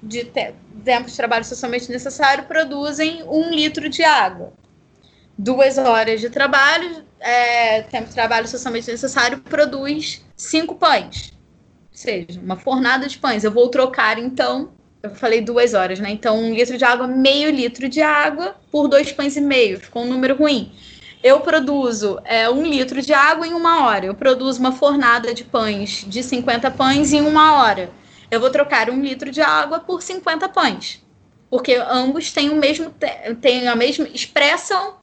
de 0.02 0.24
te 0.24 0.54
tempo 0.84 1.10
de 1.10 1.18
trabalho 1.18 1.44
socialmente 1.44 1.92
necessário, 1.92 2.46
produzem 2.46 3.24
um 3.28 3.50
litro 3.50 3.90
de 3.90 4.04
água. 4.04 4.54
Duas 5.38 5.78
horas 5.78 6.22
de 6.22 6.30
trabalho, 6.30 7.04
é, 7.20 7.82
tempo 7.84 8.08
de 8.08 8.14
trabalho 8.14 8.48
socialmente 8.48 8.90
necessário, 8.90 9.40
produz 9.40 10.26
cinco 10.36 10.76
pães. 10.76 11.34
Ou 11.92 11.98
seja, 11.98 12.40
uma 12.42 12.56
fornada 12.56 13.08
de 13.08 13.18
pães. 13.18 13.44
Eu 13.44 13.52
vou 13.52 13.70
trocar, 13.70 14.18
então, 14.18 14.72
eu 15.02 15.12
falei 15.16 15.42
duas 15.42 15.74
horas, 15.74 16.00
né? 16.00 16.10
Então, 16.12 16.38
um 16.38 16.54
litro 16.54 16.78
de 16.78 16.86
água, 16.86 17.08
meio 17.08 17.50
litro 17.50 17.90
de 17.90 18.02
água 18.02 18.56
por 18.72 18.88
dois 18.88 19.12
pães 19.12 19.36
e 19.36 19.42
meio. 19.42 19.80
Ficou 19.80 20.04
um 20.04 20.08
número 20.08 20.36
ruim 20.36 20.72
eu 21.24 21.40
produzo 21.40 22.20
é, 22.24 22.50
um 22.50 22.64
litro 22.64 23.02
de 23.02 23.14
água 23.14 23.48
em 23.48 23.54
uma 23.54 23.86
hora. 23.86 24.06
Eu 24.06 24.16
produzo 24.16 24.60
uma 24.60 24.72
fornada 24.72 25.34
de 25.34 25.44
pães 25.44 26.06
de 26.08 26.22
50 26.22 26.72
pães 26.72 27.12
em 27.12 27.22
uma 27.22 27.56
hora. 27.56 27.90
Eu 28.30 28.40
vou 28.40 28.50
trocar 28.50 28.90
um 28.90 29.02
litro 29.02 29.32
de 29.32 29.42
água 29.42 29.80
por 29.80 30.02
50 30.02 30.48
pães. 30.50 31.04
Porque 31.50 31.76
ambos 31.76 32.32
têm 32.32 32.50
o 32.50 32.56
mesmo, 32.56 32.94
têm 33.42 33.68
a 33.68 33.76
mesma, 33.76 34.08
expressam 34.14 34.97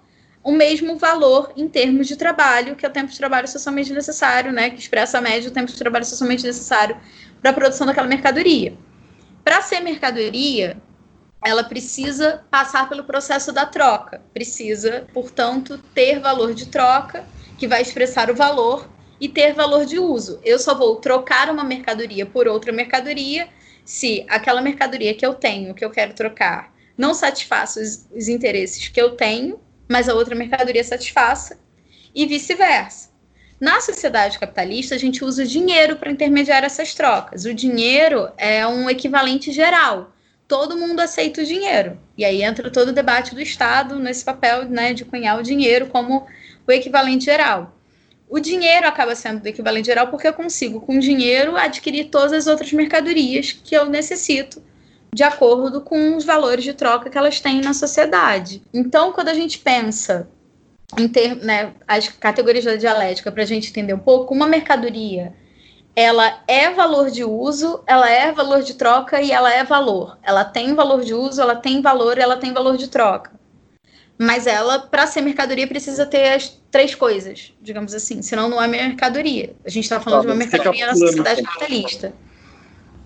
o 0.45 0.53
mesmo 0.53 0.97
valor 0.99 1.53
em 1.57 1.67
termos 1.69 2.07
de 2.07 2.17
trabalho, 2.17 2.77
que 2.77 2.85
é 2.85 2.89
o 2.89 2.93
tempo 2.93 3.11
de 3.11 3.17
trabalho 3.19 3.49
socialmente 3.49 3.93
necessário, 3.93 4.53
né? 4.53 4.71
Que 4.71 4.79
expressa 4.79 5.19
a 5.19 5.21
média 5.21 5.51
do 5.51 5.55
tempo 5.55 5.73
de 5.73 5.79
trabalho 5.79 6.05
socialmente 6.05 6.45
necessário 6.45 6.97
para 7.41 7.51
a 7.51 7.55
produção 7.55 7.87
daquela 7.87 8.07
mercadoria. 8.07 8.77
Para 9.43 9.63
ser 9.63 9.81
mercadoria, 9.81 10.77
ela 11.45 11.65
precisa 11.65 12.45
passar 12.51 12.89
pelo 12.89 13.05
processo 13.05 13.53
da 13.53 13.65
troca, 13.65 14.23
precisa, 14.33 15.07
portanto, 15.15 15.79
ter 15.95 16.21
valor 16.21 16.55
de 16.55 16.67
troca, 16.67 17.25
que 17.59 17.67
vai 17.67 17.81
expressar 17.83 18.31
o 18.31 18.35
valor, 18.35 18.89
e 19.21 19.29
ter 19.29 19.55
valor 19.55 19.87
de 19.87 19.99
uso. 19.99 20.39
Eu 20.45 20.59
só 20.59 20.75
vou 20.75 20.97
trocar 20.97 21.51
uma 21.51 21.65
mercadoria 21.65 22.27
por 22.27 22.47
outra 22.47 22.73
mercadoria 22.73 23.49
se 23.85 24.25
aquela 24.29 24.61
mercadoria 24.61 25.15
que 25.15 25.25
eu 25.25 25.35
tenho, 25.35 25.75
que 25.75 25.85
eu 25.85 25.91
quero 25.91 26.15
trocar, 26.15 26.73
não 26.97 27.15
satisfaça 27.15 27.81
os, 27.81 28.07
os 28.15 28.29
interesses 28.29 28.89
que 28.89 29.01
eu 29.01 29.17
tenho, 29.17 29.61
mas 29.89 30.09
a 30.09 30.15
outra 30.15 30.35
mercadoria 30.35 30.83
satisfaça, 30.83 31.59
e 32.15 32.27
vice-versa. 32.27 33.11
Na 33.61 33.81
sociedade 33.81 34.39
capitalista, 34.39 34.95
a 34.95 34.99
gente 34.99 35.25
usa 35.25 35.43
o 35.43 35.47
dinheiro 35.47 35.97
para 35.97 36.11
intermediar 36.11 36.65
essas 36.65 36.95
trocas. 36.95 37.45
O 37.45 37.55
dinheiro 37.55 38.31
é 38.37 38.67
um 38.67 38.89
equivalente 38.89 39.51
geral. 39.53 40.13
Todo 40.47 40.77
mundo 40.77 41.01
aceita 41.01 41.41
o 41.41 41.45
dinheiro. 41.45 41.99
E 42.17 42.25
aí 42.25 42.43
entra 42.43 42.71
todo 42.71 42.89
o 42.89 42.93
debate 42.93 43.35
do 43.35 43.41
Estado 43.41 43.99
nesse 43.99 44.25
papel 44.25 44.67
né, 44.67 44.93
de 44.93 45.05
cunhar 45.05 45.39
o 45.39 45.43
dinheiro 45.43 45.87
como 45.87 46.27
o 46.67 46.73
equivalente 46.73 47.25
geral. 47.25 47.75
O 48.29 48.39
dinheiro 48.41 48.87
acaba 48.87 49.15
sendo 49.15 49.41
do 49.41 49.49
equivalente 49.49 49.87
geral 49.87 50.09
porque 50.09 50.29
eu 50.29 50.33
consigo, 50.33 50.81
com 50.81 50.99
dinheiro, 50.99 51.57
adquirir 51.57 52.07
todas 52.07 52.33
as 52.33 52.47
outras 52.47 52.73
mercadorias 52.73 53.53
que 53.53 53.75
eu 53.75 53.87
necessito 53.87 54.63
de 55.15 55.23
acordo 55.23 55.81
com 55.81 56.17
os 56.17 56.25
valores 56.25 56.65
de 56.65 56.75
troca 56.75 57.09
que 57.09 57.17
elas 57.17 57.41
têm 57.41 57.61
na 57.61 57.73
sociedade. 57.73 58.61
Então, 58.75 59.13
quando 59.13 59.29
a 59.29 59.35
gente 59.35 59.59
pensa 59.59 60.29
em 60.99 61.07
ter 61.07 61.37
né, 61.37 61.73
as 61.87 62.09
categorias 62.09 62.65
da 62.65 62.75
dialética 62.75 63.31
para 63.31 63.45
a 63.45 63.47
gente 63.47 63.71
entender 63.71 63.95
um 63.95 63.99
pouco, 63.99 64.35
uma 64.35 64.47
mercadoria 64.47 65.33
ela 65.97 66.43
é 66.49 66.71
valor 66.71 67.09
de 67.09 67.23
uso, 67.23 67.85
ela 67.87 68.11
é 68.11 68.33
valor 68.33 68.63
de 68.63 68.75
troca 68.75 69.23
e 69.23 69.31
ela 69.31 69.55
é 69.55 69.63
valor. 69.63 70.19
Ela 70.25 70.45
tem 70.45 70.75
valor 70.75 71.05
de 71.05 71.15
uso, 71.15 71.41
ela 71.41 71.55
tem 71.55 71.81
valor, 71.81 72.19
ela 72.19 72.37
tem 72.37 72.53
valor 72.53 72.77
de 72.77 72.89
troca. 72.89 73.31
Mas 74.19 74.49
ela, 74.49 74.81
para 74.81 75.07
ser 75.07 75.21
mercadoria, 75.21 75.69
precisa 75.69 76.05
ter 76.05 76.33
as 76.33 76.61
três 76.69 76.97
coisas, 76.97 77.53
digamos 77.63 77.95
assim. 77.95 78.23
Senão 78.23 78.49
não 78.49 78.61
é 78.61 78.67
mercadoria. 78.67 79.55
A 79.65 79.71
gente 79.71 79.85
está 79.85 80.01
falando 80.01 80.23
tá, 80.23 80.27
de 80.27 80.33
uma 80.33 80.37
mercadoria 80.37 80.87
na 80.89 80.97
sociedade 80.97 81.43
capitalista. 81.43 82.13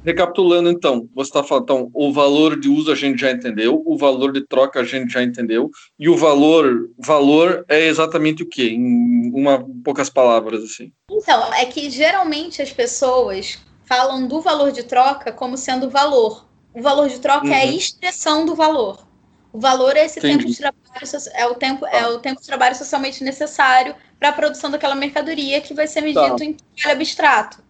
Recapitulando, 0.04 0.70
então, 0.70 1.08
você 1.14 1.28
está 1.28 1.42
falando, 1.42 1.64
então, 1.64 1.90
o 1.92 2.12
valor 2.12 2.58
de 2.58 2.68
uso 2.68 2.90
a 2.90 2.94
gente 2.94 3.20
já 3.20 3.30
entendeu, 3.30 3.82
o 3.84 3.96
valor 3.96 4.32
de 4.32 4.46
troca 4.46 4.80
a 4.80 4.84
gente 4.84 5.12
já 5.12 5.22
entendeu, 5.22 5.70
e 5.98 6.08
o 6.08 6.16
valor, 6.16 6.88
valor 6.98 7.64
é 7.68 7.86
exatamente 7.86 8.42
o 8.42 8.48
quê? 8.48 8.70
Em 8.70 9.30
uma 9.34 9.66
poucas 9.84 10.08
palavras, 10.08 10.62
assim. 10.62 10.92
Então, 11.10 11.52
é 11.54 11.64
que 11.66 11.90
geralmente 11.90 12.62
as 12.62 12.72
pessoas 12.72 13.58
falam 13.84 14.26
do 14.26 14.40
valor 14.40 14.70
de 14.70 14.84
troca 14.84 15.32
como 15.32 15.56
sendo 15.56 15.90
valor. 15.90 16.46
O 16.74 16.82
valor 16.82 17.08
de 17.08 17.18
troca 17.18 17.46
uhum. 17.46 17.52
é 17.52 17.62
a 17.62 17.66
uhum. 17.66 17.72
expressão 17.72 18.44
do 18.46 18.54
valor. 18.54 19.08
O 19.52 19.58
valor 19.58 19.96
é 19.96 20.04
esse 20.04 20.18
Entendi. 20.18 20.38
tempo 20.38 20.50
de 20.50 20.58
trabalho, 20.58 21.06
é 21.34 21.46
o 21.46 21.54
tempo, 21.54 21.86
é 21.86 22.06
o 22.06 22.18
tempo 22.18 22.40
de 22.40 22.46
trabalho 22.46 22.76
socialmente 22.76 23.24
necessário 23.24 23.94
para 24.18 24.28
a 24.28 24.32
produção 24.32 24.70
daquela 24.70 24.94
mercadoria 24.94 25.60
que 25.60 25.72
vai 25.72 25.86
ser 25.86 26.02
medido 26.02 26.36
tá. 26.36 26.44
em 26.44 26.56
abstrato. 26.84 27.62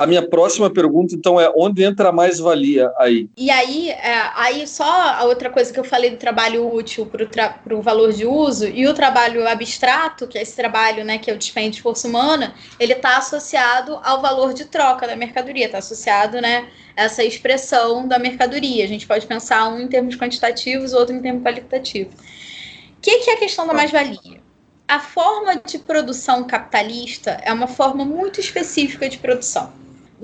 A 0.00 0.06
minha 0.06 0.26
próxima 0.26 0.70
pergunta, 0.70 1.14
então, 1.14 1.40
é 1.40 1.52
onde 1.56 1.84
entra 1.84 2.08
a 2.08 2.12
mais-valia 2.12 2.92
aí? 2.98 3.28
E 3.36 3.50
aí, 3.50 3.90
é, 3.90 4.30
aí 4.34 4.66
só 4.66 4.84
a 4.84 5.24
outra 5.24 5.50
coisa 5.50 5.72
que 5.72 5.78
eu 5.78 5.84
falei 5.84 6.10
do 6.10 6.16
trabalho 6.16 6.72
útil 6.72 7.06
para 7.06 7.24
o 7.24 7.26
tra 7.26 7.58
valor 7.80 8.12
de 8.12 8.26
uso 8.26 8.66
e 8.66 8.86
o 8.86 8.94
trabalho 8.94 9.46
abstrato, 9.46 10.26
que 10.26 10.38
é 10.38 10.42
esse 10.42 10.56
trabalho 10.56 11.04
né, 11.04 11.18
que 11.18 11.30
é 11.30 11.34
o 11.34 11.38
dispêndio 11.38 11.72
de 11.72 11.82
força 11.82 12.08
humana, 12.08 12.54
ele 12.78 12.92
está 12.92 13.18
associado 13.18 13.98
ao 14.02 14.20
valor 14.20 14.52
de 14.54 14.64
troca 14.64 15.06
da 15.06 15.16
mercadoria, 15.16 15.66
está 15.66 15.78
associado 15.78 16.40
né, 16.40 16.68
a 16.96 17.04
essa 17.04 17.22
expressão 17.22 18.08
da 18.08 18.18
mercadoria. 18.18 18.84
A 18.84 18.88
gente 18.88 19.06
pode 19.06 19.26
pensar 19.26 19.68
um 19.68 19.80
em 19.80 19.88
termos 19.88 20.16
quantitativos, 20.16 20.92
outro 20.92 21.14
em 21.14 21.20
termos 21.20 21.42
qualitativos. 21.42 22.14
O 22.14 23.00
que, 23.00 23.18
que 23.18 23.30
é 23.30 23.34
a 23.34 23.38
questão 23.38 23.66
da 23.66 23.72
tá. 23.72 23.78
mais-valia? 23.78 24.44
a 24.86 25.00
forma 25.00 25.56
de 25.56 25.78
produção 25.78 26.44
capitalista 26.44 27.40
é 27.42 27.52
uma 27.52 27.66
forma 27.66 28.04
muito 28.04 28.38
específica 28.40 29.08
de 29.08 29.18
produção. 29.18 29.72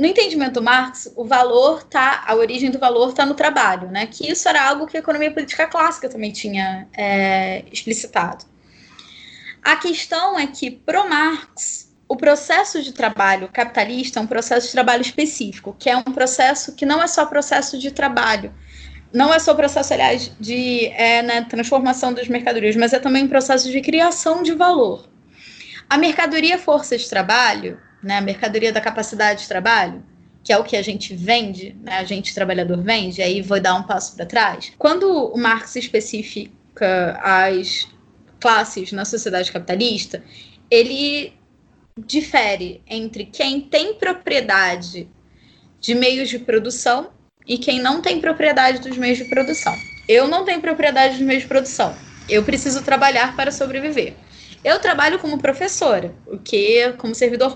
No 0.00 0.06
entendimento 0.06 0.54
do 0.54 0.62
Marx, 0.62 1.12
o 1.14 1.26
valor 1.26 1.82
tá, 1.82 2.24
a 2.26 2.34
origem 2.34 2.70
do 2.70 2.78
valor 2.78 3.10
está 3.10 3.26
no 3.26 3.34
trabalho, 3.34 3.90
né? 3.90 4.06
Que 4.06 4.32
isso 4.32 4.48
era 4.48 4.66
algo 4.66 4.86
que 4.86 4.96
a 4.96 5.00
economia 5.00 5.30
política 5.30 5.66
clássica 5.66 6.08
também 6.08 6.32
tinha 6.32 6.88
é, 6.96 7.66
explicitado. 7.70 8.46
A 9.62 9.76
questão 9.76 10.38
é 10.38 10.46
que, 10.46 10.70
pro 10.70 11.06
Marx, 11.06 11.92
o 12.08 12.16
processo 12.16 12.82
de 12.82 12.94
trabalho 12.94 13.50
capitalista 13.52 14.18
é 14.18 14.22
um 14.22 14.26
processo 14.26 14.68
de 14.68 14.72
trabalho 14.72 15.02
específico, 15.02 15.76
que 15.78 15.90
é 15.90 15.96
um 15.98 16.02
processo 16.04 16.74
que 16.74 16.86
não 16.86 17.02
é 17.02 17.06
só 17.06 17.26
processo 17.26 17.76
de 17.76 17.90
trabalho, 17.90 18.54
não 19.12 19.34
é 19.34 19.38
só 19.38 19.52
processo, 19.54 19.92
aliás, 19.92 20.32
de 20.40 20.86
é, 20.94 21.20
né, 21.20 21.42
transformação 21.42 22.14
das 22.14 22.26
mercadorias, 22.26 22.74
mas 22.74 22.94
é 22.94 22.98
também 22.98 23.24
um 23.24 23.28
processo 23.28 23.70
de 23.70 23.78
criação 23.82 24.42
de 24.42 24.54
valor. 24.54 25.06
A 25.90 25.98
mercadoria 25.98 26.56
força 26.56 26.96
de 26.96 27.06
trabalho, 27.06 27.78
né, 28.02 28.18
a 28.18 28.20
mercadoria 28.20 28.72
da 28.72 28.80
capacidade 28.80 29.42
de 29.42 29.48
trabalho, 29.48 30.02
que 30.42 30.52
é 30.52 30.58
o 30.58 30.64
que 30.64 30.76
a 30.76 30.82
gente 30.82 31.14
vende, 31.14 31.76
né, 31.82 31.98
a 31.98 32.04
gente 32.04 32.34
trabalhador 32.34 32.82
vende, 32.82 33.22
aí 33.22 33.42
vou 33.42 33.60
dar 33.60 33.74
um 33.74 33.82
passo 33.82 34.16
para 34.16 34.26
trás. 34.26 34.72
Quando 34.78 35.04
o 35.04 35.38
Marx 35.38 35.76
especifica 35.76 37.18
as 37.22 37.88
classes 38.40 38.90
na 38.92 39.04
sociedade 39.04 39.52
capitalista, 39.52 40.22
ele 40.70 41.34
difere 42.06 42.82
entre 42.86 43.26
quem 43.26 43.60
tem 43.60 43.94
propriedade 43.94 45.08
de 45.80 45.94
meios 45.94 46.28
de 46.28 46.38
produção 46.38 47.10
e 47.46 47.58
quem 47.58 47.80
não 47.80 48.00
tem 48.00 48.20
propriedade 48.20 48.80
dos 48.80 48.96
meios 48.96 49.18
de 49.18 49.24
produção. 49.24 49.74
Eu 50.08 50.28
não 50.28 50.44
tenho 50.44 50.60
propriedade 50.60 51.18
dos 51.18 51.26
meios 51.26 51.42
de 51.42 51.48
produção. 51.48 51.94
Eu 52.28 52.42
preciso 52.44 52.82
trabalhar 52.82 53.36
para 53.36 53.50
sobreviver. 53.50 54.14
Eu 54.62 54.78
trabalho 54.78 55.18
como 55.18 55.38
professora, 55.38 56.14
o 56.26 56.38
que, 56.38 56.92
como 56.98 57.14
servidor 57.14 57.54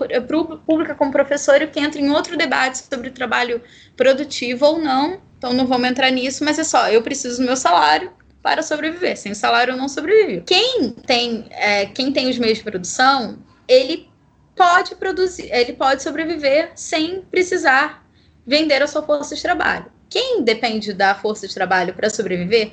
pública, 0.65 0.95
como 0.95 1.11
professora, 1.11 1.67
que 1.67 1.79
entra 1.79 2.01
em 2.01 2.09
outro 2.09 2.35
debate 2.35 2.79
sobre 2.79 3.11
trabalho 3.11 3.61
produtivo 3.95 4.65
ou 4.65 4.79
não. 4.79 5.21
Então, 5.37 5.53
não 5.53 5.67
vamos 5.67 5.87
entrar 5.87 6.09
nisso, 6.09 6.43
mas 6.43 6.57
é 6.57 6.63
só, 6.63 6.89
eu 6.89 7.03
preciso 7.03 7.37
do 7.37 7.45
meu 7.45 7.55
salário 7.55 8.11
para 8.41 8.63
sobreviver. 8.63 9.17
Sem 9.17 9.35
salário, 9.35 9.73
eu 9.73 9.77
não 9.77 9.87
sobrevivo. 9.87 10.45
Quem 10.45 10.91
tem, 11.05 11.45
é, 11.51 11.85
quem 11.85 12.11
tem 12.11 12.29
os 12.29 12.39
meios 12.39 12.57
de 12.57 12.63
produção, 12.63 13.37
ele 13.67 14.09
pode 14.55 14.95
produzir, 14.95 15.49
ele 15.51 15.73
pode 15.73 16.01
sobreviver 16.01 16.71
sem 16.75 17.21
precisar 17.21 18.03
vender 18.47 18.81
a 18.81 18.87
sua 18.87 19.03
força 19.03 19.35
de 19.35 19.41
trabalho. 19.41 19.85
Quem 20.09 20.43
depende 20.43 20.93
da 20.93 21.13
força 21.13 21.47
de 21.47 21.53
trabalho 21.53 21.93
para 21.93 22.09
sobreviver, 22.09 22.71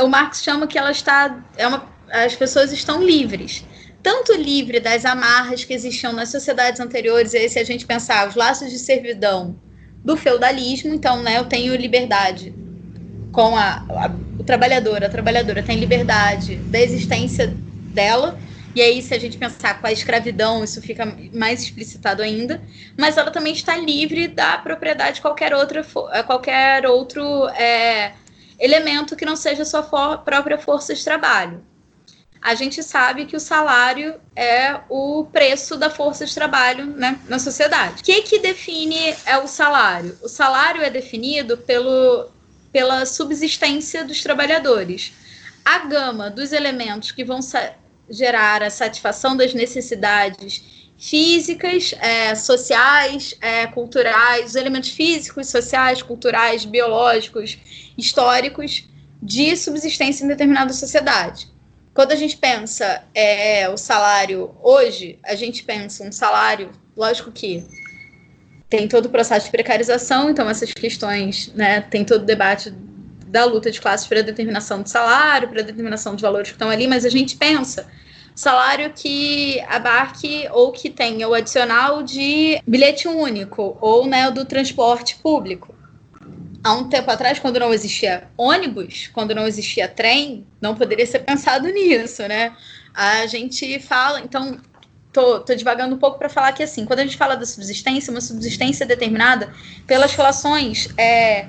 o 0.00 0.08
Marx 0.08 0.42
chama 0.42 0.66
que 0.66 0.78
ela 0.78 0.90
está, 0.90 1.44
é 1.56 1.66
uma, 1.66 1.86
as 2.10 2.34
pessoas 2.34 2.72
estão 2.72 3.02
livres. 3.02 3.64
Tanto 4.02 4.32
livre 4.34 4.80
das 4.80 5.04
amarras 5.04 5.64
que 5.64 5.74
existiam 5.74 6.12
nas 6.12 6.30
sociedades 6.30 6.80
anteriores, 6.80 7.34
aí 7.34 7.48
se 7.48 7.58
a 7.58 7.64
gente 7.64 7.86
pensar 7.86 8.28
os 8.28 8.34
laços 8.34 8.70
de 8.70 8.78
servidão 8.78 9.56
do 10.04 10.16
feudalismo, 10.16 10.94
então, 10.94 11.22
né, 11.22 11.38
eu 11.38 11.44
tenho 11.44 11.74
liberdade 11.76 12.54
com 13.32 13.56
a, 13.56 13.84
a 13.90 14.10
o 14.38 14.42
trabalhador, 14.42 15.04
a 15.04 15.08
trabalhadora 15.10 15.62
tem 15.62 15.78
liberdade 15.78 16.56
da 16.56 16.80
existência 16.80 17.54
dela, 17.92 18.38
e 18.74 18.80
aí, 18.80 19.02
se 19.02 19.12
a 19.12 19.18
gente 19.18 19.36
pensar 19.36 19.80
com 19.80 19.86
a 19.86 19.92
escravidão, 19.92 20.62
isso 20.62 20.80
fica 20.80 21.16
mais 21.34 21.60
explicitado 21.62 22.22
ainda. 22.22 22.62
Mas 22.96 23.16
ela 23.16 23.30
também 23.30 23.52
está 23.52 23.76
livre 23.76 24.28
da 24.28 24.58
propriedade 24.58 25.16
de 25.16 25.20
qualquer, 25.20 25.52
outra, 25.52 25.84
eh, 26.12 26.22
qualquer 26.22 26.86
outro 26.86 27.48
é, 27.48 28.12
elemento 28.58 29.16
que 29.16 29.24
não 29.24 29.34
seja 29.34 29.64
sua 29.64 29.82
for, 29.82 30.18
própria 30.18 30.56
força 30.56 30.94
de 30.94 31.02
trabalho. 31.02 31.64
A 32.42 32.54
gente 32.54 32.82
sabe 32.82 33.26
que 33.26 33.36
o 33.36 33.40
salário 33.40 34.18
é 34.34 34.80
o 34.88 35.26
preço 35.30 35.76
da 35.76 35.90
força 35.90 36.24
de 36.24 36.34
trabalho 36.34 36.86
né, 36.86 37.20
na 37.28 37.38
sociedade. 37.38 38.00
O 38.00 38.04
que, 38.04 38.22
que 38.22 38.38
define 38.38 39.14
é 39.26 39.36
o 39.36 39.46
salário? 39.46 40.16
O 40.22 40.28
salário 40.28 40.82
é 40.82 40.88
definido 40.88 41.58
pelo, 41.58 42.30
pela 42.72 43.04
subsistência 43.04 44.04
dos 44.04 44.22
trabalhadores. 44.22 45.12
A 45.62 45.80
gama 45.80 46.30
dos 46.30 46.52
elementos 46.52 47.12
que 47.12 47.24
vão 47.24 47.40
gerar 48.08 48.62
a 48.62 48.70
satisfação 48.70 49.36
das 49.36 49.52
necessidades 49.52 50.64
físicas, 50.98 51.94
é, 51.98 52.34
sociais, 52.34 53.34
é, 53.40 53.66
culturais, 53.66 54.50
os 54.50 54.54
elementos 54.54 54.90
físicos, 54.90 55.48
sociais, 55.48 56.02
culturais, 56.02 56.64
biológicos, 56.64 57.58
históricos 57.96 58.84
de 59.22 59.56
subsistência 59.56 60.24
em 60.24 60.28
determinada 60.28 60.72
sociedade. 60.72 61.48
Quando 61.92 62.12
a 62.12 62.16
gente 62.16 62.36
pensa 62.36 63.02
é, 63.14 63.68
o 63.68 63.76
salário 63.76 64.54
hoje, 64.62 65.18
a 65.24 65.34
gente 65.34 65.64
pensa 65.64 66.04
um 66.04 66.12
salário, 66.12 66.70
lógico 66.96 67.32
que 67.32 67.64
tem 68.68 68.86
todo 68.86 69.06
o 69.06 69.10
processo 69.10 69.46
de 69.46 69.50
precarização, 69.50 70.30
então 70.30 70.48
essas 70.48 70.72
questões, 70.72 71.52
né, 71.54 71.80
tem 71.80 72.04
todo 72.04 72.22
o 72.22 72.26
debate 72.26 72.70
da 73.26 73.44
luta 73.44 73.70
de 73.70 73.80
classes 73.80 74.06
para 74.06 74.20
a 74.20 74.22
determinação 74.22 74.82
do 74.82 74.88
salário, 74.88 75.48
para 75.48 75.60
a 75.60 75.64
determinação 75.64 76.12
dos 76.14 76.22
valores 76.22 76.48
que 76.48 76.54
estão 76.54 76.70
ali, 76.70 76.86
mas 76.86 77.04
a 77.04 77.08
gente 77.08 77.36
pensa 77.36 77.86
salário 78.34 78.92
que 78.94 79.60
abarque 79.68 80.48
ou 80.52 80.72
que 80.72 80.88
tenha 80.88 81.28
o 81.28 81.34
adicional 81.34 82.02
de 82.02 82.60
bilhete 82.66 83.06
único 83.08 83.76
ou 83.80 84.06
né, 84.06 84.30
do 84.30 84.44
transporte 84.44 85.16
público. 85.16 85.74
Há 86.62 86.74
um 86.74 86.88
tempo 86.88 87.10
atrás, 87.10 87.38
quando 87.38 87.58
não 87.58 87.72
existia 87.72 88.28
ônibus, 88.36 89.08
quando 89.12 89.34
não 89.34 89.46
existia 89.46 89.88
trem, 89.88 90.46
não 90.60 90.74
poderia 90.74 91.06
ser 91.06 91.20
pensado 91.20 91.68
nisso, 91.68 92.22
né? 92.28 92.54
A 92.92 93.26
gente 93.26 93.78
fala, 93.80 94.20
então, 94.20 94.58
tô, 95.12 95.40
tô 95.40 95.54
divagando 95.54 95.94
um 95.94 95.98
pouco 95.98 96.18
para 96.18 96.28
falar 96.28 96.52
que, 96.52 96.62
assim, 96.62 96.84
quando 96.84 97.00
a 97.00 97.04
gente 97.04 97.16
fala 97.16 97.34
da 97.34 97.46
subsistência, 97.46 98.10
uma 98.10 98.20
subsistência 98.20 98.84
é 98.84 98.86
determinada 98.86 99.52
pelas 99.86 100.14
relações 100.14 100.88
é, 100.98 101.46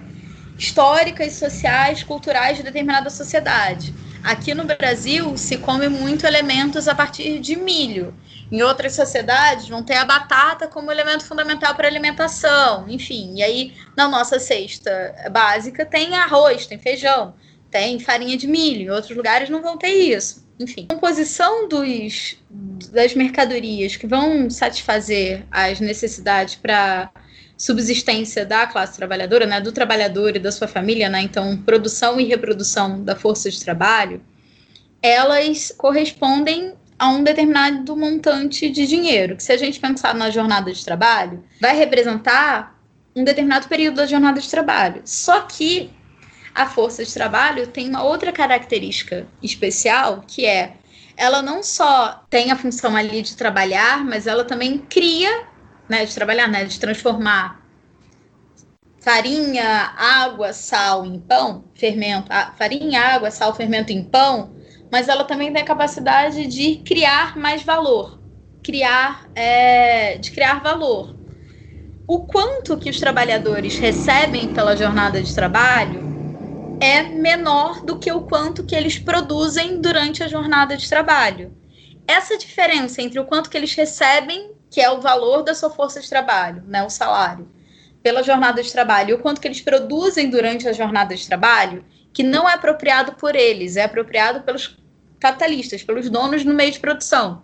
históricas, 0.58 1.34
sociais, 1.34 2.04
culturais 2.04 2.58
de 2.58 2.64
determinada 2.64 3.10
sociedade. 3.10 3.94
Aqui 4.24 4.54
no 4.54 4.66
Brasil 4.66 5.38
se 5.38 5.58
come 5.58 5.90
muito 5.90 6.26
elementos 6.26 6.88
a 6.88 6.96
partir 6.96 7.40
de 7.40 7.56
milho. 7.56 8.14
Em 8.52 8.62
outras 8.62 8.94
sociedades 8.94 9.70
vão 9.70 9.82
ter 9.82 9.96
a 9.96 10.06
batata 10.06 10.68
como 10.68 10.92
elemento 10.92 11.26
fundamental 11.26 11.74
para 11.74 11.88
alimentação, 11.88 12.86
enfim. 12.90 13.36
E 13.36 13.44
aí 13.44 13.74
na 13.96 14.08
nossa 14.08 14.40
cesta 14.40 14.92
básica 15.32 15.86
tem 15.86 16.16
arroz, 16.16 16.68
tem 16.68 16.78
feijão, 16.78 17.34
tem 17.70 18.00
farinha 18.00 18.38
de 18.38 18.48
milho. 18.48 18.82
Em 18.84 18.90
outros 18.90 19.16
lugares 19.16 19.50
não 19.50 19.62
vão 19.62 19.78
ter 19.78 19.90
isso. 19.90 20.46
Enfim, 20.60 20.88
a 20.90 20.94
composição 20.94 21.68
dos, 21.68 22.38
das 22.92 23.16
mercadorias 23.16 23.96
que 23.96 24.06
vão 24.06 24.50
satisfazer 24.50 25.44
as 25.50 25.80
necessidades 25.80 26.56
para 26.56 27.10
subsistência 27.62 28.44
da 28.44 28.66
classe 28.66 28.98
trabalhadora, 28.98 29.46
né, 29.46 29.62
do 29.62 29.72
trabalhador 29.72 30.36
e 30.36 30.40
da 30.40 30.52
sua 30.52 30.68
família, 30.68 31.08
né, 31.08 31.22
então 31.22 31.56
produção 31.58 32.20
e 32.20 32.24
reprodução 32.24 33.04
da 33.04 33.16
força 33.16 33.52
de 33.52 33.64
trabalho, 33.64 34.20
elas 35.00 35.72
correspondem 35.78 36.74
a 36.98 37.10
um 37.10 37.24
determinado 37.24 37.96
montante 37.96 38.68
de 38.68 38.88
dinheiro, 38.88 39.36
que 39.36 39.44
se 39.44 39.52
a 39.52 39.58
gente 39.58 39.80
pensar 39.80 40.16
na 40.16 40.32
jornada 40.32 40.74
de 40.74 40.84
trabalho, 40.84 41.44
vai 41.62 41.76
representar 41.78 42.76
um 43.16 43.24
determinado 43.24 43.68
período 43.68 43.98
da 43.98 44.08
jornada 44.08 44.42
de 44.42 44.50
trabalho. 44.50 45.04
Só 45.06 45.42
que 45.42 45.92
a 46.56 46.66
força 46.66 47.06
de 47.06 47.14
trabalho 47.14 47.68
tem 47.68 47.90
uma 47.90 48.04
outra 48.04 48.32
característica 48.32 49.28
especial, 49.42 50.24
que 50.28 50.48
é 50.48 50.74
ela 51.16 51.44
não 51.44 51.62
só 51.62 52.24
tem 52.28 52.50
a 52.50 52.56
função 52.56 52.96
ali 52.96 53.22
de 53.22 53.36
trabalhar, 53.36 54.04
mas 54.04 54.26
ela 54.26 54.44
também 54.44 54.80
cria 54.80 55.51
né, 55.92 56.06
de 56.06 56.16
trabalhar, 56.16 56.48
né, 56.48 56.64
de 56.64 56.80
transformar 56.80 57.62
farinha, 59.02 59.94
água, 59.98 60.54
sal 60.54 61.06
em 61.06 61.20
pão, 61.20 61.66
fermento, 61.76 62.30
farinha, 62.58 63.02
água, 63.02 63.30
sal, 63.30 63.54
fermento 63.54 63.92
em 63.92 64.02
pão, 64.02 64.56
mas 64.90 65.10
ela 65.10 65.26
também 65.26 65.52
tem 65.52 65.62
a 65.62 65.66
capacidade 65.66 66.48
de 66.48 66.78
criar 66.78 67.36
mais 67.36 67.64
valor, 67.64 68.22
criar, 68.64 69.30
é, 69.36 70.18
de 70.18 70.32
criar 70.32 70.64
valor. 70.64 71.14
O 72.08 72.26
quanto 72.26 72.78
que 72.78 72.90
os 72.90 73.00
trabalhadores 73.00 73.78
recebem 73.78 74.54
pela 74.54 74.78
jornada 74.78 75.22
de 75.22 75.36
trabalho 75.36 76.10
é 76.80 77.04
menor 77.04 77.84
do 77.84 78.00
que 78.00 78.12
o 78.14 78.22
quanto 78.22 78.64
que 78.64 78.76
eles 78.76 78.98
produzem 78.98 79.82
durante 79.82 80.24
a 80.24 80.28
jornada 80.30 80.78
de 80.78 80.88
trabalho. 80.88 81.54
Essa 82.08 82.38
diferença 82.38 83.02
entre 83.02 83.20
o 83.20 83.26
quanto 83.26 83.50
que 83.50 83.58
eles 83.58 83.74
recebem 83.76 84.61
que 84.72 84.80
é 84.80 84.90
o 84.90 85.02
valor 85.02 85.44
da 85.44 85.54
sua 85.54 85.70
força 85.70 86.00
de 86.00 86.10
trabalho, 86.10 86.64
né, 86.66 86.82
o 86.82 86.90
salário, 86.90 87.48
pela 88.02 88.24
jornada 88.24 88.64
de 88.64 88.72
trabalho, 88.72 89.12
e 89.12 89.14
o 89.14 89.20
quanto 89.20 89.42
que 89.42 89.48
eles 89.48 89.60
produzem 89.60 90.30
durante 90.30 90.68
a 90.68 90.74
jornada 90.74 91.14
de 91.14 91.28
trabalho, 91.28 91.84
que 92.14 92.24
não 92.24 92.50
é 92.50 92.54
apropriado 92.54 93.12
por 93.14 93.36
eles, 93.36 93.76
é 93.76 93.84
apropriado 93.84 94.42
pelos 94.42 94.78
capitalistas, 95.20 95.84
pelos 95.84 96.10
donos 96.10 96.46
no 96.46 96.54
meio 96.54 96.72
de 96.72 96.80
produção. 96.80 97.44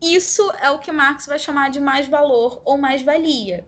Isso 0.00 0.50
é 0.62 0.70
o 0.70 0.78
que 0.78 0.92
Marx 0.92 1.26
vai 1.26 1.38
chamar 1.38 1.68
de 1.70 1.80
mais 1.80 2.06
valor 2.06 2.62
ou 2.64 2.78
mais 2.78 3.02
valia. 3.02 3.66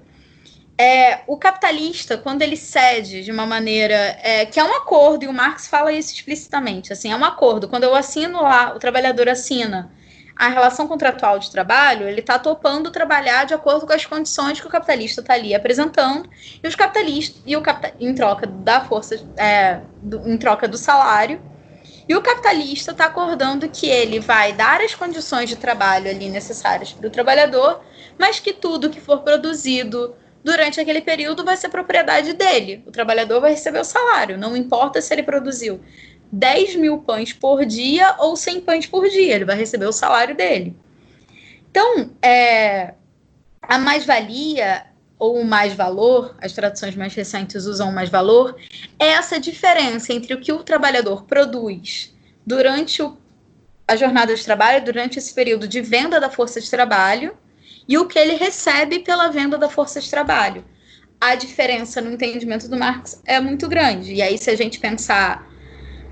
É, 0.80 1.22
o 1.26 1.36
capitalista, 1.36 2.16
quando 2.16 2.42
ele 2.42 2.56
cede 2.56 3.24
de 3.24 3.32
uma 3.32 3.44
maneira 3.44 4.16
é, 4.22 4.46
que 4.46 4.60
é 4.60 4.64
um 4.64 4.76
acordo, 4.76 5.24
e 5.24 5.28
o 5.28 5.32
Marx 5.32 5.66
fala 5.66 5.92
isso 5.92 6.14
explicitamente, 6.14 6.92
assim, 6.92 7.10
é 7.10 7.16
um 7.16 7.24
acordo. 7.24 7.68
Quando 7.68 7.82
eu 7.84 7.94
assino 7.94 8.40
lá, 8.40 8.72
o 8.74 8.78
trabalhador 8.78 9.28
assina 9.28 9.90
a 10.38 10.46
relação 10.46 10.86
contratual 10.86 11.40
de 11.40 11.50
trabalho, 11.50 12.06
ele 12.06 12.20
está 12.20 12.38
topando 12.38 12.92
trabalhar 12.92 13.44
de 13.44 13.54
acordo 13.54 13.84
com 13.84 13.92
as 13.92 14.06
condições 14.06 14.60
que 14.60 14.66
o 14.68 14.70
capitalista 14.70 15.20
está 15.20 15.34
ali 15.34 15.52
apresentando, 15.52 16.30
e 16.62 16.68
os 16.68 16.76
capitalistas, 16.76 17.42
e 17.44 17.56
o 17.56 17.60
capital, 17.60 17.90
em 17.98 18.14
troca 18.14 18.46
da 18.46 18.80
força, 18.82 19.20
é, 19.36 19.80
do, 20.00 20.30
em 20.30 20.38
troca 20.38 20.68
do 20.68 20.78
salário, 20.78 21.42
e 22.08 22.14
o 22.14 22.22
capitalista 22.22 22.92
está 22.92 23.06
acordando 23.06 23.68
que 23.68 23.88
ele 23.88 24.20
vai 24.20 24.52
dar 24.52 24.80
as 24.80 24.94
condições 24.94 25.48
de 25.48 25.56
trabalho 25.56 26.08
ali 26.08 26.30
necessárias 26.30 26.92
para 26.92 27.08
o 27.08 27.10
trabalhador, 27.10 27.80
mas 28.16 28.38
que 28.38 28.52
tudo 28.52 28.90
que 28.90 29.00
for 29.00 29.22
produzido 29.22 30.14
durante 30.44 30.80
aquele 30.80 31.00
período 31.00 31.44
vai 31.44 31.56
ser 31.56 31.68
propriedade 31.68 32.32
dele. 32.32 32.84
O 32.86 32.92
trabalhador 32.92 33.40
vai 33.40 33.50
receber 33.50 33.80
o 33.80 33.84
salário, 33.84 34.38
não 34.38 34.56
importa 34.56 35.02
se 35.02 35.12
ele 35.12 35.24
produziu 35.24 35.80
10 36.30 36.76
mil 36.76 36.98
pães 36.98 37.32
por 37.32 37.64
dia 37.64 38.16
ou 38.18 38.36
100 38.36 38.60
pães 38.60 38.86
por 38.86 39.08
dia, 39.08 39.34
ele 39.34 39.44
vai 39.44 39.56
receber 39.56 39.86
o 39.86 39.92
salário 39.92 40.36
dele. 40.36 40.76
Então, 41.70 42.10
é, 42.22 42.94
a 43.62 43.78
mais-valia 43.78 44.86
ou 45.18 45.40
o 45.40 45.44
mais 45.44 45.74
valor, 45.74 46.36
as 46.40 46.52
traduções 46.52 46.94
mais 46.94 47.14
recentes 47.14 47.64
usam 47.64 47.90
mais 47.90 48.08
valor, 48.08 48.56
é 48.98 49.08
essa 49.08 49.40
diferença 49.40 50.12
entre 50.12 50.32
o 50.32 50.40
que 50.40 50.52
o 50.52 50.62
trabalhador 50.62 51.24
produz 51.24 52.14
durante 52.46 53.02
o, 53.02 53.16
a 53.86 53.96
jornada 53.96 54.34
de 54.34 54.44
trabalho, 54.44 54.84
durante 54.84 55.18
esse 55.18 55.34
período 55.34 55.66
de 55.66 55.80
venda 55.80 56.20
da 56.20 56.30
força 56.30 56.60
de 56.60 56.70
trabalho, 56.70 57.36
e 57.88 57.98
o 57.98 58.06
que 58.06 58.18
ele 58.18 58.34
recebe 58.34 59.00
pela 59.00 59.28
venda 59.28 59.58
da 59.58 59.68
força 59.68 60.00
de 60.00 60.08
trabalho. 60.08 60.64
A 61.20 61.34
diferença 61.34 62.00
no 62.00 62.12
entendimento 62.12 62.68
do 62.68 62.76
Marx 62.76 63.20
é 63.26 63.40
muito 63.40 63.66
grande. 63.66 64.14
E 64.14 64.22
aí, 64.22 64.38
se 64.38 64.50
a 64.50 64.56
gente 64.56 64.78
pensar 64.78 65.47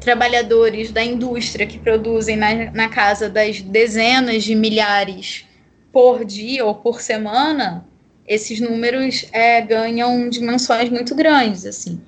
trabalhadores 0.07 0.93
da 0.93 1.03
indústria 1.03 1.67
que 1.67 1.81
produzem 1.81 2.37
na, 2.37 2.71
na 2.71 2.89
casa 2.89 3.29
das 3.29 3.61
dezenas 3.61 4.45
de 4.45 4.55
milhares 4.55 5.45
por 5.93 6.25
dia 6.25 6.65
ou 6.65 6.77
por 6.77 7.01
semana, 7.01 7.85
esses 8.25 8.61
números 8.61 9.27
é, 9.33 9.61
ganham 9.61 10.29
dimensões 10.29 10.91
muito 10.91 11.13
grandes, 11.13 11.67
assim. 11.67 12.01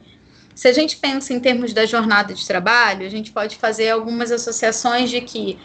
Se 0.55 0.69
a 0.69 0.73
gente 0.73 0.97
pensa 0.97 1.33
em 1.35 1.41
termos 1.41 1.73
da 1.73 1.87
jornada 1.87 2.33
de 2.33 2.47
trabalho, 2.47 3.05
a 3.05 3.11
gente 3.11 3.33
pode 3.33 3.57
fazer 3.57 3.91
algumas 3.91 4.31
associações 4.31 5.11
de 5.11 5.21
que 5.21 5.59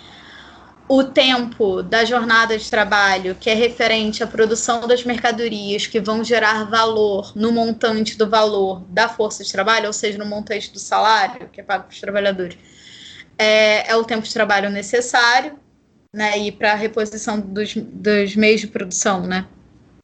o 0.88 1.04
tempo 1.04 1.82
da 1.82 2.04
jornada 2.04 2.58
de 2.58 2.70
trabalho, 2.70 3.36
que 3.36 3.50
é 3.50 3.54
referente 3.54 4.22
à 4.22 4.28
produção 4.28 4.86
das 4.86 5.04
mercadorias 5.04 5.88
que 5.88 6.00
vão 6.00 6.24
gerar 6.24 6.66
valor 6.66 7.32
no 7.36 7.52
montante 7.52 8.18
do 8.18 8.30
valor 8.30 8.82
da 8.90 9.08
força 9.08 9.44
de 9.44 9.52
trabalho, 9.52 9.88
ou 9.88 9.94
seja, 9.94 10.18
no 10.18 10.26
montante 10.26 10.72
do 10.72 10.80
salário 10.80 11.48
que 11.50 11.62
é 11.62 11.64
pago 11.64 11.86
para 11.86 11.94
os 11.94 12.00
trabalhadores, 12.00 12.58
é, 13.38 13.90
é, 13.92 13.96
o 13.96 14.04
tempo 14.04 14.24
de 14.24 14.34
trabalho 14.34 14.70
necessário, 14.70 15.58
né, 16.14 16.38
e 16.38 16.52
para 16.52 16.74
a 16.74 16.76
reposição 16.76 17.40
dos, 17.40 17.74
dos 17.76 18.36
meios 18.36 18.62
de 18.62 18.68
produção, 18.68 19.22
né, 19.22 19.48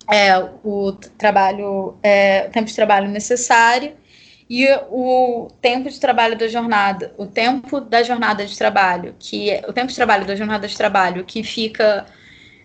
é 0.09 0.35
o 0.63 0.93
trabalho, 1.17 1.97
é, 2.01 2.47
o 2.47 2.51
tempo 2.51 2.67
de 2.67 2.75
trabalho 2.75 3.07
necessário 3.09 3.98
e 4.49 4.67
o 4.89 5.47
tempo 5.61 5.89
de 5.89 5.99
trabalho 5.99 6.35
da 6.35 6.47
jornada, 6.47 7.13
o 7.17 7.27
tempo 7.27 7.79
da 7.79 8.01
jornada 8.01 8.43
de 8.45 8.57
trabalho, 8.57 9.15
que 9.19 9.51
é, 9.51 9.63
o 9.67 9.73
tempo 9.73 9.87
de 9.87 9.95
trabalho 9.95 10.25
da 10.25 10.35
jornada 10.35 10.67
de 10.67 10.75
trabalho 10.75 11.23
que 11.23 11.43
fica 11.43 12.07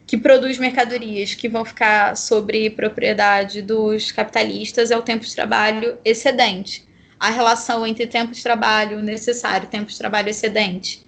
que 0.07 0.18
produz 0.18 0.59
mercadorias 0.59 1.35
que 1.35 1.49
vão 1.49 1.64
ficar 1.64 2.16
sobre 2.16 2.68
propriedade 2.70 3.62
dos 3.62 4.12
capitalistas 4.12 4.91
é 4.91 4.97
o 4.97 5.03
tempo 5.03 5.24
de 5.24 5.35
trabalho 5.35 5.99
excedente. 6.05 6.87
A 7.18 7.30
relação 7.30 7.87
entre 7.87 8.07
tempo 8.07 8.32
de 8.32 8.43
trabalho 8.43 9.03
necessário 9.03 9.68
tempo 9.68 9.87
de 9.87 9.97
trabalho 9.97 10.28
excedente, 10.28 11.05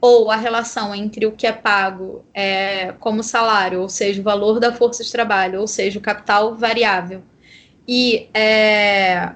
ou 0.00 0.30
a 0.30 0.36
relação 0.36 0.94
entre 0.94 1.26
o 1.26 1.32
que 1.32 1.46
é 1.46 1.52
pago 1.52 2.24
é, 2.34 2.92
como 3.00 3.22
salário, 3.22 3.80
ou 3.80 3.88
seja, 3.88 4.20
o 4.20 4.24
valor 4.24 4.60
da 4.60 4.72
força 4.72 5.02
de 5.02 5.10
trabalho, 5.10 5.60
ou 5.60 5.66
seja, 5.66 5.98
o 5.98 6.02
capital 6.02 6.54
variável, 6.54 7.22
e 7.86 8.28
é, 8.34 9.32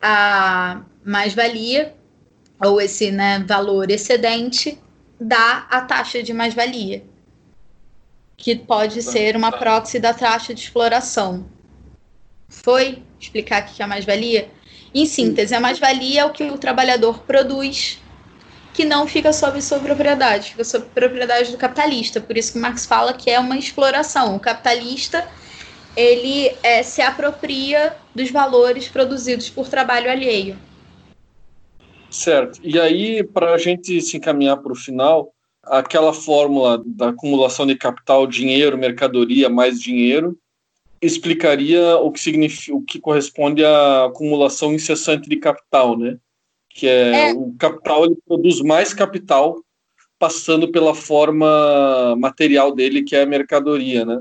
a 0.00 0.82
mais-valia, 1.04 1.94
ou 2.62 2.80
esse 2.80 3.10
né, 3.10 3.44
valor 3.46 3.90
excedente, 3.90 4.78
dá 5.20 5.66
a 5.70 5.80
taxa 5.82 6.22
de 6.22 6.32
mais-valia, 6.32 7.04
que 8.36 8.56
pode 8.56 9.02
ser 9.02 9.36
uma 9.36 9.52
proxy 9.52 9.98
da 9.98 10.14
taxa 10.14 10.54
de 10.54 10.60
exploração. 10.60 11.46
Foi 12.48 13.02
explicar 13.18 13.62
o 13.62 13.66
que 13.66 13.82
é 13.82 13.84
a 13.84 13.88
mais-valia? 13.88 14.50
Em 14.94 15.06
síntese, 15.06 15.54
a 15.54 15.60
mais-valia 15.60 16.22
é 16.22 16.24
o 16.24 16.30
que 16.30 16.44
o 16.44 16.58
trabalhador 16.58 17.20
produz 17.20 18.00
que 18.72 18.84
não 18.84 19.06
fica 19.06 19.32
sob 19.32 19.60
sua 19.60 19.78
propriedade, 19.78 20.50
fica 20.50 20.64
sob 20.64 20.86
propriedade 20.86 21.50
do 21.50 21.58
capitalista. 21.58 22.20
Por 22.20 22.36
isso 22.36 22.52
que 22.52 22.58
Marx 22.58 22.86
fala 22.86 23.12
que 23.12 23.30
é 23.30 23.38
uma 23.38 23.56
exploração. 23.56 24.36
O 24.36 24.40
capitalista 24.40 25.28
ele 25.96 26.52
é, 26.62 26.82
se 26.82 27.02
apropria 27.02 27.96
dos 28.14 28.30
valores 28.30 28.88
produzidos 28.88 29.48
por 29.48 29.68
trabalho 29.68 30.10
alheio. 30.10 30.56
Certo. 32.10 32.60
E 32.62 32.78
aí, 32.78 33.22
para 33.22 33.54
a 33.54 33.58
gente 33.58 34.00
se 34.00 34.16
encaminhar 34.16 34.56
para 34.58 34.72
o 34.72 34.76
final, 34.76 35.32
aquela 35.62 36.12
fórmula 36.12 36.82
da 36.84 37.10
acumulação 37.10 37.66
de 37.66 37.76
capital, 37.76 38.26
dinheiro, 38.26 38.76
mercadoria 38.76 39.48
mais 39.48 39.80
dinheiro, 39.80 40.36
explicaria 41.00 41.96
o 41.96 42.10
que 42.10 42.20
significa, 42.20 42.76
o 42.76 42.82
que 42.82 42.98
corresponde 42.98 43.64
à 43.64 44.06
acumulação 44.06 44.74
incessante 44.74 45.28
de 45.28 45.36
capital, 45.36 45.96
né? 45.96 46.18
Que 46.68 46.86
é, 46.86 47.30
é. 47.30 47.32
o 47.32 47.54
capital 47.58 48.04
ele 48.04 48.18
produz 48.26 48.60
mais 48.60 48.92
capital 48.92 49.62
passando 50.18 50.70
pela 50.70 50.94
forma 50.94 52.14
material 52.16 52.74
dele, 52.74 53.02
que 53.02 53.16
é 53.16 53.22
a 53.22 53.26
mercadoria, 53.26 54.04
né? 54.04 54.20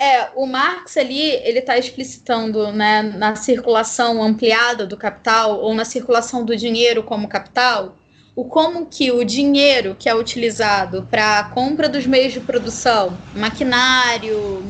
É, 0.00 0.30
o 0.34 0.46
Marx 0.46 0.96
ali, 0.96 1.20
ele 1.20 1.58
está 1.58 1.76
explicitando 1.76 2.72
né, 2.72 3.02
na 3.02 3.36
circulação 3.36 4.22
ampliada 4.22 4.86
do 4.86 4.96
capital 4.96 5.60
ou 5.60 5.74
na 5.74 5.84
circulação 5.84 6.42
do 6.42 6.56
dinheiro 6.56 7.02
como 7.02 7.28
capital, 7.28 7.98
o 8.34 8.46
como 8.46 8.86
que 8.86 9.12
o 9.12 9.22
dinheiro 9.22 9.94
que 9.94 10.08
é 10.08 10.14
utilizado 10.14 11.06
para 11.10 11.40
a 11.40 11.44
compra 11.50 11.86
dos 11.86 12.06
meios 12.06 12.32
de 12.32 12.40
produção, 12.40 13.14
maquinário, 13.36 14.62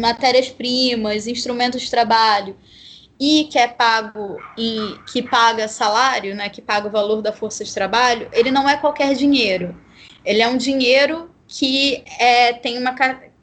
matérias-primas, 0.00 1.26
instrumentos 1.26 1.82
de 1.82 1.90
trabalho, 1.90 2.56
e 3.20 3.44
que 3.52 3.58
é 3.58 3.68
pago 3.68 4.38
e 4.56 4.96
que 5.12 5.20
paga 5.20 5.68
salário, 5.68 6.34
né, 6.34 6.48
que 6.48 6.62
paga 6.62 6.88
o 6.88 6.90
valor 6.90 7.20
da 7.20 7.34
força 7.34 7.62
de 7.62 7.74
trabalho, 7.74 8.30
ele 8.32 8.50
não 8.50 8.66
é 8.66 8.78
qualquer 8.78 9.14
dinheiro. 9.14 9.76
Ele 10.24 10.40
é 10.40 10.48
um 10.48 10.56
dinheiro 10.56 11.28
que 11.46 12.02
é, 12.18 12.54
tem, 12.54 12.78
uma, 12.78 12.94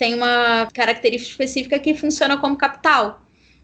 tem 0.02 0.16
uma 0.16 0.68
característica 0.74 1.30
específica 1.32 1.78
que 1.78 1.94
funciona 1.94 2.36
como 2.36 2.58
capital. 2.58 3.22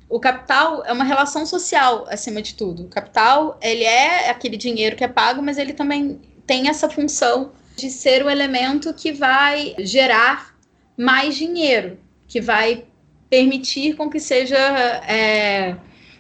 O 0.08 0.20
capital 0.20 0.86
é 0.86 0.94
uma 0.94 1.04
relação 1.04 1.48
social, 1.48 2.06
acima 2.12 2.44
de 2.44 2.54
tudo. 2.54 2.84
O 2.84 2.90
capital, 2.90 3.58
ele 3.60 3.84
é 3.84 4.30
aquele 4.30 4.56
dinheiro 4.56 4.96
que 4.96 5.04
é 5.04 5.08
pago, 5.08 5.42
mas 5.42 5.58
ele 5.58 5.74
também 5.74 6.22
tem 6.46 6.70
essa 6.70 6.88
função 6.88 7.54
de 7.76 7.90
ser 7.90 8.24
o 8.24 8.30
elemento 8.30 8.94
que 8.94 9.12
vai 9.12 9.74
gerar 9.80 10.56
mais 10.96 11.36
dinheiro, 11.36 11.98
que 12.28 12.40
vai 12.40 12.86
permitir 13.32 13.96
com 13.96 14.08
que 14.08 14.20
seja, 14.20 14.60
é, 15.08 15.76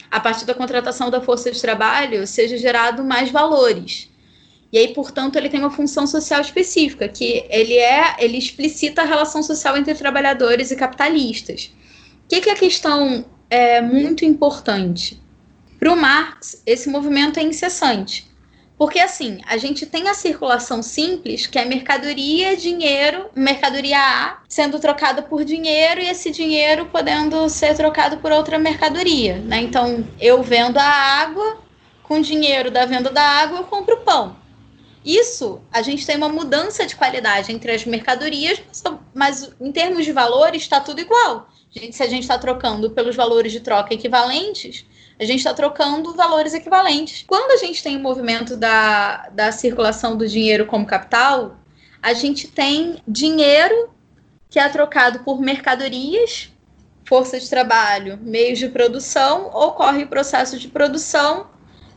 a 0.09 0.19
partir 0.19 0.45
da 0.45 0.55
contratação 0.55 1.11
da 1.11 1.21
força 1.21 1.51
de 1.51 1.61
trabalho, 1.61 2.25
seja 2.25 2.57
gerado 2.57 3.03
mais 3.03 3.29
valores. 3.29 4.09
E 4.71 4.77
aí, 4.77 4.93
portanto, 4.93 5.37
ele 5.37 5.49
tem 5.49 5.61
uma 5.61 5.71
função 5.71 6.05
social 6.05 6.41
específica, 6.41 7.07
que 7.07 7.45
ele 7.49 7.75
é, 7.75 8.15
ele 8.19 8.37
explicita 8.37 9.01
a 9.01 9.05
relação 9.05 9.41
social 9.41 9.77
entre 9.77 9.93
trabalhadores 9.93 10.71
e 10.71 10.75
capitalistas. 10.75 11.71
O 12.25 12.27
que, 12.27 12.41
que 12.41 12.49
é 12.49 12.53
a 12.53 12.57
questão 12.57 13.25
é, 13.49 13.81
muito 13.81 14.25
importante? 14.25 15.21
Para 15.79 15.93
o 15.93 15.95
Marx, 15.95 16.61
esse 16.65 16.89
movimento 16.89 17.39
é 17.39 17.43
incessante. 17.43 18.27
Porque, 18.77 18.99
assim, 18.99 19.39
a 19.47 19.57
gente 19.57 19.87
tem 19.87 20.07
a 20.07 20.13
circulação 20.13 20.83
simples, 20.83 21.47
que 21.47 21.57
é 21.57 21.65
mercadoria, 21.65 22.55
dinheiro, 22.55 23.27
mercadoria 23.35 23.97
A 23.97 24.39
sendo 24.47 24.79
trocada 24.79 25.23
por 25.23 25.43
dinheiro 25.43 25.99
e 25.99 26.09
esse 26.09 26.29
dinheiro 26.29 26.85
podendo 26.87 27.49
ser 27.49 27.75
trocado 27.75 28.17
por 28.17 28.31
outra 28.31 28.59
mercadoria. 28.59 29.39
Né? 29.39 29.61
Então, 29.61 30.07
eu 30.19 30.43
vendo 30.43 30.77
a 30.77 30.83
água, 30.83 31.57
com 32.03 32.21
dinheiro 32.21 32.69
da 32.69 32.85
venda 32.85 33.09
da 33.09 33.23
água, 33.23 33.59
eu 33.59 33.63
compro 33.63 33.97
pão. 33.97 34.35
Isso, 35.07 35.61
a 35.71 35.81
gente 35.81 36.05
tem 36.05 36.17
uma 36.17 36.27
mudança 36.27 36.85
de 36.85 36.93
qualidade 36.93 37.49
entre 37.53 37.71
as 37.71 37.85
mercadorias, 37.85 38.61
mas 39.15 39.49
em 39.61 39.71
termos 39.71 40.03
de 40.03 40.11
valores, 40.11 40.63
está 40.63 40.81
tudo 40.81 40.99
igual. 40.99 41.47
Gente, 41.71 41.95
se 41.95 42.03
a 42.03 42.09
gente 42.09 42.23
está 42.23 42.37
trocando 42.37 42.91
pelos 42.91 43.15
valores 43.15 43.53
de 43.53 43.61
troca 43.61 43.93
equivalentes, 43.93 44.85
a 45.17 45.23
gente 45.23 45.37
está 45.37 45.53
trocando 45.53 46.13
valores 46.13 46.53
equivalentes. 46.53 47.23
Quando 47.25 47.51
a 47.51 47.55
gente 47.55 47.81
tem 47.81 47.95
o 47.95 48.01
movimento 48.01 48.57
da, 48.57 49.29
da 49.29 49.49
circulação 49.49 50.17
do 50.17 50.27
dinheiro 50.27 50.65
como 50.65 50.85
capital, 50.85 51.55
a 52.01 52.11
gente 52.13 52.49
tem 52.49 53.01
dinheiro 53.07 53.89
que 54.49 54.59
é 54.59 54.67
trocado 54.67 55.19
por 55.19 55.39
mercadorias, 55.39 56.51
força 57.05 57.39
de 57.39 57.49
trabalho, 57.49 58.19
meios 58.21 58.59
de 58.59 58.67
produção, 58.67 59.47
ocorre 59.53 60.03
o 60.03 60.07
processo 60.09 60.59
de 60.59 60.67
produção 60.67 61.47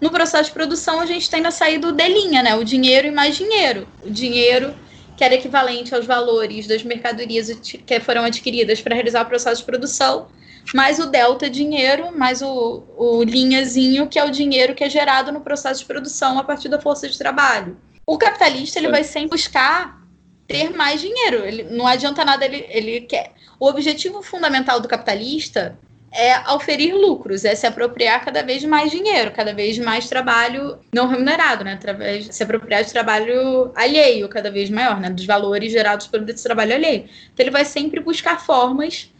no 0.00 0.10
processo 0.10 0.44
de 0.44 0.52
produção, 0.52 1.00
a 1.00 1.06
gente 1.06 1.28
tem 1.28 1.40
na 1.40 1.50
saída 1.50 1.88
o 1.88 1.92
delinha, 1.92 2.42
né? 2.42 2.54
O 2.54 2.64
dinheiro 2.64 3.06
e 3.06 3.10
mais 3.10 3.36
dinheiro. 3.36 3.86
O 4.02 4.10
dinheiro 4.10 4.74
que 5.16 5.24
era 5.24 5.34
equivalente 5.34 5.94
aos 5.94 6.06
valores 6.06 6.66
das 6.66 6.82
mercadorias 6.82 7.50
que 7.60 8.00
foram 8.00 8.24
adquiridas 8.24 8.80
para 8.80 8.94
realizar 8.94 9.22
o 9.22 9.26
processo 9.26 9.60
de 9.60 9.66
produção, 9.66 10.28
mais 10.74 10.98
o 10.98 11.04
delta 11.04 11.50
dinheiro, 11.50 12.16
mais 12.16 12.40
o, 12.40 12.82
o 12.96 13.22
linhazinho, 13.22 14.08
que 14.08 14.18
é 14.18 14.24
o 14.24 14.30
dinheiro 14.30 14.74
que 14.74 14.82
é 14.82 14.88
gerado 14.88 15.30
no 15.30 15.42
processo 15.42 15.80
de 15.80 15.86
produção 15.86 16.38
a 16.38 16.44
partir 16.44 16.70
da 16.70 16.80
força 16.80 17.06
de 17.06 17.18
trabalho. 17.18 17.76
O 18.06 18.16
capitalista 18.16 18.78
ele 18.78 18.86
é. 18.86 18.90
vai 18.90 19.04
sempre 19.04 19.30
buscar 19.30 20.00
ter 20.48 20.70
mais 20.70 21.02
dinheiro. 21.02 21.44
Ele, 21.44 21.64
não 21.64 21.86
adianta 21.86 22.24
nada 22.24 22.46
ele, 22.46 22.64
ele 22.70 23.02
quer. 23.02 23.32
O 23.58 23.66
objetivo 23.66 24.22
fundamental 24.22 24.80
do 24.80 24.88
capitalista 24.88 25.78
é 26.12 26.34
auferir 26.44 26.94
lucros, 26.94 27.44
é 27.44 27.54
se 27.54 27.66
apropriar 27.66 28.24
cada 28.24 28.42
vez 28.42 28.64
mais 28.64 28.90
dinheiro, 28.90 29.30
cada 29.30 29.54
vez 29.54 29.78
mais 29.78 30.08
trabalho 30.08 30.78
não 30.92 31.06
remunerado, 31.06 31.62
né? 31.62 31.74
Através 31.74 32.26
se 32.34 32.42
apropriar 32.42 32.82
de 32.82 32.92
trabalho 32.92 33.70
alheio, 33.76 34.28
cada 34.28 34.50
vez 34.50 34.68
maior, 34.68 35.00
né? 35.00 35.08
Dos 35.08 35.24
valores 35.24 35.70
gerados 35.70 36.08
pelo 36.08 36.26
trabalho 36.26 36.74
alheio. 36.74 37.08
Então 37.32 37.44
ele 37.44 37.50
vai 37.50 37.64
sempre 37.64 38.00
buscar 38.00 38.40
formas 38.40 39.10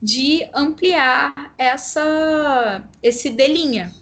de 0.00 0.48
ampliar 0.54 1.52
essa 1.58 2.84
esse 3.02 3.30
delinha. 3.30 3.92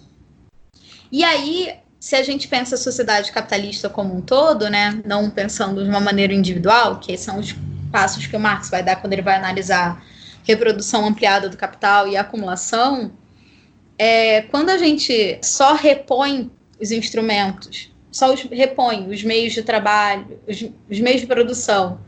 E 1.11 1.23
aí, 1.23 1.73
se 1.99 2.15
a 2.15 2.21
gente 2.21 2.47
pensa 2.47 2.75
a 2.75 2.77
sociedade 2.77 3.31
capitalista 3.31 3.89
como 3.89 4.15
um 4.15 4.21
todo, 4.21 4.69
né, 4.69 5.01
não 5.05 5.29
pensando 5.29 5.83
de 5.83 5.89
uma 5.89 5.99
maneira 5.99 6.33
individual, 6.33 6.99
que 6.99 7.17
são 7.17 7.39
os 7.39 7.55
passos 7.91 8.27
que 8.27 8.35
o 8.35 8.39
Marx 8.39 8.69
vai 8.69 8.83
dar 8.83 8.97
quando 8.97 9.13
ele 9.13 9.21
vai 9.21 9.35
analisar 9.35 10.03
reprodução 10.45 11.05
ampliada 11.05 11.49
do 11.49 11.57
capital 11.57 12.07
e 12.07 12.15
acumulação, 12.15 13.11
é, 13.97 14.43
quando 14.43 14.69
a 14.69 14.77
gente 14.77 15.39
só 15.41 15.73
repõe 15.73 16.51
os 16.79 16.91
instrumentos, 16.91 17.91
só 18.11 18.33
os, 18.33 18.41
repõe 18.43 19.07
os 19.09 19.23
meios 19.23 19.53
de 19.53 19.63
trabalho, 19.63 20.39
os, 20.47 20.63
os 20.89 20.99
meios 20.99 21.21
de 21.21 21.27
produção, 21.27 21.99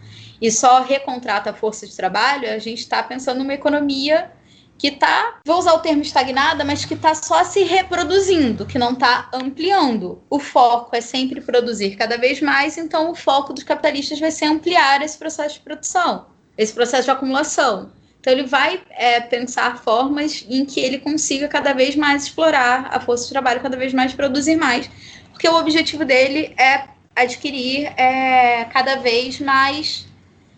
e 0.42 0.52
só 0.52 0.82
recontrata 0.82 1.50
a 1.50 1.54
força 1.54 1.88
de 1.88 1.96
trabalho, 1.96 2.50
a 2.50 2.60
gente 2.60 2.80
está 2.80 3.02
pensando 3.02 3.40
numa 3.40 3.54
economia 3.54 4.32
que 4.78 4.90
está, 4.90 5.40
vou 5.44 5.58
usar 5.58 5.74
o 5.74 5.80
termo 5.80 6.04
estagnada, 6.04 6.64
mas 6.64 6.86
que 6.86 6.94
está 6.94 7.16
só 7.16 7.44
se 7.44 7.64
reproduzindo, 7.64 8.66
que 8.66 8.78
não 8.78 8.92
está 8.92 9.28
ampliando. 9.34 10.22
O 10.30 10.40
foco 10.40 10.96
é 10.96 11.02
sempre 11.02 11.42
produzir 11.42 11.96
cada 11.96 12.18
vez 12.18 12.40
mais, 12.42 12.78
então 12.78 13.10
o 13.10 13.16
foco 13.16 13.54
dos 13.54 13.64
capitalistas 13.64 14.20
vai 14.20 14.30
ser 14.30 14.46
ampliar 14.46 15.02
esse 15.02 15.18
processo 15.18 15.56
de 15.56 15.62
produção, 15.62 16.28
esse 16.56 16.74
processo 16.74 17.06
de 17.06 17.12
acumulação. 17.12 17.92
Então, 18.28 18.38
ele 18.38 18.46
vai 18.46 18.82
é, 18.90 19.22
pensar 19.22 19.82
formas 19.82 20.46
em 20.50 20.66
que 20.66 20.82
ele 20.82 20.98
consiga 20.98 21.48
cada 21.48 21.72
vez 21.72 21.96
mais 21.96 22.24
explorar 22.24 22.90
a 22.92 23.00
força 23.00 23.24
de 23.24 23.30
trabalho, 23.30 23.62
cada 23.62 23.78
vez 23.78 23.94
mais 23.94 24.14
produzir 24.14 24.58
mais, 24.58 24.90
porque 25.32 25.48
o 25.48 25.56
objetivo 25.56 26.04
dele 26.04 26.54
é 26.60 26.90
adquirir 27.16 27.86
é, 27.96 28.66
cada 28.66 28.98
vez 28.98 29.40
mais 29.40 30.06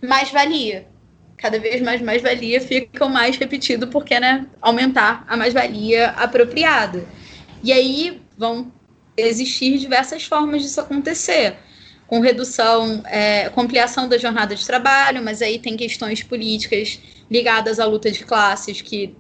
mais 0.01 0.31
valia. 0.31 0.87
Cada 1.37 1.59
vez 1.59 1.79
mais 1.79 2.01
mais 2.01 2.23
valia 2.23 2.59
fica 2.59 3.05
o 3.05 3.09
mais 3.09 3.37
repetido, 3.37 3.87
porque 3.87 4.19
né, 4.19 4.47
aumentar 4.59 5.23
a 5.27 5.37
mais-valia 5.37 6.07
apropriada. 6.17 7.05
E 7.63 7.71
aí 7.71 8.19
vão 8.35 8.71
existir 9.15 9.77
diversas 9.77 10.23
formas 10.23 10.63
disso 10.63 10.81
acontecer 10.81 11.55
com 12.07 12.19
redução, 12.19 13.03
é, 13.05 13.47
com 13.49 13.61
ampliação 13.61 14.09
da 14.09 14.17
jornada 14.17 14.55
de 14.55 14.65
trabalho, 14.65 15.23
mas 15.23 15.43
aí 15.43 15.59
tem 15.59 15.77
questões 15.77 16.23
políticas 16.23 16.99
ligadas 17.29 17.79
à 17.79 17.85
luta 17.85 18.11
de 18.11 18.23
classes 18.23 18.81
que 18.81 19.15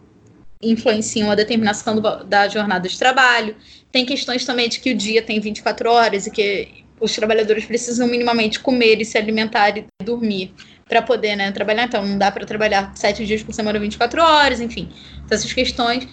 influenciam 0.61 1.31
a 1.31 1.35
determinação 1.35 1.95
do, 1.95 2.23
da 2.23 2.47
jornada 2.47 2.87
de 2.87 2.97
trabalho. 2.97 3.55
Tem 3.91 4.05
questões 4.05 4.45
também 4.45 4.67
de 4.67 4.79
que 4.79 4.91
o 4.91 4.95
dia 4.95 5.21
tem 5.21 5.39
24 5.39 5.89
horas 5.89 6.27
e 6.27 6.31
que 6.31 6.85
os 6.99 7.15
trabalhadores 7.15 7.65
precisam 7.65 8.07
minimamente 8.07 8.59
comer 8.59 8.99
e 8.99 9.05
se 9.05 9.17
alimentar 9.17 9.77
e 9.77 9.85
dormir 10.03 10.53
para 10.87 11.01
poder 11.01 11.35
né, 11.35 11.51
trabalhar. 11.51 11.85
Então, 11.85 12.05
não 12.05 12.17
dá 12.17 12.31
para 12.31 12.45
trabalhar 12.45 12.91
sete 12.95 13.25
dias 13.25 13.41
por 13.41 13.53
semana, 13.53 13.79
24 13.79 14.21
horas, 14.21 14.59
enfim, 14.59 14.89
essas 15.29 15.53
questões. 15.53 16.07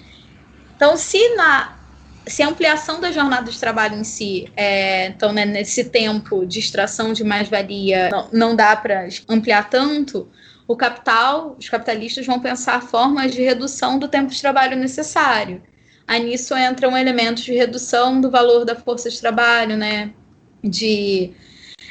Então, 0.77 0.97
se 0.97 1.35
na 1.35 1.75
se 2.27 2.43
a 2.43 2.49
ampliação 2.49 3.01
da 3.01 3.13
jornada 3.13 3.51
de 3.51 3.59
trabalho 3.59 3.97
em 3.97 4.03
si, 4.03 4.51
é, 4.57 5.07
então, 5.07 5.33
né, 5.33 5.45
nesse 5.45 5.85
tempo 5.85 6.45
de 6.45 6.59
extração 6.59 7.13
de 7.13 7.23
mais-valia, 7.23 8.11
não, 8.11 8.29
não 8.33 8.57
dá 8.57 8.75
para 8.75 9.09
ampliar 9.29 9.71
tanto, 9.71 10.29
o 10.67 10.77
capital, 10.77 11.57
os 11.59 11.69
capitalistas 11.69 12.27
vão 12.27 12.41
pensar 12.41 12.83
formas 12.83 13.33
de 13.33 13.43
redução 13.43 13.99
do 13.99 14.09
tempo 14.09 14.33
de 14.33 14.41
trabalho 14.41 14.77
necessário. 14.77 15.63
Aí 16.07 16.23
nisso 16.25 16.57
entram 16.57 16.97
elementos 16.97 17.45
de 17.45 17.53
redução 17.53 18.21
do 18.21 18.31
valor 18.31 18.65
da 18.65 18.77
força 18.77 19.11
de 19.11 19.21
trabalho, 19.21 19.77
né? 19.77 20.13
De 20.63 21.33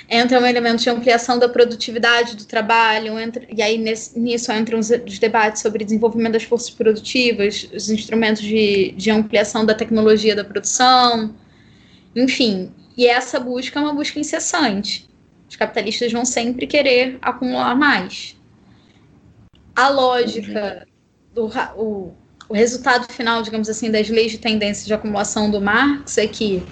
entra 0.10 0.40
um 0.40 0.46
elemento 0.46 0.84
de 0.84 0.90
ampliação 0.90 1.40
da 1.40 1.50
produtividade 1.50 2.36
do 2.36 2.46
trabalho, 2.46 3.20
entra, 3.20 3.46
e 3.50 3.62
aí 3.62 3.78
nesse, 3.78 4.20
nisso 4.20 4.52
entram 4.52 4.80
os, 4.80 4.90
os, 4.90 5.18
debates 5.18 5.62
sobre 5.62 5.84
desenvolvimento 5.84 6.34
das 6.34 6.44
forças 6.44 6.70
produtivas, 6.70 7.68
os 7.74 7.90
instrumentos 7.90 8.44
de, 8.44 8.92
de 8.92 9.10
ampliação 9.10 9.66
da 9.66 9.74
tecnologia 9.74 10.36
da 10.36 10.44
produção, 10.44 11.34
enfim. 12.16 12.72
E 12.96 13.08
essa 13.08 13.40
busca 13.40 13.80
é 13.80 13.82
uma 13.82 13.94
busca 13.94 14.20
incessante. 14.20 15.10
Os 15.50 15.56
capitalistas 15.56 16.12
vão 16.12 16.24
sempre 16.24 16.68
querer 16.68 17.18
acumular 17.22 17.76
mais. 17.76 18.35
A 19.76 19.90
lógica, 19.90 20.88
do, 21.34 21.52
o, 21.76 22.14
o 22.48 22.54
resultado 22.54 23.12
final, 23.12 23.42
digamos 23.42 23.70
assim, 23.70 23.92
das 23.92 24.08
leis 24.10 24.32
de 24.32 24.38
tendência 24.38 24.86
de 24.86 24.94
acumulação 24.94 25.52
do 25.52 25.60
Marx 25.60 26.18
é 26.18 26.28
que 26.28 26.64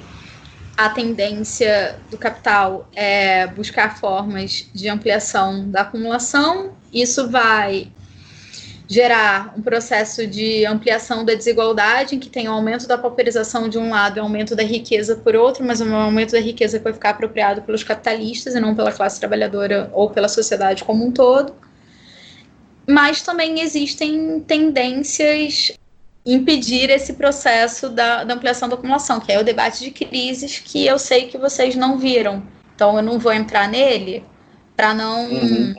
a 0.78 0.90
tendência 0.90 2.00
do 2.10 2.18
capital 2.18 2.90
é 2.96 3.46
buscar 3.48 4.00
formas 4.00 4.70
de 4.74 4.88
ampliação 4.90 5.70
da 5.70 5.82
acumulação. 5.82 6.74
Isso 6.92 7.30
vai 7.30 7.92
gerar 8.88 9.54
um 9.58 9.62
processo 9.62 10.26
de 10.28 10.66
ampliação 10.66 11.24
da 11.24 11.34
desigualdade, 11.34 12.16
em 12.16 12.20
que 12.20 12.30
tem 12.30 12.48
o 12.48 12.52
um 12.52 12.56
aumento 12.56 12.88
da 12.88 12.98
pauperização 12.98 13.70
de 13.70 13.78
um 13.78 13.90
lado 13.90 14.18
e 14.18 14.22
um 14.22 14.24
aumento 14.24 14.56
da 14.56 14.64
riqueza 14.64 15.16
por 15.16 15.36
outro, 15.36 15.64
mas 15.66 15.82
um 15.82 15.96
aumento 15.96 16.32
da 16.32 16.40
riqueza 16.40 16.78
que 16.78 16.84
vai 16.84 16.94
ficar 16.94 17.12
apropriado 17.12 17.62
pelos 17.62 17.84
capitalistas 17.84 18.56
e 18.56 18.60
não 18.60 18.76
pela 18.76 18.92
classe 18.92 19.20
trabalhadora 19.20 19.90
ou 19.94 20.10
pela 20.10 20.28
sociedade 20.28 20.84
como 20.84 21.06
um 21.06 21.12
todo. 21.12 21.54
Mas 22.88 23.22
também 23.22 23.62
existem 23.62 24.40
tendências 24.42 25.72
impedir 26.26 26.90
esse 26.90 27.14
processo 27.14 27.90
da, 27.90 28.24
da, 28.24 28.34
ampliação 28.34 28.70
da 28.70 28.76
acumulação, 28.76 29.20
que 29.20 29.32
é 29.32 29.40
o 29.40 29.44
debate 29.44 29.84
de 29.84 29.92
crises 29.92 30.60
que 30.60 30.86
eu 30.86 30.98
sei 30.98 31.28
que 31.28 31.38
vocês 31.38 31.76
não 31.76 31.98
viram. 31.98 32.44
Então 32.76 32.96
eu 32.96 33.04
não 33.04 33.20
vou 33.20 33.34
entrar 33.34 33.68
nele 33.68 34.24
para 34.76 34.94
não 34.94 35.30
uhum. 35.30 35.76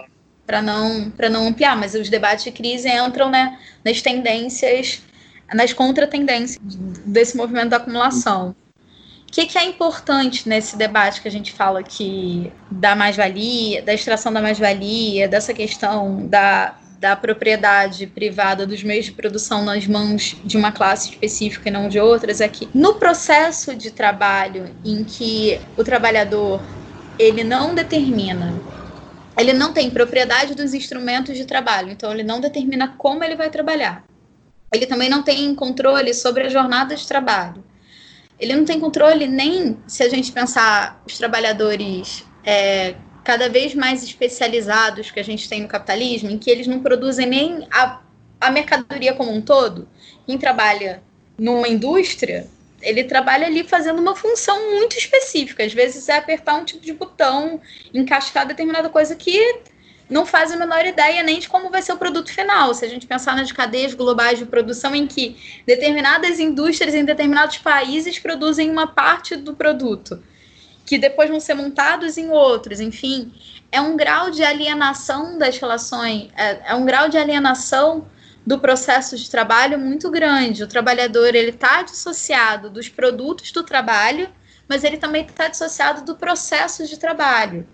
para 0.46 0.62
não 0.62 1.10
para 1.10 1.30
não 1.30 1.48
ampliar, 1.48 1.76
mas 1.76 1.94
os 1.94 2.08
debates 2.08 2.44
de 2.44 2.52
crise 2.52 2.88
entram 2.88 3.30
né, 3.30 3.58
nas 3.84 4.02
tendências, 4.02 5.02
nas 5.52 5.72
contratendências 5.72 6.58
desse 7.06 7.36
movimento 7.36 7.70
da 7.70 7.78
acumulação. 7.78 8.54
O 9.26 9.32
que, 9.34 9.46
que 9.46 9.58
é 9.58 9.64
importante 9.64 10.48
nesse 10.48 10.76
debate 10.76 11.20
que 11.20 11.26
a 11.26 11.30
gente 11.30 11.52
fala 11.52 11.80
aqui 11.80 12.52
da 12.70 12.94
mais-valia, 12.94 13.82
da 13.82 13.92
extração 13.92 14.32
da 14.32 14.40
mais-valia, 14.40 15.26
dessa 15.26 15.52
questão 15.52 16.24
da, 16.28 16.76
da 16.98 17.14
propriedade 17.16 18.06
privada 18.06 18.66
dos 18.66 18.82
meios 18.82 19.06
de 19.06 19.12
produção 19.12 19.64
nas 19.64 19.86
mãos 19.86 20.36
de 20.44 20.56
uma 20.56 20.72
classe 20.72 21.10
específica 21.10 21.68
e 21.68 21.72
não 21.72 21.88
de 21.88 22.00
outras 22.00 22.40
é 22.40 22.48
que 22.48 22.68
no 22.74 22.94
processo 22.94 23.74
de 23.74 23.90
trabalho 23.90 24.74
em 24.84 25.04
que 25.04 25.60
o 25.76 25.84
trabalhador 25.84 26.60
ele 27.18 27.44
não 27.44 27.74
determina 27.74 28.54
ele 29.36 29.52
não 29.52 29.72
tem 29.72 29.90
propriedade 29.90 30.54
dos 30.54 30.74
instrumentos 30.74 31.36
de 31.36 31.44
trabalho, 31.44 31.90
então 31.90 32.12
ele 32.12 32.22
não 32.22 32.40
determina 32.40 32.94
como 32.96 33.24
ele 33.24 33.34
vai 33.34 33.50
trabalhar. 33.50 34.04
Ele 34.72 34.86
também 34.86 35.08
não 35.08 35.22
tem 35.22 35.54
controle 35.54 36.14
sobre 36.14 36.44
a 36.44 36.48
jornada 36.48 36.94
de 36.94 37.06
trabalho. 37.06 37.64
Ele 38.38 38.54
não 38.54 38.64
tem 38.64 38.80
controle 38.80 39.26
nem 39.26 39.78
se 39.86 40.02
a 40.02 40.08
gente 40.08 40.32
pensar 40.32 41.00
os 41.06 41.16
trabalhadores 41.16 42.24
é, 42.44 42.94
cada 43.24 43.48
vez 43.48 43.74
mais 43.74 44.02
especializados 44.02 45.10
que 45.10 45.18
a 45.18 45.24
gente 45.24 45.48
tem 45.48 45.62
no 45.62 45.68
capitalismo, 45.68 46.30
em 46.30 46.38
que 46.38 46.50
eles 46.50 46.66
não 46.66 46.80
produzem 46.80 47.26
nem 47.26 47.66
a, 47.72 48.00
a 48.38 48.50
mercadoria 48.50 49.14
como 49.14 49.32
um 49.32 49.40
todo. 49.40 49.88
Quem 50.26 50.36
trabalha 50.36 51.02
numa 51.38 51.66
indústria, 51.66 52.46
ele 52.82 53.02
trabalha 53.04 53.46
ali 53.46 53.64
fazendo 53.64 53.98
uma 53.98 54.14
função 54.14 54.72
muito 54.72 54.96
específica. 54.98 55.64
Às 55.64 55.72
vezes 55.72 56.06
é 56.08 56.18
apertar 56.18 56.54
um 56.54 56.64
tipo 56.64 56.84
de 56.84 56.92
botão, 56.92 57.60
encaixar 57.94 58.46
determinada 58.46 58.90
coisa 58.90 59.16
que 59.16 59.62
não 60.08 60.26
faz 60.26 60.52
a 60.52 60.56
menor 60.56 60.84
ideia 60.84 61.22
nem 61.22 61.38
de 61.38 61.48
como 61.48 61.70
vai 61.70 61.80
ser 61.80 61.94
o 61.94 61.96
produto 61.96 62.30
final. 62.30 62.74
Se 62.74 62.84
a 62.84 62.88
gente 62.88 63.06
pensar 63.06 63.34
nas 63.34 63.50
cadeias 63.50 63.94
globais 63.94 64.38
de 64.38 64.44
produção 64.44 64.94
em 64.94 65.06
que 65.06 65.62
determinadas 65.66 66.38
indústrias 66.38 66.94
em 66.94 67.06
determinados 67.06 67.56
países 67.56 68.18
produzem 68.18 68.70
uma 68.70 68.86
parte 68.86 69.34
do 69.34 69.54
produto 69.54 70.22
que 70.84 70.98
depois 70.98 71.30
vão 71.30 71.40
ser 71.40 71.54
montados 71.54 72.18
em 72.18 72.30
outros, 72.30 72.80
enfim, 72.80 73.32
é 73.72 73.80
um 73.80 73.96
grau 73.96 74.30
de 74.30 74.44
alienação 74.44 75.38
das 75.38 75.58
relações, 75.58 76.28
é, 76.36 76.72
é 76.72 76.74
um 76.74 76.84
grau 76.84 77.08
de 77.08 77.18
alienação 77.18 78.06
do 78.46 78.58
processo 78.58 79.16
de 79.16 79.30
trabalho 79.30 79.78
muito 79.78 80.10
grande. 80.10 80.62
O 80.62 80.68
trabalhador 80.68 81.34
ele 81.34 81.50
está 81.50 81.82
dissociado 81.82 82.68
dos 82.68 82.88
produtos 82.88 83.50
do 83.50 83.62
trabalho, 83.62 84.28
mas 84.68 84.84
ele 84.84 84.98
também 84.98 85.24
está 85.24 85.48
dissociado 85.48 86.04
do 86.04 86.14
processo 86.14 86.86
de 86.86 86.98
trabalho. 86.98 87.66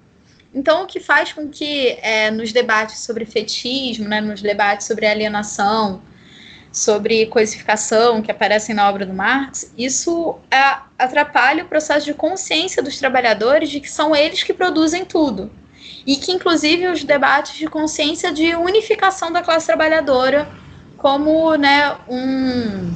Então, 0.55 0.83
o 0.83 0.87
que 0.87 0.99
faz 0.99 1.33
com 1.33 1.49
que 1.49 1.99
é, 2.03 2.31
nos 2.31 2.53
debates 2.53 3.01
sobre 3.01 3.25
fetismo, 3.25 4.09
né, 4.09 4.21
nos 4.21 4.43
debates 4.43 4.87
sobre 4.87 5.07
alienação, 5.07 6.03
sobre 6.73 7.27
coisificação 7.27 8.23
que 8.23 8.31
aparecem 8.31 8.75
na 8.75 8.89
obra 8.89 9.05
do 9.05 9.13
Marx, 9.13 9.73
isso 9.77 10.37
atrapalha 10.99 11.65
o 11.65 11.69
processo 11.69 12.07
de 12.07 12.15
consciência 12.15 12.83
dos 12.83 12.99
trabalhadores 12.99 13.71
de 13.71 13.81
que 13.81 13.91
são 13.91 14.15
eles 14.15 14.43
que 14.43 14.53
produzem 14.53 15.05
tudo. 15.05 15.51
E 16.07 16.17
que, 16.17 16.33
inclusive, 16.33 16.87
os 16.87 17.05
debates 17.05 17.57
de 17.57 17.67
consciência 17.67 18.33
de 18.33 18.55
unificação 18.55 19.33
da 19.33 19.43
classe 19.43 19.67
trabalhadora 19.67 20.49
como 20.97 21.57
né, 21.57 21.97
um, 22.09 22.91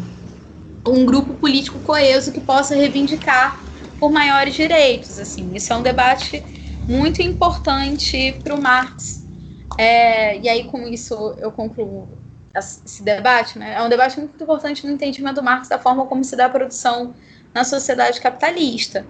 um 0.86 1.04
grupo 1.04 1.34
político 1.34 1.78
coeso 1.80 2.32
que 2.32 2.40
possa 2.40 2.74
reivindicar 2.74 3.60
por 3.98 4.12
maiores 4.12 4.54
direitos. 4.54 5.18
Assim, 5.18 5.54
isso 5.54 5.72
é 5.72 5.76
um 5.76 5.82
debate 5.82 6.42
muito 6.86 7.22
importante 7.22 8.38
para 8.42 8.54
o 8.54 8.60
Marx. 8.60 9.26
É, 9.76 10.38
e 10.38 10.48
aí, 10.48 10.64
com 10.64 10.86
isso, 10.86 11.34
eu 11.38 11.50
concluo 11.50 12.08
esse 12.54 13.02
debate, 13.02 13.58
né, 13.58 13.74
é 13.74 13.82
um 13.82 13.88
debate 13.88 14.18
muito 14.18 14.42
importante 14.42 14.86
no 14.86 14.92
entendimento 14.92 15.36
do 15.36 15.42
Marx 15.42 15.68
da 15.68 15.78
forma 15.78 16.06
como 16.06 16.22
se 16.22 16.36
dá 16.36 16.46
a 16.46 16.50
produção 16.50 17.14
na 17.52 17.64
sociedade 17.64 18.20
capitalista. 18.20 19.06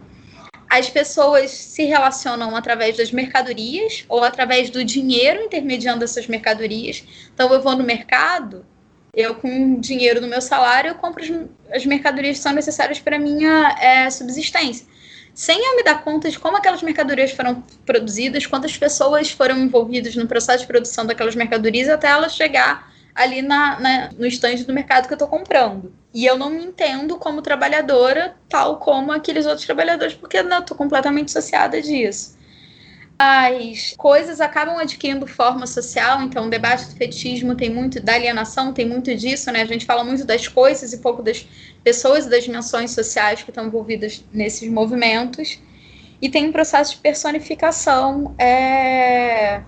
As 0.71 0.89
pessoas 0.89 1.51
se 1.51 1.85
relacionam 1.85 2.57
através 2.57 2.97
das 2.97 3.13
mercadorias 3.13 4.05
ou 4.09 4.25
através 4.25 4.71
do 4.71 4.83
dinheiro 4.83 5.43
intermediando 5.43 6.03
essas 6.03 6.27
mercadorias. 6.27 7.05
Então, 7.33 7.53
eu 7.53 7.61
vou 7.61 7.77
no 7.77 7.85
mercado, 7.85 8.67
eu 9.13 9.35
com 9.37 9.79
dinheiro 9.79 10.21
no 10.21 10.27
meu 10.27 10.41
salário, 10.41 10.91
eu 10.91 10.95
compro 10.97 11.23
as 11.71 11.87
mercadorias 11.87 12.39
que 12.39 12.43
são 12.43 12.53
necessárias 12.53 12.99
para 12.99 13.17
a 13.17 13.19
minha 13.19 13.77
é, 13.81 14.11
subsistência. 14.11 14.87
Sem 15.35 15.59
eu 15.65 15.77
me 15.77 15.83
dar 15.83 16.03
conta 16.03 16.31
de 16.31 16.39
como 16.39 16.57
aquelas 16.57 16.83
mercadorias 16.83 17.33
foram 17.33 17.63
produzidas, 17.85 18.47
quantas 18.47 18.77
pessoas 18.77 19.31
foram 19.31 19.59
envolvidas 19.59 20.17
no 20.17 20.27
processo 20.27 20.61
de 20.61 20.67
produção 20.67 21.05
daquelas 21.05 21.35
mercadorias 21.35 21.89
até 21.89 22.09
elas 22.09 22.35
chegar 22.35 22.94
ali 23.15 23.43
na, 23.43 23.79
na, 23.79 24.11
no 24.13 24.27
estande 24.27 24.65
do 24.65 24.73
mercado 24.73 25.07
que 25.07 25.13
eu 25.13 25.17
estou 25.17 25.29
comprando. 25.29 25.93
E 26.13 26.27
eu 26.27 26.37
não 26.37 26.51
me 26.51 26.65
entendo 26.65 27.17
como 27.17 27.43
trabalhadora, 27.43 28.35
tal 28.49 28.79
como 28.79 29.13
aqueles 29.13 29.47
outros 29.47 29.65
trabalhadores, 29.65 30.15
porque 30.15 30.39
eu 30.39 30.49
estou 30.49 30.77
completamente 30.77 31.29
associada 31.29 31.81
disso. 31.81 32.37
As 33.17 33.95
coisas 33.97 34.41
acabam 34.41 34.77
adquirindo 34.77 35.27
forma 35.27 35.67
social, 35.69 36.21
então 36.23 36.47
o 36.47 36.51
debate 36.51 36.87
do 36.87 36.97
fetismo 36.97 37.55
tem 37.55 37.71
muito, 37.71 38.01
da 38.01 38.15
alienação 38.15 38.73
tem 38.73 38.89
muito 38.89 39.15
disso, 39.15 39.53
né? 39.53 39.63
A 39.63 39.67
gente 39.67 39.87
fala 39.87 40.03
muito 40.03 40.25
das 40.25 40.49
coisas 40.49 40.93
e 40.93 40.99
pouco 40.99 41.23
das 41.23 41.47
pessoas 41.85 42.27
e 42.27 42.31
das 42.31 42.43
dimensões 42.43 42.91
sociais 42.91 43.43
que 43.43 43.51
estão 43.51 43.67
envolvidas 43.67 44.25
nesses 44.33 44.69
movimentos. 44.69 45.61
E 46.21 46.29
tem 46.29 46.49
um 46.49 46.53
processo 46.53 46.93
de 46.93 46.99
personificação 46.99 48.35
é, 48.37 49.63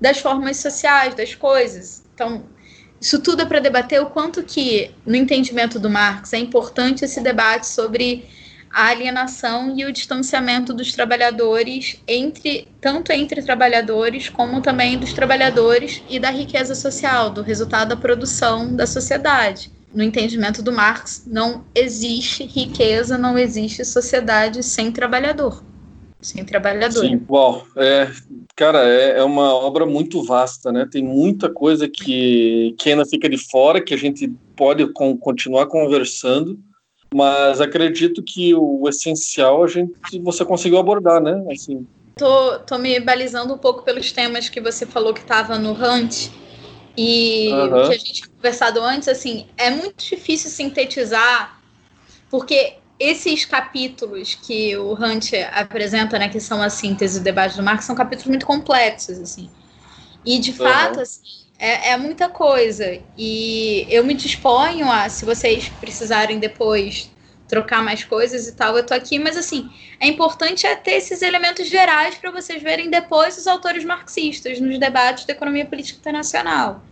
das 0.00 0.18
formas 0.18 0.56
sociais, 0.56 1.14
das 1.14 1.34
coisas. 1.34 2.04
Então, 2.14 2.44
isso 3.00 3.20
tudo 3.20 3.42
é 3.42 3.46
para 3.46 3.60
debater 3.60 4.00
o 4.02 4.06
quanto 4.06 4.42
que, 4.42 4.90
no 5.06 5.14
entendimento 5.14 5.78
do 5.78 5.88
Marx, 5.88 6.32
é 6.32 6.38
importante 6.38 7.04
esse 7.04 7.20
debate 7.20 7.66
sobre 7.66 8.26
a 8.70 8.88
alienação 8.88 9.74
e 9.76 9.84
o 9.84 9.92
distanciamento 9.92 10.74
dos 10.74 10.92
trabalhadores 10.92 12.02
entre 12.06 12.68
tanto 12.80 13.12
entre 13.12 13.42
trabalhadores 13.42 14.28
como 14.28 14.60
também 14.60 14.98
dos 14.98 15.12
trabalhadores 15.12 16.02
e 16.08 16.18
da 16.18 16.30
riqueza 16.30 16.74
social, 16.74 17.30
do 17.30 17.40
resultado 17.40 17.90
da 17.90 17.96
produção 17.96 18.74
da 18.74 18.86
sociedade. 18.86 19.72
No 19.94 20.02
entendimento 20.02 20.62
do 20.62 20.70
Marx, 20.70 21.24
não 21.26 21.64
existe 21.74 22.44
riqueza, 22.44 23.16
não 23.16 23.38
existe 23.38 23.84
sociedade 23.84 24.62
sem 24.62 24.92
trabalhador 24.92 25.62
sem 26.20 26.44
trabalhador. 26.44 27.00
Sim, 27.00 27.24
uau, 27.28 27.66
é, 27.76 28.10
cara, 28.56 28.82
é, 28.88 29.18
é, 29.18 29.24
uma 29.24 29.54
obra 29.54 29.86
muito 29.86 30.22
vasta, 30.24 30.72
né? 30.72 30.88
Tem 30.90 31.02
muita 31.02 31.48
coisa 31.48 31.88
que, 31.88 32.74
que 32.78 32.90
ainda 32.90 33.06
fica 33.06 33.28
de 33.28 33.38
fora, 33.38 33.80
que 33.80 33.94
a 33.94 33.96
gente 33.98 34.28
pode 34.56 34.86
com, 34.92 35.16
continuar 35.16 35.66
conversando, 35.66 36.58
mas 37.14 37.60
acredito 37.60 38.22
que 38.22 38.54
o 38.54 38.88
essencial 38.88 39.62
a 39.62 39.68
gente 39.68 39.92
você 40.20 40.44
conseguiu 40.44 40.78
abordar, 40.78 41.22
né? 41.22 41.42
Assim. 41.52 41.86
Tô, 42.16 42.58
tô 42.60 42.78
me 42.78 42.98
balizando 42.98 43.54
um 43.54 43.58
pouco 43.58 43.84
pelos 43.84 44.10
temas 44.10 44.48
que 44.48 44.60
você 44.60 44.84
falou 44.84 45.14
que 45.14 45.20
estava 45.20 45.56
no 45.56 45.72
Hunt 45.72 46.30
e 46.96 47.48
uhum. 47.52 47.70
que 47.86 47.94
a 47.94 47.98
gente 47.98 48.12
tinha 48.12 48.28
conversado 48.28 48.80
antes, 48.80 49.06
assim, 49.06 49.46
é 49.56 49.70
muito 49.70 50.04
difícil 50.04 50.50
sintetizar, 50.50 51.60
porque 52.28 52.77
esses 52.98 53.44
capítulos 53.44 54.34
que 54.34 54.76
o 54.76 54.92
Hunt 54.92 55.32
apresenta, 55.52 56.18
né, 56.18 56.28
que 56.28 56.40
são 56.40 56.60
a 56.60 56.68
síntese 56.68 57.20
do 57.20 57.24
debate 57.24 57.56
do 57.56 57.62
Marx, 57.62 57.84
são 57.84 57.94
capítulos 57.94 58.28
muito 58.28 58.46
complexos, 58.46 59.18
assim. 59.18 59.50
E, 60.24 60.38
de 60.38 60.50
uhum. 60.50 60.56
fato, 60.56 61.00
assim, 61.00 61.20
é, 61.58 61.90
é, 61.90 61.96
muita 61.96 62.28
coisa. 62.28 63.00
E 63.16 63.86
eu 63.88 64.04
me 64.04 64.14
disponho 64.14 64.90
a, 64.90 65.08
se 65.08 65.24
vocês 65.24 65.68
precisarem 65.80 66.38
depois 66.38 67.10
trocar 67.48 67.82
mais 67.82 68.04
coisas 68.04 68.46
e 68.46 68.52
tal, 68.52 68.76
eu 68.76 68.84
tô 68.84 68.92
aqui, 68.92 69.18
mas 69.18 69.36
assim, 69.36 69.70
é 69.98 70.06
importante 70.06 70.66
é 70.66 70.76
ter 70.76 70.92
esses 70.92 71.22
elementos 71.22 71.66
gerais 71.66 72.14
para 72.16 72.30
vocês 72.30 72.62
verem 72.62 72.90
depois 72.90 73.38
os 73.38 73.46
autores 73.46 73.84
marxistas 73.84 74.60
nos 74.60 74.78
debates 74.78 75.24
da 75.24 75.32
economia 75.32 75.64
política 75.64 75.98
internacional. 75.98 76.82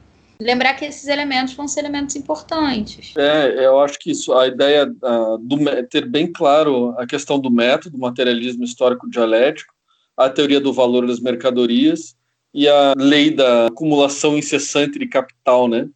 Lembrar 0.40 0.74
que 0.74 0.84
esses 0.84 1.06
elementos 1.08 1.54
vão 1.54 1.66
ser 1.66 1.80
elementos 1.80 2.16
importantes. 2.16 3.14
É, 3.16 3.64
eu 3.64 3.80
acho 3.80 3.98
que 3.98 4.10
isso, 4.10 4.32
a 4.34 4.46
ideia 4.46 4.86
uh, 4.86 5.38
do 5.38 5.58
ter 5.88 6.06
bem 6.06 6.30
claro 6.30 6.94
a 6.98 7.06
questão 7.06 7.38
do 7.38 7.50
método, 7.50 7.98
materialismo 7.98 8.64
histórico 8.64 9.08
dialético, 9.08 9.74
a 10.16 10.30
teoria 10.30 10.60
do 10.60 10.72
valor 10.72 11.06
das 11.06 11.20
mercadorias 11.20 12.14
e 12.52 12.68
a 12.68 12.94
lei 12.96 13.30
da 13.30 13.66
acumulação 13.66 14.38
incessante 14.38 14.98
de 14.98 15.06
capital, 15.06 15.68
né? 15.68 15.88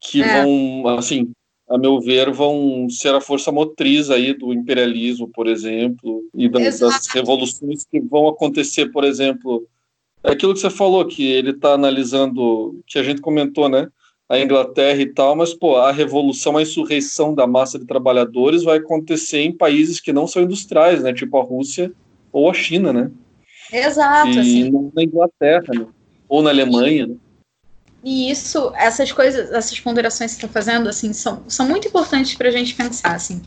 Que 0.00 0.22
é. 0.22 0.42
vão, 0.42 0.88
assim, 0.98 1.32
a 1.68 1.78
meu 1.78 2.00
ver, 2.00 2.30
vão 2.30 2.86
ser 2.90 3.14
a 3.14 3.20
força 3.20 3.50
motriz 3.50 4.10
aí 4.10 4.34
do 4.34 4.52
imperialismo, 4.52 5.28
por 5.28 5.46
exemplo, 5.46 6.22
e 6.34 6.48
das, 6.48 6.80
das 6.80 7.06
revoluções 7.08 7.84
que 7.84 7.98
vão 7.98 8.28
acontecer, 8.28 8.92
por 8.92 9.04
exemplo, 9.04 9.66
é 10.26 10.32
aquilo 10.32 10.52
que 10.52 10.60
você 10.60 10.70
falou, 10.70 11.06
que 11.06 11.24
ele 11.24 11.50
está 11.50 11.72
analisando, 11.72 12.80
que 12.86 12.98
a 12.98 13.02
gente 13.02 13.20
comentou, 13.20 13.68
né? 13.68 13.88
A 14.28 14.38
Inglaterra 14.40 15.00
e 15.00 15.06
tal, 15.06 15.36
mas, 15.36 15.54
pô, 15.54 15.76
a 15.76 15.92
revolução, 15.92 16.56
a 16.56 16.62
insurreição 16.62 17.32
da 17.32 17.46
massa 17.46 17.78
de 17.78 17.86
trabalhadores 17.86 18.64
vai 18.64 18.78
acontecer 18.78 19.38
em 19.38 19.56
países 19.56 20.00
que 20.00 20.12
não 20.12 20.26
são 20.26 20.42
industriais, 20.42 21.02
né? 21.02 21.12
Tipo 21.12 21.38
a 21.38 21.44
Rússia 21.44 21.92
ou 22.32 22.50
a 22.50 22.54
China, 22.54 22.92
né? 22.92 23.10
Exato. 23.72 24.30
E 24.30 24.38
assim. 24.38 24.90
na 24.94 25.02
Inglaterra, 25.04 25.72
né? 25.72 25.86
ou 26.28 26.42
na 26.42 26.50
Alemanha, 26.50 27.06
né? 27.06 27.14
E 28.02 28.30
isso, 28.30 28.72
essas 28.76 29.10
coisas, 29.10 29.50
essas 29.50 29.80
ponderações 29.80 30.34
que 30.34 30.40
você 30.40 30.46
está 30.46 30.52
fazendo, 30.52 30.88
assim, 30.88 31.12
são, 31.12 31.42
são 31.48 31.68
muito 31.68 31.88
importantes 31.88 32.34
para 32.34 32.48
a 32.48 32.52
gente 32.52 32.74
pensar, 32.74 33.14
assim. 33.14 33.42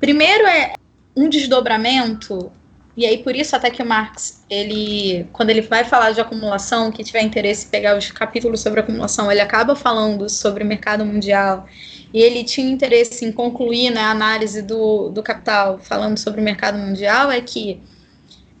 Primeiro 0.00 0.46
é 0.46 0.74
um 1.16 1.28
desdobramento, 1.28 2.50
e 2.96 3.04
aí 3.04 3.18
por 3.18 3.34
isso 3.34 3.56
até 3.56 3.70
que 3.70 3.82
o 3.82 3.86
Marx, 3.86 4.44
ele, 4.48 5.26
quando 5.32 5.50
ele 5.50 5.62
vai 5.62 5.84
falar 5.84 6.12
de 6.12 6.20
acumulação, 6.20 6.92
que 6.92 7.02
tiver 7.02 7.22
interesse 7.22 7.66
em 7.66 7.70
pegar 7.70 7.98
os 7.98 8.10
capítulos 8.10 8.60
sobre 8.60 8.80
acumulação, 8.80 9.30
ele 9.30 9.40
acaba 9.40 9.74
falando 9.74 10.28
sobre 10.28 10.62
o 10.62 10.66
mercado 10.66 11.04
mundial, 11.04 11.66
e 12.12 12.20
ele 12.20 12.44
tinha 12.44 12.70
interesse 12.70 13.24
em 13.24 13.32
concluir 13.32 13.90
né, 13.90 14.00
a 14.00 14.10
análise 14.10 14.62
do, 14.62 15.08
do 15.08 15.22
capital 15.22 15.78
falando 15.80 16.16
sobre 16.18 16.40
o 16.40 16.44
mercado 16.44 16.78
mundial, 16.78 17.32
é 17.32 17.40
que 17.40 17.82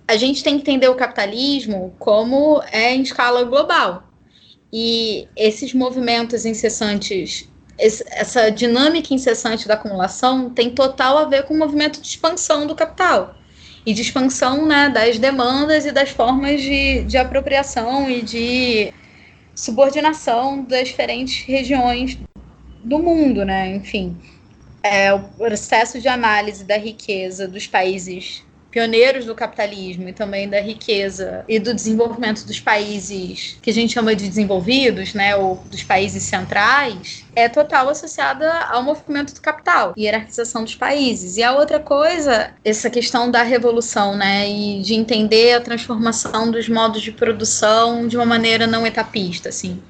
a 0.08 0.16
gente 0.16 0.42
tem 0.42 0.56
que 0.56 0.62
entender 0.62 0.88
o 0.88 0.96
capitalismo 0.96 1.94
como 1.98 2.60
é 2.72 2.92
em 2.92 3.02
escala 3.02 3.44
global. 3.44 4.02
E 4.72 5.28
esses 5.36 5.72
movimentos 5.72 6.44
incessantes, 6.44 7.48
essa 7.78 8.50
dinâmica 8.50 9.14
incessante 9.14 9.68
da 9.68 9.74
acumulação 9.74 10.50
tem 10.50 10.70
total 10.70 11.18
a 11.18 11.24
ver 11.24 11.44
com 11.44 11.54
o 11.54 11.58
movimento 11.58 12.00
de 12.00 12.08
expansão 12.08 12.66
do 12.66 12.74
capital 12.74 13.36
e 13.86 13.92
de 13.92 14.02
expansão 14.02 14.66
né, 14.66 14.88
das 14.88 15.18
demandas 15.18 15.84
e 15.84 15.92
das 15.92 16.10
formas 16.10 16.62
de, 16.62 17.04
de 17.04 17.16
apropriação 17.16 18.10
e 18.10 18.22
de 18.22 18.92
subordinação 19.54 20.64
das 20.64 20.88
diferentes 20.88 21.44
regiões 21.44 22.18
do 22.82 22.98
mundo, 22.98 23.44
né? 23.44 23.74
Enfim, 23.76 24.16
é, 24.82 25.12
o 25.12 25.20
processo 25.20 26.00
de 26.00 26.08
análise 26.08 26.64
da 26.64 26.76
riqueza 26.76 27.46
dos 27.46 27.66
países 27.66 28.42
pioneiros 28.74 29.24
do 29.24 29.36
capitalismo 29.36 30.08
e 30.08 30.12
também 30.12 30.48
da 30.48 30.60
riqueza 30.60 31.44
e 31.46 31.60
do 31.60 31.72
desenvolvimento 31.72 32.44
dos 32.44 32.58
países 32.58 33.56
que 33.62 33.70
a 33.70 33.72
gente 33.72 33.92
chama 33.92 34.16
de 34.16 34.28
desenvolvidos, 34.28 35.14
né, 35.14 35.36
ou 35.36 35.62
dos 35.70 35.84
países 35.84 36.24
centrais, 36.24 37.24
é 37.36 37.48
total 37.48 37.88
associada 37.88 38.52
ao 38.64 38.82
movimento 38.82 39.32
do 39.32 39.40
capital, 39.40 39.94
hierarquização 39.96 40.64
dos 40.64 40.74
países. 40.74 41.36
E 41.36 41.42
a 41.44 41.52
outra 41.52 41.78
coisa, 41.78 42.52
essa 42.64 42.90
questão 42.90 43.30
da 43.30 43.44
revolução, 43.44 44.16
né, 44.16 44.50
e 44.50 44.82
de 44.82 44.94
entender 44.94 45.52
a 45.52 45.60
transformação 45.60 46.50
dos 46.50 46.68
modos 46.68 47.00
de 47.00 47.12
produção 47.12 48.08
de 48.08 48.16
uma 48.16 48.26
maneira 48.26 48.66
não 48.66 48.84
etapista, 48.84 49.50
assim. 49.50 49.80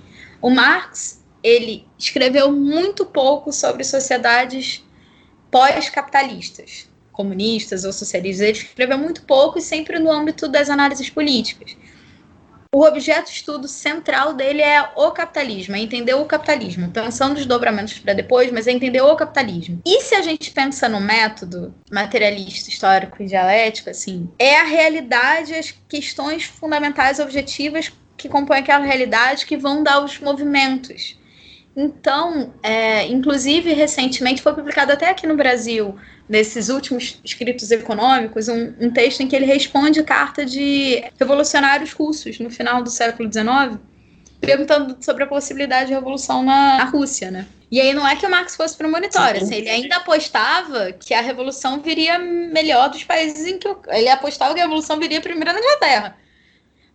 O 0.42 0.50
Marx, 0.50 1.24
ele 1.42 1.86
escreveu 1.98 2.52
muito 2.52 3.06
pouco 3.06 3.50
sobre 3.50 3.82
sociedades 3.82 4.84
pós-capitalistas 5.50 6.92
comunistas 7.14 7.84
ou 7.84 7.92
socialistas, 7.92 8.46
ele 8.46 8.58
escreveu 8.58 8.98
muito 8.98 9.22
pouco 9.22 9.58
e 9.58 9.62
sempre 9.62 9.98
no 9.98 10.10
âmbito 10.10 10.46
das 10.46 10.68
análises 10.68 11.08
políticas. 11.08 11.76
O 12.74 12.84
objeto 12.84 13.26
de 13.26 13.36
estudo 13.36 13.68
central 13.68 14.32
dele 14.32 14.60
é 14.60 14.82
o 14.96 15.12
capitalismo, 15.12 15.76
é 15.76 15.78
entender 15.78 16.14
o 16.14 16.24
capitalismo, 16.24 16.90
pensando 16.90 17.36
os 17.36 17.46
dobramentos 17.46 18.00
para 18.00 18.14
depois, 18.14 18.50
mas 18.50 18.66
é 18.66 18.72
entender 18.72 19.00
o 19.00 19.14
capitalismo. 19.14 19.80
E 19.86 20.00
se 20.00 20.16
a 20.16 20.22
gente 20.22 20.50
pensa 20.50 20.88
no 20.88 21.00
método 21.00 21.72
materialista, 21.88 22.70
histórico 22.70 23.22
e 23.22 23.26
dialético, 23.26 23.90
assim, 23.90 24.28
é 24.40 24.58
a 24.58 24.64
realidade, 24.64 25.54
as 25.54 25.72
questões 25.88 26.42
fundamentais 26.42 27.20
objetivas 27.20 27.92
que 28.16 28.28
compõem 28.28 28.58
aquela 28.58 28.84
realidade 28.84 29.46
que 29.46 29.56
vão 29.56 29.84
dar 29.84 30.04
os 30.04 30.18
movimentos. 30.18 31.16
Então, 31.76 32.54
é, 32.60 33.06
inclusive, 33.06 33.72
recentemente 33.72 34.42
foi 34.42 34.52
publicado 34.52 34.92
até 34.92 35.10
aqui 35.10 35.28
no 35.28 35.36
Brasil 35.36 35.96
nesses 36.28 36.68
últimos 36.68 37.20
escritos 37.24 37.70
econômicos, 37.70 38.48
um, 38.48 38.72
um, 38.80 38.90
texto 38.90 39.20
em 39.20 39.28
que 39.28 39.36
ele 39.36 39.44
responde 39.44 40.02
carta 40.02 40.44
de 40.44 41.04
revolucionários 41.18 41.92
russos 41.92 42.38
no 42.38 42.50
final 42.50 42.82
do 42.82 42.90
século 42.90 43.30
XIX, 43.30 43.78
perguntando 44.40 44.96
sobre 45.00 45.24
a 45.24 45.26
possibilidade 45.26 45.88
de 45.88 45.94
revolução 45.94 46.42
na, 46.42 46.78
na 46.78 46.84
Rússia, 46.84 47.30
né? 47.30 47.46
E 47.70 47.80
aí 47.80 47.92
não 47.92 48.06
é 48.06 48.14
que 48.14 48.24
o 48.24 48.30
Marx 48.30 48.54
fosse 48.54 48.76
premonitório, 48.76 49.42
assim, 49.42 49.56
ele 49.56 49.68
ainda 49.68 49.96
apostava 49.96 50.92
que 50.92 51.12
a 51.12 51.20
revolução 51.20 51.80
viria 51.80 52.18
melhor 52.18 52.88
dos 52.88 53.02
países 53.02 53.46
em 53.46 53.58
que 53.58 53.68
ele 53.88 54.08
apostava 54.08 54.54
que 54.54 54.60
a 54.60 54.64
revolução 54.64 54.98
viria 54.98 55.20
primeiro 55.20 55.52
na 55.52 55.58
Inglaterra. 55.58 56.16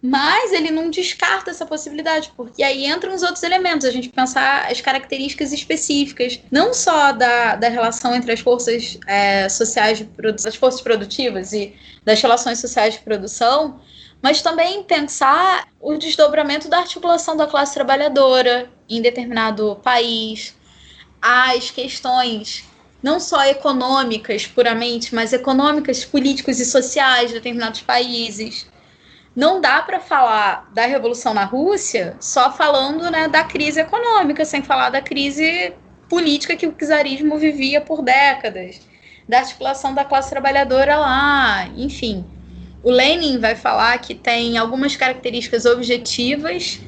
Mas 0.01 0.53
ele 0.53 0.71
não 0.71 0.89
descarta 0.89 1.51
essa 1.51 1.65
possibilidade, 1.65 2.31
porque 2.35 2.63
aí 2.63 2.85
entram 2.85 3.13
os 3.13 3.21
outros 3.21 3.43
elementos, 3.43 3.85
a 3.85 3.91
gente 3.91 4.07
pensar 4.07 4.71
as 4.71 4.79
características 4.79 5.51
específicas, 5.51 6.39
não 6.49 6.73
só 6.73 7.11
da, 7.11 7.57
da 7.57 7.67
relação 7.67 8.15
entre 8.15 8.31
as 8.31 8.39
forças 8.39 8.97
é, 9.05 9.49
sociais, 9.49 10.05
as 10.47 10.55
forças 10.55 10.79
produtivas 10.79 11.51
e 11.51 11.75
das 12.05 12.21
relações 12.21 12.59
sociais 12.59 12.93
de 12.93 13.01
produção, 13.01 13.81
mas 14.21 14.41
também 14.41 14.83
pensar 14.83 15.67
o 15.81 15.97
desdobramento 15.97 16.69
da 16.69 16.79
articulação 16.79 17.35
da 17.35 17.45
classe 17.45 17.73
trabalhadora 17.73 18.69
em 18.89 19.01
determinado 19.01 19.79
país, 19.83 20.55
as 21.21 21.71
questões 21.71 22.63
não 23.03 23.19
só 23.19 23.45
econômicas 23.45 24.47
puramente, 24.47 25.13
mas 25.13 25.33
econômicas, 25.33 26.05
políticas 26.05 26.59
e 26.59 26.65
sociais 26.65 27.29
de 27.29 27.35
determinados 27.35 27.81
países 27.81 28.65
não 29.35 29.61
dá 29.61 29.81
para 29.81 29.99
falar 29.99 30.69
da 30.73 30.85
revolução 30.85 31.33
na 31.33 31.43
Rússia 31.43 32.15
só 32.19 32.51
falando 32.51 33.09
né, 33.11 33.27
da 33.27 33.43
crise 33.43 33.79
econômica, 33.79 34.43
sem 34.43 34.61
falar 34.61 34.89
da 34.89 35.01
crise 35.01 35.73
política 36.07 36.55
que 36.55 36.67
o 36.67 36.71
czarismo 36.73 37.37
vivia 37.37 37.79
por 37.79 38.01
décadas, 38.01 38.81
da 39.27 39.39
articulação 39.39 39.93
da 39.93 40.03
classe 40.03 40.29
trabalhadora 40.29 40.97
lá, 40.97 41.67
enfim. 41.77 42.25
O 42.81 42.89
Lenin 42.89 43.39
vai 43.39 43.55
falar 43.55 43.97
que 43.99 44.15
tem 44.15 44.57
algumas 44.57 44.95
características 44.95 45.65
objetivas 45.65 46.79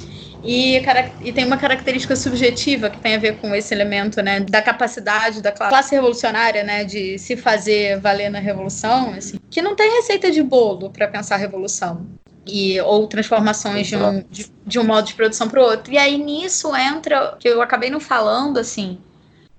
e, 0.43 0.81
e, 1.21 1.31
tem 1.31 1.45
uma 1.45 1.57
característica 1.57 2.15
subjetiva 2.15 2.89
que 2.89 2.99
tem 2.99 3.13
a 3.13 3.19
ver 3.19 3.37
com 3.37 3.53
esse 3.53 3.71
elemento, 3.73 4.21
né, 4.23 4.39
da 4.39 4.61
capacidade 4.61 5.39
da 5.39 5.51
classe 5.51 5.93
revolucionária, 5.93 6.63
né, 6.63 6.83
de 6.83 7.19
se 7.19 7.37
fazer 7.37 7.99
valer 7.99 8.31
na 8.31 8.39
revolução, 8.39 9.13
assim, 9.13 9.37
que 9.51 9.61
não 9.61 9.75
tem 9.75 9.97
receita 9.97 10.31
de 10.31 10.41
bolo 10.41 10.89
para 10.89 11.07
pensar 11.07 11.35
a 11.35 11.37
revolução 11.37 12.07
e, 12.45 12.79
ou 12.81 13.07
transformações 13.07 13.87
de 13.87 13.95
um, 13.95 14.23
de, 14.29 14.51
de 14.65 14.79
um 14.79 14.83
modo 14.83 15.07
de 15.07 15.13
produção 15.13 15.47
para 15.47 15.61
o 15.61 15.63
outro. 15.63 15.93
E 15.93 15.97
aí 15.97 16.17
nisso 16.17 16.75
entra, 16.75 17.35
que 17.39 17.47
eu 17.47 17.61
acabei 17.61 17.89
não 17.89 17.99
falando, 17.99 18.57
assim, 18.57 18.99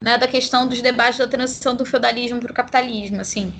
né, 0.00 0.18
da 0.18 0.26
questão 0.26 0.66
dos 0.66 0.82
debates 0.82 1.18
da 1.18 1.28
transição 1.28 1.74
do 1.74 1.84
feudalismo 1.84 2.40
para 2.40 2.50
o 2.50 2.54
capitalismo, 2.54 3.20
assim. 3.20 3.52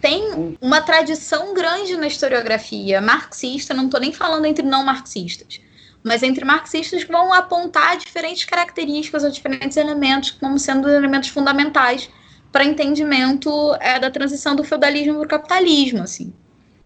Tem 0.00 0.56
uma 0.60 0.82
tradição 0.82 1.54
grande 1.54 1.96
na 1.96 2.06
historiografia 2.06 3.00
marxista, 3.00 3.72
não 3.72 3.86
estou 3.86 4.00
nem 4.00 4.12
falando 4.12 4.44
entre 4.44 4.66
não 4.66 4.84
marxistas, 4.84 5.60
mas 6.02 6.22
entre 6.22 6.44
marxistas 6.44 7.04
que 7.04 7.12
vão 7.12 7.32
apontar 7.32 7.96
diferentes 7.96 8.44
características 8.44 9.24
ou 9.24 9.30
diferentes 9.30 9.78
elementos 9.78 10.32
como 10.32 10.58
sendo 10.58 10.90
elementos 10.90 11.30
fundamentais 11.30 12.10
para 12.52 12.64
entendimento 12.64 13.74
é, 13.80 13.98
da 13.98 14.10
transição 14.10 14.54
do 14.54 14.62
feudalismo 14.62 15.14
para 15.14 15.24
o 15.24 15.28
capitalismo, 15.28 16.02
assim 16.02 16.34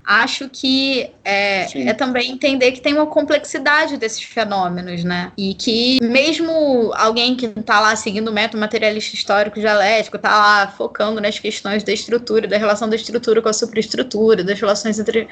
acho 0.09 0.49
que 0.49 1.11
é, 1.23 1.67
é, 1.87 1.93
também 1.93 2.31
entender 2.33 2.73
que 2.73 2.81
tem 2.81 2.95
uma 2.95 3.07
complexidade 3.07 3.99
desses 3.99 4.23
fenômenos, 4.23 5.05
né? 5.05 5.31
E 5.37 5.53
que 5.53 6.03
mesmo 6.03 6.91
alguém 6.95 7.37
que 7.37 7.45
está 7.45 7.79
lá 7.79 7.95
seguindo 7.95 8.29
o 8.29 8.33
método 8.33 8.59
materialista 8.59 9.15
histórico 9.15 9.61
dialético, 9.61 10.17
está 10.17 10.31
lá 10.31 10.69
focando 10.69 11.21
nas 11.21 11.39
questões 11.39 11.83
da 11.83 11.93
estrutura, 11.93 12.49
da 12.49 12.57
relação 12.57 12.89
da 12.89 12.97
estrutura 12.97 13.43
com 13.43 13.51
a 13.51 13.53
superestrutura, 13.53 14.43
das 14.43 14.59
relações 14.59 14.99
entre 14.99 15.29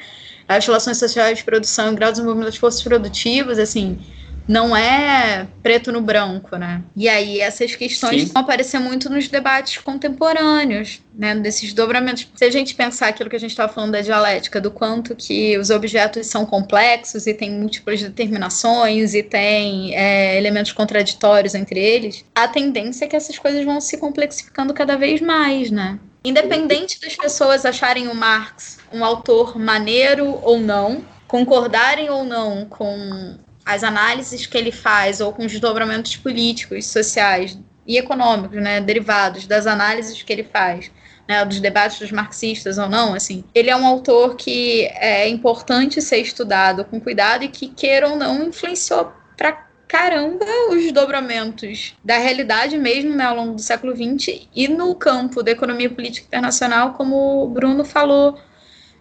as 0.47 0.63
relações 0.63 0.97
sociais 0.97 1.39
de 1.39 1.43
produção 1.43 1.91
e 1.91 1.95
grau 1.95 2.11
de 2.11 2.17
desenvolvimento 2.17 2.49
das 2.49 2.57
forças 2.57 2.83
produtivas, 2.83 3.57
assim, 3.57 3.99
não 4.47 4.75
é 4.75 5.47
preto 5.61 5.91
no 5.91 6.01
branco, 6.01 6.55
né? 6.55 6.81
E 6.95 7.09
aí 7.09 7.41
essas 7.41 7.75
questões 7.75 8.23
Sim. 8.23 8.31
vão 8.33 8.41
aparecer 8.41 8.79
muito 8.79 9.09
nos 9.09 9.27
debates 9.27 9.77
contemporâneos, 9.77 11.01
né? 11.13 11.35
Desses 11.35 11.73
dobramentos. 11.73 12.27
Se 12.35 12.45
a 12.45 12.51
gente 12.51 12.73
pensar 12.73 13.09
aquilo 13.09 13.29
que 13.29 13.35
a 13.35 13.39
gente 13.39 13.51
estava 13.51 13.71
falando 13.71 13.91
da 13.91 14.01
dialética, 14.01 14.61
do 14.61 14.71
quanto 14.71 15.15
que 15.15 15.57
os 15.57 15.69
objetos 15.69 16.27
são 16.27 16.45
complexos 16.45 17.27
e 17.27 17.33
têm 17.33 17.51
múltiplas 17.51 18.01
determinações 18.01 19.13
e 19.13 19.21
tem 19.21 19.93
é, 19.95 20.37
elementos 20.37 20.71
contraditórios 20.71 21.53
entre 21.53 21.79
eles, 21.79 22.23
a 22.33 22.47
tendência 22.47 23.05
é 23.05 23.07
que 23.07 23.15
essas 23.15 23.37
coisas 23.37 23.65
vão 23.65 23.81
se 23.81 23.97
complexificando 23.97 24.73
cada 24.73 24.95
vez 24.95 25.19
mais, 25.19 25.69
né? 25.69 25.99
Independente 26.23 26.99
das 26.99 27.15
pessoas 27.15 27.65
acharem 27.65 28.07
o 28.07 28.15
Marx 28.15 28.77
um 28.91 29.03
autor 29.03 29.57
maneiro 29.57 30.39
ou 30.41 30.59
não, 30.59 31.03
concordarem 31.27 32.09
ou 32.09 32.23
não 32.23 32.65
com 32.65 33.37
as 33.67 33.83
análises 33.83 34.45
que 34.45 34.57
ele 34.57 34.71
faz 34.71 35.19
ou 35.19 35.33
com 35.33 35.45
os 35.45 35.51
desdobramentos 35.51 36.15
políticos, 36.15 36.85
sociais 36.85 37.59
e 37.85 37.97
econômicos, 37.97 38.61
né, 38.61 38.79
derivados 38.79 39.45
das 39.45 39.67
análises 39.67 40.23
que 40.23 40.31
ele 40.31 40.45
faz, 40.45 40.89
né, 41.27 41.43
dos 41.43 41.59
debates 41.59 41.99
dos 41.99 42.11
marxistas 42.11 42.77
ou 42.77 42.87
não, 42.87 43.13
assim, 43.13 43.43
ele 43.53 43.69
é 43.69 43.75
um 43.75 43.85
autor 43.85 44.37
que 44.37 44.85
é 44.95 45.27
importante 45.27 46.01
ser 46.01 46.19
estudado 46.19 46.85
com 46.85 46.99
cuidado 46.99 47.43
e 47.43 47.49
que 47.49 47.67
queira 47.67 48.07
ou 48.07 48.15
não 48.15 48.47
influenciou 48.47 49.11
para 49.35 49.67
caramba 49.85 50.45
os 50.69 50.81
desdobramentos 50.81 51.95
da 52.03 52.17
realidade 52.17 52.77
mesmo 52.77 53.15
né, 53.15 53.25
ao 53.25 53.35
longo 53.35 53.55
do 53.55 53.61
século 53.61 53.93
XX 53.93 54.47
e 54.55 54.67
no 54.67 54.95
campo 54.95 55.43
da 55.43 55.51
economia 55.51 55.89
política 55.89 56.25
internacional, 56.27 56.93
como 56.93 57.43
o 57.43 57.49
Bruno 57.49 57.83
falou 57.83 58.37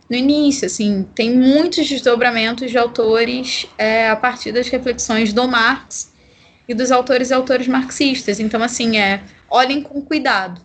no 0.08 0.16
início, 0.16 0.66
assim, 0.66 1.06
tem 1.14 1.34
muitos 1.34 1.88
desdobramentos 1.88 2.70
de 2.70 2.78
autores 2.78 3.66
é, 3.76 4.08
a 4.08 4.16
partir 4.16 4.52
das 4.52 4.68
reflexões 4.68 5.32
do 5.32 5.48
Marx 5.48 6.12
e 6.68 6.74
dos 6.74 6.92
autores 6.92 7.30
e 7.30 7.34
autores 7.34 7.66
marxistas. 7.66 8.38
Então, 8.38 8.62
assim, 8.62 8.98
é, 8.98 9.22
olhem 9.50 9.82
com 9.82 10.00
cuidado. 10.00 10.60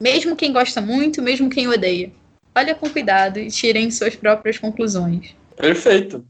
Mesmo 0.00 0.36
quem 0.36 0.52
gosta 0.52 0.80
muito, 0.80 1.20
mesmo 1.20 1.50
quem 1.50 1.66
odeia. 1.66 2.12
Olha 2.54 2.74
com 2.74 2.88
cuidado 2.88 3.38
e 3.38 3.48
tirem 3.48 3.90
suas 3.90 4.14
próprias 4.14 4.58
conclusões. 4.58 5.34
Perfeito. 5.56 6.24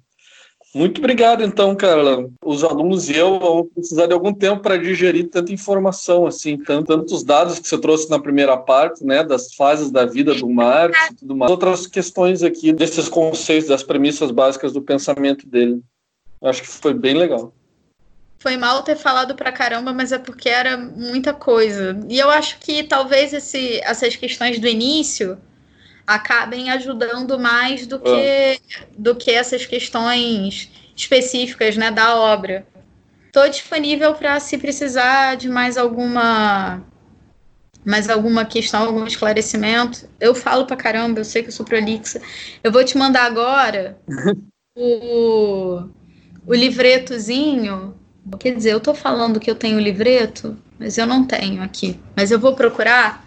Muito 0.77 0.99
obrigado, 0.99 1.43
então, 1.43 1.75
Carla. 1.75 2.29
Os 2.45 2.63
alunos 2.63 3.09
e 3.09 3.17
eu 3.17 3.39
vamos 3.39 3.69
precisar 3.73 4.07
de 4.07 4.13
algum 4.13 4.31
tempo 4.31 4.61
para 4.61 4.77
digerir 4.77 5.31
tanta 5.31 5.51
informação, 5.51 6.27
assim, 6.27 6.59
tantos 6.59 7.25
dados 7.25 7.59
que 7.59 7.67
você 7.67 7.79
trouxe 7.79 8.11
na 8.11 8.19
primeira 8.19 8.59
parte, 8.59 9.03
né, 9.03 9.25
das 9.25 9.55
fases 9.55 9.91
da 9.91 10.05
vida 10.05 10.35
do 10.35 10.51
Marx 10.51 10.95
e 11.13 11.15
tudo 11.15 11.35
mais. 11.35 11.51
Outras 11.51 11.87
questões 11.87 12.43
aqui 12.43 12.75
desses 12.75 13.09
conceitos, 13.09 13.71
das 13.71 13.83
premissas 13.83 14.31
básicas 14.31 14.75
do 14.75 14.83
pensamento 14.83 15.49
dele. 15.49 15.81
Acho 16.45 16.61
que 16.61 16.69
foi 16.69 16.93
bem 16.93 17.15
legal. 17.15 17.55
Foi 18.39 18.59
mal 18.59 18.83
ter 18.83 18.97
falado 18.97 19.35
pra 19.35 19.51
caramba, 19.51 19.95
mas 19.95 20.13
é 20.13 20.19
porque 20.19 20.51
era 20.51 20.77
muita 20.77 21.33
coisa. 21.33 21.99
E 22.07 22.19
eu 22.19 22.29
acho 22.29 22.59
que 22.59 22.83
talvez 22.83 23.33
esse, 23.33 23.81
essas 23.83 24.15
questões 24.15 24.59
do 24.59 24.69
início 24.69 25.39
acabem 26.07 26.71
ajudando 26.71 27.39
mais 27.39 27.87
do 27.87 27.99
que, 27.99 28.61
ah. 28.79 28.85
do 28.97 29.15
que 29.15 29.31
essas 29.31 29.67
questões 29.67 30.71
específicas 30.95 31.77
né, 31.77 31.91
da 31.91 32.17
obra. 32.17 32.67
Estou 33.27 33.49
disponível 33.49 34.15
para 34.15 34.39
se 34.41 34.57
precisar 34.57 35.37
de 35.37 35.49
mais 35.49 35.77
alguma 35.77 36.83
mais 37.85 38.09
alguma 38.09 38.45
questão, 38.45 38.83
algum 38.83 39.07
esclarecimento. 39.07 40.09
Eu 40.19 40.35
falo 40.35 40.67
para 40.67 40.77
caramba, 40.77 41.21
eu 41.21 41.25
sei 41.25 41.43
que 41.43 41.49
eu 41.49 41.53
sou 41.53 41.65
prolixa. 41.65 42.21
Eu 42.65 42.73
vou 42.73 42.85
te 42.85 42.99
mandar 42.99 43.25
agora 43.25 43.97
o, 44.77 45.85
o 46.45 46.55
livretozinho. 46.55 47.95
Quer 48.41 48.57
dizer, 48.57 48.73
eu 48.73 48.79
estou 48.79 48.93
falando 48.95 49.39
que 49.39 49.49
eu 49.49 49.55
tenho 49.55 49.77
o 49.77 49.81
livreto, 49.81 50.57
mas 50.81 50.99
eu 50.99 51.07
não 51.07 51.25
tenho 51.25 51.63
aqui. 51.63 52.01
Mas 52.17 52.33
eu 52.33 52.41
vou 52.41 52.57
procurar 52.57 53.26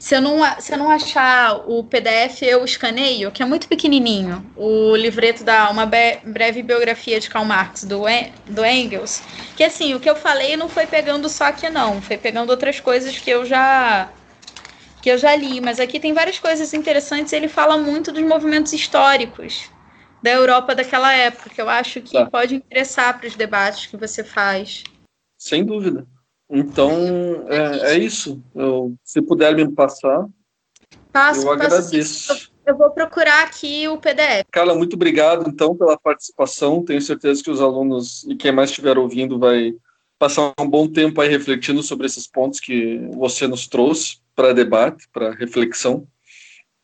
se 0.00 0.16
eu, 0.16 0.22
não, 0.22 0.40
se 0.58 0.72
eu 0.72 0.78
não 0.78 0.90
achar 0.90 1.56
o 1.68 1.84
PDF, 1.84 2.40
eu 2.40 2.64
escaneio, 2.64 3.30
que 3.30 3.42
é 3.42 3.46
muito 3.46 3.68
pequenininho, 3.68 4.42
o 4.56 4.96
livreto 4.96 5.44
da 5.44 5.68
Uma 5.68 5.84
Breve 5.84 6.62
Biografia 6.62 7.20
de 7.20 7.28
Karl 7.28 7.44
Marx, 7.44 7.84
do, 7.84 8.04
do 8.46 8.64
Engels. 8.64 9.20
Que 9.54 9.62
assim, 9.62 9.92
o 9.92 10.00
que 10.00 10.08
eu 10.08 10.16
falei 10.16 10.56
não 10.56 10.70
foi 10.70 10.86
pegando 10.86 11.28
só 11.28 11.44
aqui, 11.44 11.68
não. 11.68 12.00
Foi 12.00 12.16
pegando 12.16 12.48
outras 12.48 12.80
coisas 12.80 13.18
que 13.18 13.28
eu 13.28 13.44
já 13.44 14.10
que 15.02 15.10
eu 15.10 15.18
já 15.18 15.36
li, 15.36 15.60
mas 15.60 15.78
aqui 15.78 16.00
tem 16.00 16.14
várias 16.14 16.38
coisas 16.38 16.72
interessantes. 16.72 17.34
Ele 17.34 17.48
fala 17.48 17.76
muito 17.76 18.10
dos 18.10 18.22
movimentos 18.22 18.72
históricos 18.72 19.70
da 20.22 20.30
Europa 20.30 20.74
daquela 20.74 21.12
época, 21.12 21.50
que 21.50 21.60
eu 21.60 21.68
acho 21.68 22.00
que 22.00 22.14
tá. 22.14 22.24
pode 22.24 22.54
interessar 22.54 23.18
para 23.18 23.28
os 23.28 23.36
debates 23.36 23.84
que 23.84 23.98
você 23.98 24.24
faz. 24.24 24.82
Sem 25.36 25.62
dúvida. 25.62 26.06
Então, 26.50 26.92
é, 27.48 27.92
é 27.92 27.98
isso. 27.98 28.42
Eu, 28.54 28.94
se 29.04 29.22
puder 29.22 29.54
me 29.54 29.70
passar, 29.70 30.26
passo, 31.12 31.42
eu 31.42 31.52
agradeço. 31.52 32.28
Passo, 32.28 32.52
eu 32.66 32.76
vou 32.76 32.90
procurar 32.90 33.44
aqui 33.44 33.86
o 33.88 33.98
PDF. 33.98 34.44
Carla, 34.50 34.74
muito 34.74 34.94
obrigado, 34.94 35.48
então, 35.48 35.76
pela 35.76 35.96
participação. 35.96 36.84
Tenho 36.84 37.00
certeza 37.00 37.42
que 37.42 37.50
os 37.50 37.60
alunos 37.60 38.24
e 38.24 38.34
quem 38.34 38.52
mais 38.52 38.70
estiver 38.70 38.98
ouvindo 38.98 39.38
vai 39.38 39.74
passar 40.18 40.52
um 40.60 40.68
bom 40.68 40.86
tempo 40.86 41.20
aí 41.20 41.28
refletindo 41.28 41.82
sobre 41.82 42.06
esses 42.06 42.26
pontos 42.26 42.60
que 42.60 42.98
você 43.14 43.46
nos 43.46 43.66
trouxe 43.66 44.18
para 44.34 44.52
debate, 44.52 45.08
para 45.12 45.32
reflexão. 45.32 46.06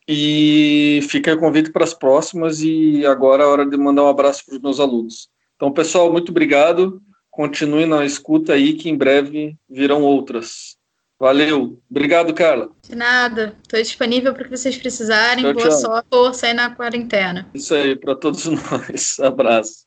E 0.07 1.01
fica 1.09 1.33
o 1.33 1.37
convite 1.37 1.71
para 1.71 1.83
as 1.83 1.93
próximas 1.93 2.61
e 2.61 3.05
agora 3.05 3.43
é 3.43 3.45
a 3.45 3.49
hora 3.49 3.65
de 3.65 3.75
mandar 3.75 4.03
um 4.03 4.07
abraço 4.07 4.45
para 4.45 4.55
os 4.55 4.61
meus 4.61 4.79
alunos. 4.79 5.29
Então, 5.55 5.71
pessoal, 5.71 6.11
muito 6.11 6.29
obrigado. 6.29 7.01
Continue 7.37 7.85
na 7.85 8.03
escuta 8.03 8.53
aí, 8.53 8.73
que 8.73 8.89
em 8.89 8.97
breve 8.97 9.55
virão 9.69 10.01
outras. 10.01 10.75
Valeu. 11.19 11.79
Obrigado, 11.87 12.33
Carla. 12.33 12.71
De 12.81 12.95
nada. 12.95 13.55
Estou 13.61 13.79
disponível 13.79 14.33
para 14.33 14.41
o 14.41 14.45
que 14.49 14.57
vocês 14.57 14.75
precisarem. 14.75 15.43
Tchau, 15.43 15.53
Boa 15.53 15.69
tchau. 15.69 15.79
sorte. 15.79 16.07
Força 16.11 16.47
aí 16.47 16.53
na 16.55 16.75
quarentena. 16.75 17.47
Isso 17.53 17.75
aí, 17.75 17.95
para 17.95 18.15
todos 18.15 18.43
nós. 18.49 19.19
Abraço. 19.19 19.86